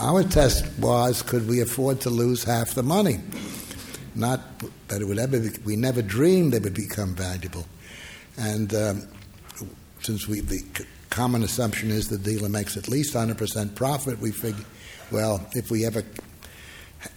Our 0.00 0.22
test 0.22 0.66
was 0.78 1.22
could 1.22 1.48
we 1.48 1.60
afford 1.60 2.00
to 2.02 2.10
lose 2.10 2.44
half 2.44 2.74
the 2.74 2.82
money? 2.82 3.20
Not 4.14 4.40
that 4.88 5.02
it 5.02 5.04
would 5.04 5.18
ever, 5.18 5.38
be, 5.38 5.50
we 5.64 5.76
never 5.76 6.00
dreamed 6.00 6.52
they 6.52 6.58
would 6.58 6.74
become 6.74 7.14
valuable. 7.14 7.66
And 8.38 8.74
um, 8.74 9.08
since 10.00 10.26
we, 10.26 10.40
the 10.40 10.62
common 11.10 11.42
assumption 11.42 11.90
is 11.90 12.08
the 12.08 12.18
dealer 12.18 12.48
makes 12.48 12.76
at 12.76 12.88
least 12.88 13.14
100% 13.14 13.74
profit, 13.74 14.18
we 14.18 14.32
figure, 14.32 14.64
well, 15.10 15.46
if 15.52 15.70
we 15.70 15.84
ever 15.84 16.02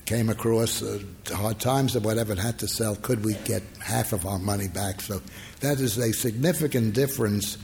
came 0.05 0.29
across 0.29 0.81
uh, 0.81 0.99
hard 1.33 1.59
times 1.59 1.95
or 1.95 1.99
whatever 1.99 2.31
and 2.31 2.41
had 2.41 2.59
to 2.59 2.67
sell, 2.67 2.95
could 2.95 3.23
we 3.23 3.33
get 3.45 3.63
half 3.83 4.13
of 4.13 4.25
our 4.25 4.39
money 4.39 4.67
back? 4.67 5.01
So 5.01 5.21
that 5.61 5.79
is 5.79 5.97
a 5.97 6.11
significant 6.13 6.93
difference 6.93 7.57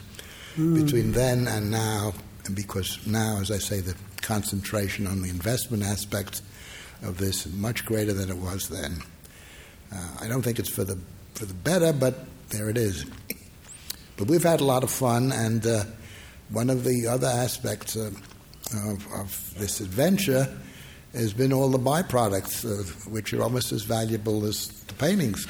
mm. 0.56 0.84
between 0.84 1.12
then 1.12 1.48
and 1.48 1.72
now, 1.72 2.14
because 2.54 3.06
now, 3.08 3.38
as 3.42 3.52
I 3.52 3.58
say, 3.58 3.80
the 3.80 3.96
concentration 4.22 5.08
on 5.08 5.22
the 5.22 5.30
investment 5.30 5.84
aspects 5.84 6.42
of 7.04 7.18
this 7.18 7.46
is 7.46 7.54
much 7.54 7.86
greater 7.86 8.14
than 8.14 8.30
it 8.30 8.38
was 8.38 8.70
then. 8.70 9.02
Uh, 9.94 10.18
I 10.22 10.28
don't 10.28 10.42
think 10.42 10.60
it's 10.60 10.70
for 10.70 10.84
the 10.84 10.98
for 11.36 11.46
the 11.46 11.54
better, 11.54 11.92
but 11.92 12.16
there 12.50 12.70
it 12.70 12.78
is. 12.78 13.06
But 14.18 14.28
we've 14.28 14.44
had 14.44 14.62
a 14.62 14.64
lot 14.64 14.84
of 14.84 14.90
fun, 14.90 15.32
and 15.32 15.66
uh, 15.66 15.84
one 16.50 16.70
of 16.70 16.84
the 16.84 17.08
other 17.08 17.28
aspects 17.28 17.98
uh, 17.98 18.12
of, 18.74 19.06
of 19.14 19.54
this 19.58 19.82
adventure 19.82 20.48
has 21.16 21.34
been 21.34 21.54
all 21.54 21.70
the 21.70 21.80
byproducts, 21.80 22.66
uh, 22.66 23.10
which 23.10 23.34
are 23.34 23.42
almost 23.42 23.72
as 23.72 23.84
valuable 23.84 24.46
as 24.46 24.68
the 24.88 24.94
paintings. 24.94 25.48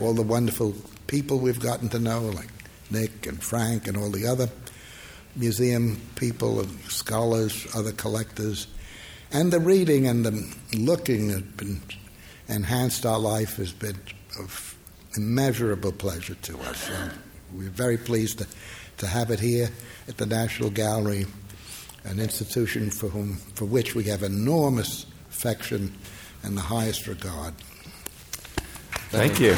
All 0.00 0.14
the 0.14 0.22
wonderful 0.22 0.74
people 1.06 1.38
we've 1.38 1.60
gotten 1.60 1.88
to 1.90 1.98
know, 1.98 2.20
like 2.20 2.48
Nick 2.90 3.26
and 3.26 3.42
Frank 3.42 3.86
and 3.86 3.96
all 3.96 4.10
the 4.10 4.26
other 4.26 4.48
museum 5.36 6.00
people 6.16 6.60
and 6.60 6.80
scholars, 6.90 7.66
other 7.74 7.92
collectors. 7.92 8.66
And 9.32 9.52
the 9.52 9.60
reading 9.60 10.06
and 10.06 10.24
the 10.24 10.56
looking 10.76 11.30
has 11.30 11.42
been 11.42 11.80
enhanced 12.48 13.06
our 13.06 13.18
life 13.18 13.56
has 13.56 13.72
been 13.72 13.96
of 14.38 14.76
immeasurable 15.16 15.92
pleasure 15.92 16.34
to 16.34 16.58
us. 16.60 16.90
We're 17.52 17.70
very 17.70 17.96
pleased 17.96 18.38
to, 18.38 18.46
to 18.98 19.06
have 19.06 19.30
it 19.30 19.40
here 19.40 19.70
at 20.08 20.16
the 20.16 20.26
National 20.26 20.70
Gallery 20.70 21.26
an 22.04 22.18
institution 22.18 22.90
for, 22.90 23.08
whom, 23.08 23.36
for 23.54 23.64
which 23.64 23.94
we 23.94 24.04
have 24.04 24.22
enormous 24.22 25.06
affection 25.30 25.92
and 26.42 26.56
the 26.56 26.62
highest 26.62 27.06
regard. 27.06 27.54
Thank, 29.10 29.34
Thank 29.34 29.40
you. 29.40 29.54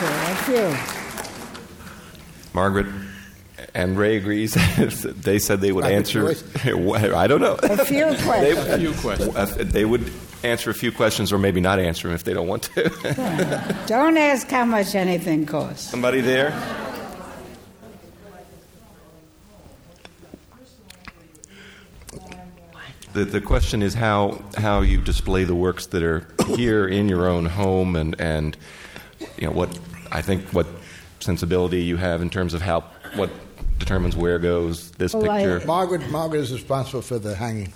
Thank 0.00 0.48
you. 0.48 0.76
Margaret 2.52 2.86
and 3.74 3.98
Ray 3.98 4.16
agrees. 4.16 4.54
they 5.04 5.38
said 5.38 5.60
they 5.60 5.72
would 5.72 5.84
I 5.84 5.92
answer. 5.92 6.28
I 6.64 7.26
don't 7.26 7.40
know. 7.40 7.58
A 7.62 7.84
few 7.84 8.04
questions. 8.22 8.64
they, 8.64 8.74
a 8.74 8.78
few 8.78 8.92
questions. 8.94 9.72
They 9.72 9.84
would 9.84 10.10
answer 10.42 10.70
a 10.70 10.74
few 10.74 10.90
questions, 10.92 11.32
or 11.32 11.38
maybe 11.38 11.60
not 11.60 11.78
answer 11.78 12.08
them 12.08 12.14
if 12.14 12.24
they 12.24 12.32
don't 12.32 12.48
want 12.48 12.64
to. 12.64 13.84
don't 13.86 14.16
ask 14.16 14.48
how 14.48 14.64
much 14.64 14.94
anything 14.94 15.46
costs. 15.46 15.90
Somebody 15.90 16.20
there. 16.20 16.50
The, 23.12 23.24
the 23.24 23.40
question 23.40 23.82
is 23.82 23.94
how, 23.94 24.42
how 24.56 24.82
you 24.82 25.00
display 25.00 25.44
the 25.44 25.54
works 25.54 25.86
that 25.86 26.02
are 26.02 26.26
here 26.54 26.86
in 26.86 27.08
your 27.08 27.28
own 27.28 27.46
home 27.46 27.96
and, 27.96 28.20
and 28.20 28.56
you 29.36 29.46
know 29.46 29.52
what 29.52 29.78
I 30.12 30.22
think 30.22 30.48
what 30.50 30.66
sensibility 31.20 31.82
you 31.82 31.96
have 31.96 32.22
in 32.22 32.30
terms 32.30 32.54
of 32.54 32.62
how 32.62 32.84
what 33.14 33.30
determines 33.78 34.16
where 34.16 34.38
goes 34.38 34.90
this 34.92 35.14
oh, 35.14 35.18
well, 35.18 35.36
picture. 35.36 35.60
I, 35.60 35.64
Margaret 35.64 36.08
Margaret 36.10 36.40
is 36.40 36.52
responsible 36.52 37.02
for 37.02 37.18
the 37.18 37.34
hanging. 37.34 37.72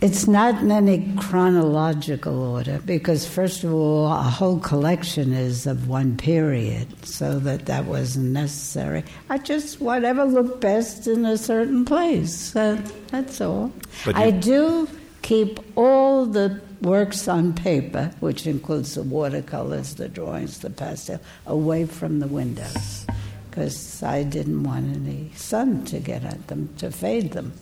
It's 0.00 0.26
not 0.26 0.60
in 0.60 0.70
any 0.70 1.14
chronological 1.16 2.42
order 2.42 2.80
because, 2.84 3.26
first 3.26 3.64
of 3.64 3.72
all, 3.72 4.12
a 4.12 4.22
whole 4.22 4.58
collection 4.58 5.32
is 5.32 5.66
of 5.66 5.88
one 5.88 6.16
period, 6.16 7.06
so 7.06 7.38
that 7.40 7.66
that 7.66 7.86
wasn't 7.86 8.32
necessary. 8.32 9.04
I 9.30 9.38
just 9.38 9.80
whatever 9.80 10.24
looked 10.24 10.60
best 10.60 11.06
in 11.06 11.24
a 11.24 11.38
certain 11.38 11.84
place. 11.84 12.54
Uh, 12.54 12.82
that's 13.08 13.40
all. 13.40 13.72
I 14.06 14.30
do 14.30 14.88
keep 15.22 15.58
all 15.76 16.26
the 16.26 16.60
works 16.82 17.26
on 17.28 17.54
paper, 17.54 18.12
which 18.20 18.46
includes 18.46 18.96
the 18.96 19.02
watercolors, 19.02 19.94
the 19.94 20.08
drawings, 20.08 20.58
the 20.58 20.70
pastel, 20.70 21.20
away 21.46 21.86
from 21.86 22.20
the 22.20 22.28
windows 22.28 23.06
because 23.54 24.02
I 24.02 24.24
didn't 24.24 24.64
want 24.64 24.96
any 24.96 25.30
sun 25.36 25.84
to 25.84 26.00
get 26.00 26.24
at 26.24 26.48
them 26.48 26.74
to 26.78 26.90
fade 26.90 27.32
them. 27.32 27.52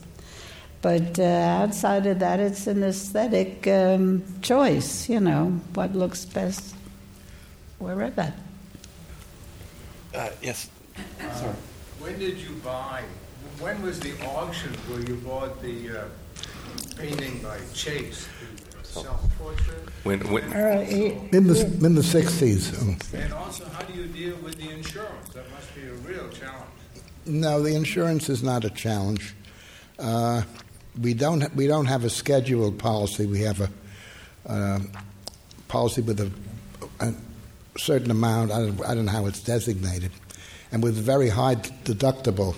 But 0.83 1.17
uh, 1.19 1.23
outside 1.63 2.07
of 2.07 2.19
that, 2.19 2.41
it's 2.41 2.67
an 2.67 2.83
aesthetic 2.83 3.69
um, 3.69 4.25
choice, 4.43 5.09
you 5.09 5.21
know, 5.21 5.61
what 5.75 5.95
looks 5.95 6.25
best 6.25 6.75
wherever. 7.79 8.35
Uh, 10.13 10.29
yes. 10.43 10.69
Uh, 11.21 11.53
when 12.01 12.19
did 12.19 12.37
you 12.37 12.51
buy? 12.65 13.05
When 13.61 13.81
was 13.83 14.01
the 14.01 14.13
auction 14.27 14.75
where 14.89 15.01
you 15.01 15.15
bought 15.17 15.63
the 15.63 16.01
uh, 16.01 16.05
painting 16.99 17.39
by 17.39 17.59
Chase, 17.75 18.27
the 18.81 18.85
self-portrait? 18.85 19.89
When, 20.03 20.19
when 20.33 20.53
uh, 20.53 20.85
in 20.89 21.47
the 21.47 21.65
in 21.87 21.95
the 21.95 22.03
sixties. 22.03 22.77
And 23.13 23.33
also, 23.33 23.67
how 23.67 23.83
do 23.83 23.93
you 23.93 24.09
deal 24.09 24.37
with 24.43 24.57
the 24.57 24.69
insurance? 24.69 25.29
That 25.31 25.49
must 25.53 25.73
be 25.77 25.83
a 25.83 25.93
real 25.93 26.29
challenge. 26.31 26.67
No, 27.25 27.63
the 27.63 27.75
insurance 27.77 28.29
is 28.29 28.43
not 28.43 28.65
a 28.65 28.71
challenge. 28.71 29.35
Uh, 29.99 30.43
we 31.01 31.15
don't 31.15 31.55
we 31.55 31.67
don't 31.67 31.87
have 31.87 32.05
a 32.05 32.11
scheduled 32.11 32.79
policy. 32.79 33.27
We 33.27 33.41
have 33.41 33.61
a, 33.61 33.71
a 34.47 34.81
policy 35.69 36.03
with 36.03 36.21
a, 36.21 36.31
a, 37.01 37.15
certain 37.79 38.11
amount. 38.11 38.53
I 38.53 38.59
don't, 38.59 38.85
I 38.85 38.95
don't 38.95 39.07
know 39.07 39.13
how 39.13 39.27
it's 39.27 39.43
designated, 39.43 40.11
and 40.71 40.83
with 40.83 40.99
a 40.99 41.03
very 41.03 41.29
high 41.29 41.57
deductible 41.57 42.55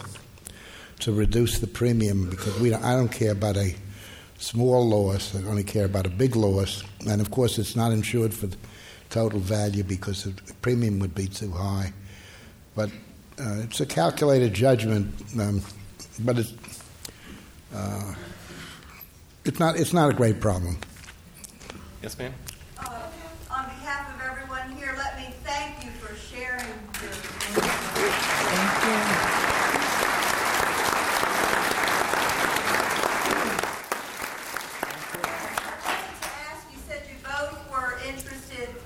to 1.00 1.12
reduce 1.12 1.58
the 1.58 1.66
premium 1.66 2.28
because 2.30 2.58
we 2.60 2.70
don't, 2.70 2.82
I 2.84 2.96
don't 2.96 3.10
care 3.10 3.32
about 3.32 3.56
a 3.56 3.74
small 4.38 4.88
loss. 4.88 5.34
I 5.34 5.46
only 5.48 5.64
care 5.64 5.84
about 5.84 6.06
a 6.06 6.10
big 6.10 6.34
loss, 6.34 6.82
and 7.06 7.20
of 7.20 7.30
course 7.30 7.58
it's 7.58 7.76
not 7.76 7.92
insured 7.92 8.34
for 8.34 8.48
the 8.48 8.56
total 9.10 9.38
value 9.38 9.84
because 9.84 10.24
the 10.24 10.54
premium 10.60 10.98
would 10.98 11.14
be 11.14 11.28
too 11.28 11.52
high. 11.52 11.92
But 12.74 12.90
uh, 13.38 13.62
it's 13.62 13.80
a 13.80 13.86
calculated 13.86 14.54
judgment, 14.54 15.14
um, 15.38 15.62
but 16.20 16.38
it's 16.38 16.52
uh, 17.74 18.14
it's 19.44 19.58
not 19.58 19.76
it's 19.76 19.92
not 19.92 20.10
a 20.10 20.14
great 20.14 20.40
problem. 20.40 20.78
Yes, 22.02 22.18
ma'am. 22.18 22.32
Uh, 22.78 23.08
on 23.50 23.64
behalf 23.64 24.14
of 24.14 24.20
everyone 24.22 24.76
here, 24.76 24.94
let 24.96 25.16
me 25.18 25.34
thank 25.44 25.84
you 25.84 25.90
for 25.92 26.14
sharing 26.16 26.66
your. 27.02 27.12
Thank 28.44 29.28
you. 29.28 29.44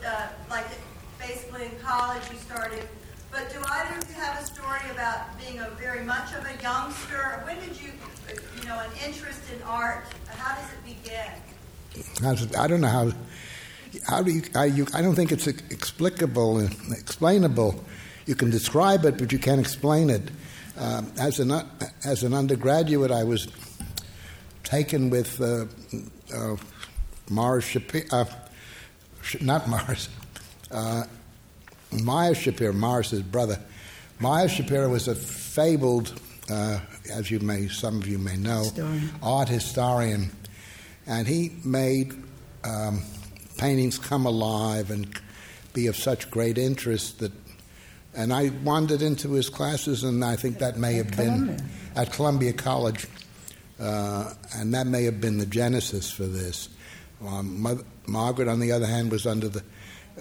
Uh, 0.08 0.28
like 0.48 0.64
basically 1.18 1.66
in 1.66 1.70
college 1.82 2.22
you 2.30 2.38
started 2.38 2.82
But 3.30 3.50
do 3.52 3.58
either 3.60 3.98
of 3.98 4.08
you 4.08 4.14
have 4.14 4.42
a 4.42 4.46
story 4.46 4.80
about 4.90 5.38
being 5.38 5.58
a 5.58 5.68
very 5.70 6.02
much 6.02 6.32
of 6.32 6.46
a 6.46 6.62
youngster? 6.62 7.42
When 7.44 7.56
did 7.60 7.78
you, 7.80 7.90
uh, 8.26 8.32
you 8.58 8.66
know, 8.66 8.78
an 8.80 8.90
interest 9.06 9.42
in 9.54 9.62
art? 9.64 10.06
How 10.28 10.56
does 10.56 10.70
it 10.72 10.82
begin? 10.82 11.30
I 12.22 12.66
don't 12.66 12.80
know 12.80 12.88
how. 12.88 13.12
How 14.06 14.22
do 14.22 14.30
you? 14.30 14.42
I, 14.54 14.66
you, 14.66 14.86
I 14.94 15.02
don't 15.02 15.14
think 15.14 15.32
it's 15.32 15.46
explicable, 15.46 16.60
explainable. 16.90 17.82
You 18.26 18.34
can 18.34 18.50
describe 18.50 19.04
it, 19.04 19.16
but 19.18 19.32
you 19.32 19.38
can't 19.38 19.60
explain 19.60 20.10
it. 20.10 20.22
Um, 20.76 21.10
as 21.18 21.40
an 21.40 21.52
as 22.04 22.22
an 22.22 22.34
undergraduate, 22.34 23.10
I 23.10 23.24
was 23.24 23.48
taken 24.62 25.10
with 25.10 25.40
uh, 25.40 25.64
uh, 26.34 26.56
Mars 27.30 27.64
Shapiro, 27.64 28.04
uh, 28.12 28.24
not 29.40 29.68
Mars, 29.68 30.08
uh, 30.70 31.04
Meyer 31.92 32.34
Schapiro, 32.34 32.74
Mars' 32.74 33.22
brother. 33.22 33.58
Meyer 34.20 34.48
Schapiro 34.48 34.90
was 34.90 35.08
a 35.08 35.14
fabled, 35.14 36.20
uh, 36.50 36.80
as 37.12 37.30
you 37.30 37.40
may, 37.40 37.68
some 37.68 37.96
of 37.96 38.06
you 38.06 38.18
may 38.18 38.36
know, 38.36 38.64
historian. 38.64 39.10
art 39.22 39.48
historian, 39.48 40.30
and 41.08 41.26
he 41.26 41.50
made 41.64 42.12
um, 42.64 43.02
paintings 43.56 43.98
come 43.98 44.26
alive 44.26 44.90
and 44.90 45.08
be 45.72 45.86
of 45.88 45.96
such 45.96 46.30
great 46.30 46.58
interest 46.58 47.18
that. 47.20 47.32
And 48.14 48.32
I 48.32 48.50
wandered 48.64 49.02
into 49.02 49.32
his 49.32 49.48
classes, 49.48 50.02
and 50.02 50.24
I 50.24 50.34
think 50.34 50.58
that 50.58 50.76
may 50.76 50.94
have 50.94 51.10
Columbia. 51.12 51.56
been 51.56 51.68
at 51.94 52.12
Columbia 52.12 52.52
College, 52.52 53.06
uh, 53.78 54.32
and 54.54 54.74
that 54.74 54.86
may 54.86 55.04
have 55.04 55.20
been 55.20 55.38
the 55.38 55.46
genesis 55.46 56.10
for 56.10 56.24
this. 56.24 56.68
Um, 57.24 57.60
Mother, 57.60 57.84
Margaret, 58.06 58.48
on 58.48 58.60
the 58.60 58.72
other 58.72 58.86
hand, 58.86 59.12
was 59.12 59.26
under 59.26 59.48
the 59.48 59.62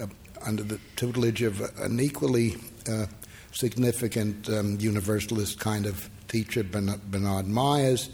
uh, 0.00 0.06
under 0.46 0.62
the 0.62 0.78
tutelage 0.96 1.42
of 1.42 1.60
an 1.80 1.98
equally 1.98 2.56
uh, 2.88 3.06
significant 3.52 4.48
um, 4.48 4.78
universalist 4.78 5.58
kind 5.58 5.86
of 5.86 6.08
teacher, 6.28 6.62
Bernard, 6.62 7.48
Myers, 7.48 8.10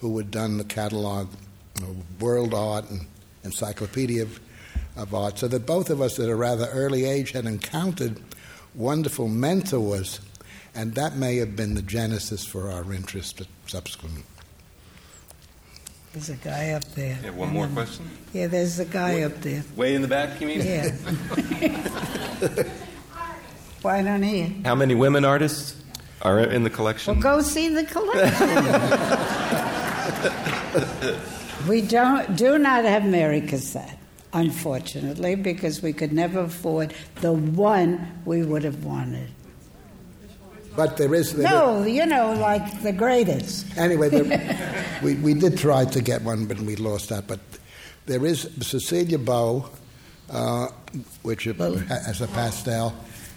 who 0.00 0.16
had 0.18 0.30
done 0.30 0.58
the 0.58 0.64
catalog, 0.64 1.28
World 2.20 2.54
Art 2.54 2.88
and 2.90 3.06
Encyclopedia 3.44 4.22
of, 4.22 4.40
of 4.96 5.14
Art, 5.14 5.38
so 5.38 5.48
that 5.48 5.66
both 5.66 5.90
of 5.90 6.00
us 6.00 6.18
at 6.18 6.28
a 6.28 6.34
rather 6.34 6.66
early 6.66 7.04
age 7.04 7.32
had 7.32 7.44
encountered 7.46 8.20
wonderful 8.74 9.28
mentors, 9.28 10.20
and 10.74 10.94
that 10.94 11.16
may 11.16 11.36
have 11.36 11.56
been 11.56 11.74
the 11.74 11.82
genesis 11.82 12.44
for 12.44 12.70
our 12.70 12.92
interest 12.92 13.42
subsequently. 13.66 14.22
There's 16.12 16.28
a 16.28 16.36
guy 16.36 16.70
up 16.72 16.84
there. 16.94 17.18
Yeah, 17.24 17.30
one 17.30 17.50
more 17.50 17.66
question. 17.68 18.08
Yeah, 18.34 18.46
there's 18.46 18.78
a 18.78 18.84
guy 18.84 19.22
up 19.22 19.40
there. 19.40 19.64
Way 19.76 19.94
in 19.94 20.02
the 20.02 20.08
back, 20.08 20.40
you 20.42 20.46
mean? 20.46 20.60
Yeah. 20.60 20.90
Why 23.80 24.02
don't 24.02 24.22
he? 24.22 24.60
How 24.64 24.74
many 24.74 24.94
women 24.94 25.24
artists 25.24 25.74
are 26.20 26.38
in 26.38 26.64
the 26.64 26.70
collection? 26.70 27.14
Well, 27.14 27.22
go 27.22 27.40
see 27.42 27.68
the 27.68 27.84
collection. 27.84 28.48
we 31.68 31.80
don't 31.82 32.36
do 32.36 32.58
not 32.58 32.84
have 32.84 33.04
Mary 33.04 33.40
Cassatt, 33.40 33.96
unfortunately, 34.32 35.34
because 35.34 35.82
we 35.82 35.92
could 35.92 36.12
never 36.12 36.40
afford 36.40 36.94
the 37.20 37.32
one 37.32 38.22
we 38.24 38.42
would 38.42 38.64
have 38.64 38.84
wanted. 38.84 39.28
But 40.74 40.96
there 40.96 41.14
is. 41.14 41.34
There 41.34 41.48
No, 41.48 41.84
you 41.84 42.06
know, 42.06 42.32
like 42.32 42.82
the 42.82 42.92
greatest. 42.92 43.76
Anyway, 43.76 44.08
there, 44.08 44.96
we, 45.02 45.14
we 45.16 45.34
did 45.34 45.58
try 45.58 45.84
to 45.84 46.00
get 46.00 46.22
one, 46.22 46.46
but 46.46 46.58
we 46.60 46.76
lost 46.76 47.10
that. 47.10 47.26
But 47.26 47.40
there 48.06 48.24
is 48.24 48.48
Cecilia 48.60 49.18
Beaux, 49.18 49.68
uh, 50.30 50.68
which 51.22 51.46
is- 51.46 51.56
has 51.88 52.20
a 52.22 52.28
pastel, 52.28 52.94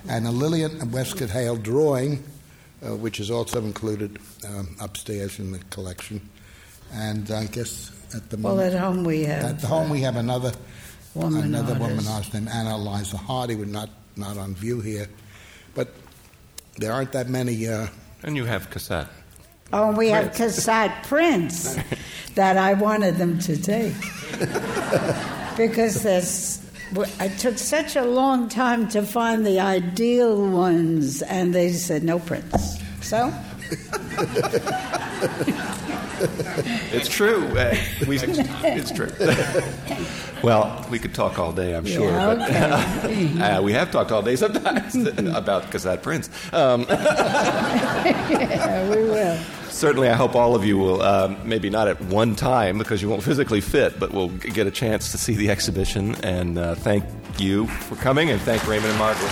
and 0.07 0.25
a 0.25 0.31
Lillian 0.31 0.91
Westcott 0.91 1.29
Hale 1.29 1.57
drawing, 1.57 2.23
uh, 2.85 2.95
which 2.95 3.19
is 3.19 3.29
also 3.29 3.59
included 3.65 4.17
um, 4.47 4.75
upstairs 4.79 5.37
in 5.39 5.51
the 5.51 5.59
collection. 5.71 6.21
And 6.93 7.29
I 7.31 7.47
guess 7.47 7.91
at 8.13 8.29
the 8.29 8.37
moment. 8.37 8.57
Well, 8.59 8.67
at 8.67 8.73
home 8.79 9.03
we 9.03 9.23
have. 9.23 9.43
at 9.43 9.59
the 9.59 9.67
home 9.67 9.89
we 9.89 10.01
have 10.01 10.17
another 10.17 10.51
Woman 11.15 11.45
another 11.45 11.73
woman 11.75 11.91
artist. 11.91 12.09
artist 12.11 12.33
named 12.33 12.49
Anna 12.49 12.75
Eliza 12.75 13.17
Hardy, 13.17 13.55
we're 13.55 13.65
not 13.65 13.89
not 14.17 14.37
on 14.37 14.53
view 14.55 14.81
here, 14.81 15.07
but 15.73 15.87
there 16.77 16.91
aren't 16.91 17.13
that 17.13 17.29
many. 17.29 17.67
Uh, 17.67 17.87
And 18.23 18.35
you 18.35 18.45
have 18.45 18.69
Cassatt. 18.69 19.07
Oh, 19.71 19.89
and 19.89 19.97
we 19.97 20.09
have 20.09 20.31
Cassatt 20.33 21.03
prints 21.07 21.77
that 22.35 22.57
I 22.57 22.73
wanted 22.73 23.15
them 23.15 23.39
to 23.39 23.55
take 23.57 23.93
because 25.57 26.03
there's. 26.03 26.61
It 27.19 27.39
took 27.39 27.57
such 27.57 27.95
a 27.95 28.03
long 28.05 28.47
time 28.47 28.87
to 28.89 29.01
find 29.01 29.43
the 29.45 29.59
ideal 29.59 30.47
ones, 30.49 31.21
and 31.23 31.53
they 31.53 31.73
said 31.73 32.03
no 32.03 32.19
prints. 32.19 32.77
So 33.01 33.27
It's 36.91 37.09
true. 37.09 37.45
Uh, 37.57 37.75
we, 38.07 38.17
it's 38.19 38.91
true. 38.91 39.11
well, 40.43 40.85
we 40.89 40.97
could 40.97 41.13
talk 41.13 41.37
all 41.37 41.51
day, 41.51 41.75
I'm 41.75 41.85
sure. 41.85 42.09
Yeah, 42.09 42.35
but, 42.35 43.41
uh, 43.59 43.61
we 43.61 43.73
have 43.73 43.91
talked 43.91 44.11
all 44.11 44.21
day 44.21 44.35
sometimes 44.37 44.95
about 44.95 45.63
Cassatt 45.71 46.01
prints. 46.01 46.29
Um, 46.53 46.85
yeah, 46.89 48.89
we 48.89 49.03
will. 49.03 49.37
certainly, 49.69 50.07
I 50.07 50.13
hope 50.13 50.35
all 50.35 50.55
of 50.55 50.63
you 50.63 50.77
will, 50.77 51.01
um, 51.01 51.37
maybe 51.43 51.69
not 51.69 51.87
at 51.89 51.99
one 52.01 52.33
time 52.35 52.77
because 52.77 53.01
you 53.01 53.09
won't 53.09 53.23
physically 53.23 53.59
fit, 53.61 53.99
but 53.99 54.13
will 54.13 54.29
get 54.29 54.67
a 54.67 54.71
chance 54.71 55.11
to 55.11 55.17
see 55.17 55.35
the 55.35 55.49
exhibition. 55.49 56.15
And 56.23 56.57
uh, 56.57 56.75
thank 56.75 57.03
you 57.37 57.67
for 57.67 57.95
coming, 57.97 58.29
and 58.29 58.39
thank 58.41 58.65
Raymond 58.67 58.89
and 58.89 58.99
Margaret. 58.99 59.31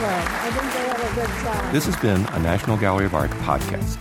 Well, 0.00 0.24
I 0.28 0.50
think 0.50 0.72
they 0.72 0.86
had 0.86 1.00
a 1.00 1.14
good 1.14 1.28
time. 1.42 1.72
This 1.72 1.86
has 1.86 1.96
been 1.96 2.24
a 2.26 2.38
National 2.38 2.76
Gallery 2.76 3.06
of 3.06 3.14
Art 3.14 3.30
podcast. 3.30 3.98